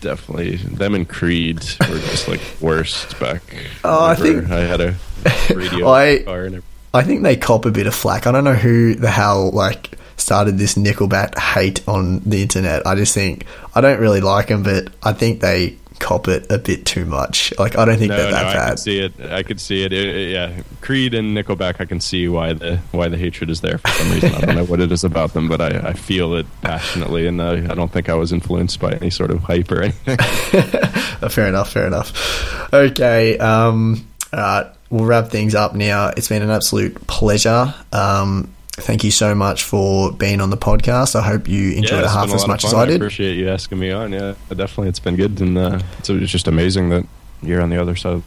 definitely 0.00 0.56
them 0.56 0.94
and 0.94 1.08
Creed 1.08 1.58
were 1.88 1.98
just 1.98 2.28
like 2.28 2.40
worst 2.60 3.18
back. 3.20 3.42
Oh, 3.84 4.06
I 4.06 4.14
think- 4.14 4.50
I 4.50 4.60
had 4.60 4.80
a 4.80 4.94
radio 5.54 5.88
I- 5.88 6.18
car 6.24 6.36
and 6.44 6.46
everything. 6.56 6.62
I 6.94 7.02
think 7.02 7.22
they 7.22 7.36
cop 7.36 7.66
a 7.66 7.70
bit 7.70 7.86
of 7.86 7.94
flack. 7.94 8.26
I 8.26 8.32
don't 8.32 8.44
know 8.44 8.54
who 8.54 8.94
the 8.94 9.10
hell 9.10 9.50
like 9.50 9.92
started 10.16 10.56
this 10.58 10.74
Nickelback 10.74 11.36
hate 11.38 11.86
on 11.86 12.20
the 12.20 12.40
internet. 12.42 12.86
I 12.86 12.94
just 12.94 13.14
think 13.14 13.44
I 13.74 13.80
don't 13.82 14.00
really 14.00 14.22
like 14.22 14.46
them, 14.48 14.62
but 14.62 14.88
I 15.02 15.12
think 15.12 15.40
they 15.40 15.76
cop 16.00 16.28
it 16.28 16.50
a 16.50 16.58
bit 16.58 16.84
too 16.86 17.04
much. 17.04 17.52
Like 17.58 17.76
I 17.76 17.84
don't 17.84 17.98
think 17.98 18.10
No, 18.10 18.16
they're 18.16 18.30
no, 18.30 18.36
that 18.36 18.46
I 18.46 18.52
bad. 18.54 18.68
could 18.70 18.78
see 18.78 18.98
it. 19.00 19.12
I 19.30 19.42
could 19.42 19.60
see 19.60 19.82
it. 19.84 19.92
It- 19.92 20.16
it- 20.16 20.28
Yeah, 20.32 20.62
Creed 20.80 21.14
and 21.14 21.36
Nickelback. 21.36 21.80
I 21.80 21.84
can 21.84 22.00
see 22.00 22.28
why 22.28 22.52
the 22.52 22.78
why 22.92 23.08
the 23.08 23.16
hatred 23.18 23.50
is 23.50 23.60
there 23.60 23.78
for 23.78 23.88
some 23.88 24.10
reason. 24.12 24.34
I 24.34 24.40
don't 24.40 24.54
know 24.56 24.64
what 24.64 24.80
it 24.80 24.90
is 24.92 25.04
about 25.04 25.32
them, 25.34 25.48
but 25.48 25.60
I, 25.60 25.88
I 25.90 25.92
feel 25.94 26.34
it 26.34 26.46
passionately, 26.62 27.26
and 27.26 27.40
uh, 27.40 27.52
I 27.70 27.74
don't 27.74 27.90
think 27.92 28.08
I 28.08 28.14
was 28.14 28.32
influenced 28.32 28.80
by 28.80 28.92
any 28.92 29.10
sort 29.10 29.30
of 29.30 29.42
hype 29.42 29.70
or 29.72 29.82
anything. 29.82 30.18
Uh, 31.20 31.28
fair 31.28 31.48
enough. 31.48 31.72
Fair 31.72 31.84
enough. 31.88 32.72
Okay. 32.72 33.36
Um, 33.38 34.06
all 34.32 34.38
right. 34.38 34.66
We'll 34.88 35.04
wrap 35.04 35.30
things 35.30 35.56
up 35.56 35.74
now. 35.74 36.12
It's 36.16 36.28
been 36.28 36.42
an 36.42 36.50
absolute 36.50 36.94
pleasure. 37.08 37.74
Um, 37.92 38.54
thank 38.80 39.04
you 39.04 39.10
so 39.10 39.34
much 39.34 39.64
for 39.64 40.12
being 40.12 40.40
on 40.40 40.50
the 40.50 40.56
podcast. 40.56 41.14
I 41.14 41.22
hope 41.22 41.48
you 41.48 41.72
enjoyed 41.72 42.00
yeah, 42.00 42.06
it 42.06 42.10
half 42.10 42.32
as 42.32 42.46
much 42.46 42.64
as. 42.64 42.74
I 42.74 42.86
did. 42.86 42.94
I 42.94 42.96
appreciate 42.96 43.36
you 43.36 43.48
asking 43.48 43.78
me 43.78 43.90
on. 43.90 44.12
Yeah, 44.12 44.34
definitely, 44.48 44.88
it's 44.88 45.00
been 45.00 45.16
good, 45.16 45.40
and 45.40 45.58
uh, 45.58 45.80
it's, 45.98 46.08
it's 46.10 46.32
just 46.32 46.48
amazing 46.48 46.88
that 46.90 47.06
you're 47.42 47.60
on 47.60 47.70
the 47.70 47.80
other 47.80 47.96
side 47.96 48.14
of 48.14 48.24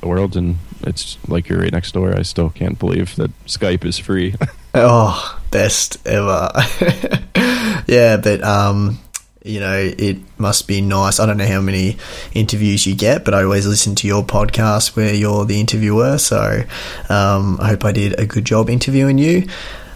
the 0.00 0.08
world, 0.08 0.36
and 0.36 0.56
it's 0.82 1.18
like 1.28 1.48
you're 1.48 1.60
right 1.60 1.72
next 1.72 1.92
door. 1.92 2.16
I 2.16 2.22
still 2.22 2.50
can't 2.50 2.78
believe 2.78 3.16
that 3.16 3.30
Skype 3.46 3.84
is 3.84 3.98
free. 3.98 4.34
Oh, 4.76 5.40
best 5.52 6.04
ever. 6.04 6.50
yeah, 7.86 8.16
but 8.16 8.42
um, 8.42 8.98
you 9.44 9.60
know, 9.60 9.76
it 9.76 10.16
must 10.36 10.66
be 10.66 10.80
nice. 10.80 11.20
I 11.20 11.26
don't 11.26 11.36
know 11.36 11.46
how 11.46 11.60
many 11.60 11.98
interviews 12.32 12.86
you 12.86 12.96
get, 12.96 13.24
but 13.24 13.34
I 13.34 13.44
always 13.44 13.66
listen 13.66 13.94
to 13.96 14.06
your 14.08 14.24
podcast 14.24 14.96
where 14.96 15.14
you're 15.14 15.44
the 15.44 15.60
interviewer. 15.60 16.18
So 16.18 16.64
um, 17.08 17.58
I 17.60 17.68
hope 17.68 17.84
I 17.84 17.92
did 17.92 18.18
a 18.18 18.26
good 18.26 18.46
job 18.46 18.68
interviewing 18.70 19.18
you. 19.18 19.46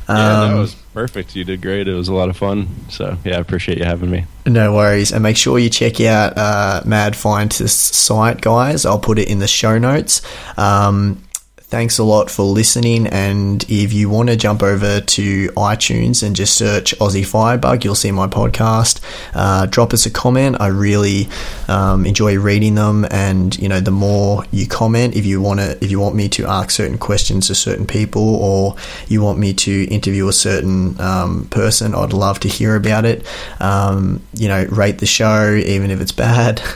Yeah, 0.09 0.15
that 0.15 0.53
Um, 0.53 0.59
was 0.61 0.75
perfect. 0.95 1.37
You 1.37 1.45
did 1.45 1.61
great. 1.61 1.87
It 1.87 1.95
was 1.95 2.09
a 2.09 2.15
lot 2.15 2.29
of 2.31 2.37
fun. 2.37 2.69
So 2.89 3.17
yeah, 3.25 3.37
I 3.37 3.41
appreciate 3.41 3.79
you 3.79 3.85
having 3.85 4.11
me. 4.11 4.25
No 4.47 4.75
worries. 4.75 5.13
And 5.13 5.23
make 5.23 5.37
sure 5.37 5.59
you 5.59 5.69
check 5.69 6.01
out 6.01 6.37
uh, 6.39 6.81
Mad 6.87 7.15
Fientist's 7.15 7.97
site, 7.97 8.41
guys. 8.41 8.87
I'll 8.87 8.99
put 8.99 9.19
it 9.19 9.29
in 9.29 9.39
the 9.39 9.47
show 9.49 9.79
notes. 9.79 10.23
Um, 10.57 11.23
thanks 11.69 11.99
a 11.99 12.03
lot 12.05 12.31
for 12.31 12.45
listening. 12.45 13.07
And 13.07 13.62
if 13.69 13.93
you 13.93 14.09
want 14.09 14.31
to 14.31 14.37
jump 14.37 14.62
over 14.62 15.01
to 15.01 15.49
iTunes 15.51 16.23
and 16.23 16.35
just 16.35 16.57
search 16.57 16.97
Aussie 16.99 17.27
Firebug, 17.27 17.85
you'll 17.85 17.95
see 17.95 18.11
my 18.11 18.27
podcast. 18.27 19.01
Uh, 19.35 19.66
drop 19.66 19.93
us 19.93 20.07
a 20.07 20.11
comment. 20.11 20.57
I 20.61 20.69
really 20.69 21.29
um, 21.69 22.07
enjoy 22.07 22.39
reading 22.39 22.75
them. 22.75 23.07
And, 23.11 23.57
you 23.59 23.69
know, 23.69 23.81
the 23.81 23.91
more 23.91 24.45
you 24.51 24.66
comment, 24.66 25.14
if 25.14 25.27
you 25.27 25.43
want 25.43 25.61
to, 25.61 25.83
if 25.85 25.91
you 25.91 26.01
want 26.01 26.14
me 26.14 26.31
to 26.31 26.47
ask 26.47 26.71
certain 26.71 26.97
questions 26.97 27.49
to 27.49 27.55
certain 27.55 27.87
people 27.87 28.37
or 28.37 28.77
you 29.09 29.21
want 29.21 29.39
me 29.39 29.53
to 29.55 29.85
interview 29.89 30.27
a 30.29 30.33
certain 30.33 30.99
um, 31.01 31.49
person, 31.51 31.95
I'd 31.95 32.14
love 32.14 32.41
to 32.41 32.49
hear 32.49 32.77
about 32.77 33.05
it. 33.05 33.27
Um, 33.61 34.23
you 34.33 34.49
know, 34.49 34.64
rate 34.71 34.99
the 34.99 35.07
show, 35.07 35.55
even 35.55 35.91
if 35.91 36.01
it's 36.01 36.12
bad. 36.12 36.62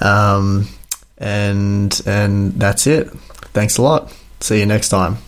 Um, 0.00 0.68
and, 1.18 2.00
and 2.06 2.52
that's 2.52 2.86
it. 2.86 3.10
Thanks 3.52 3.78
a 3.78 3.82
lot. 3.82 4.12
See 4.40 4.60
you 4.60 4.66
next 4.66 4.88
time. 4.88 5.18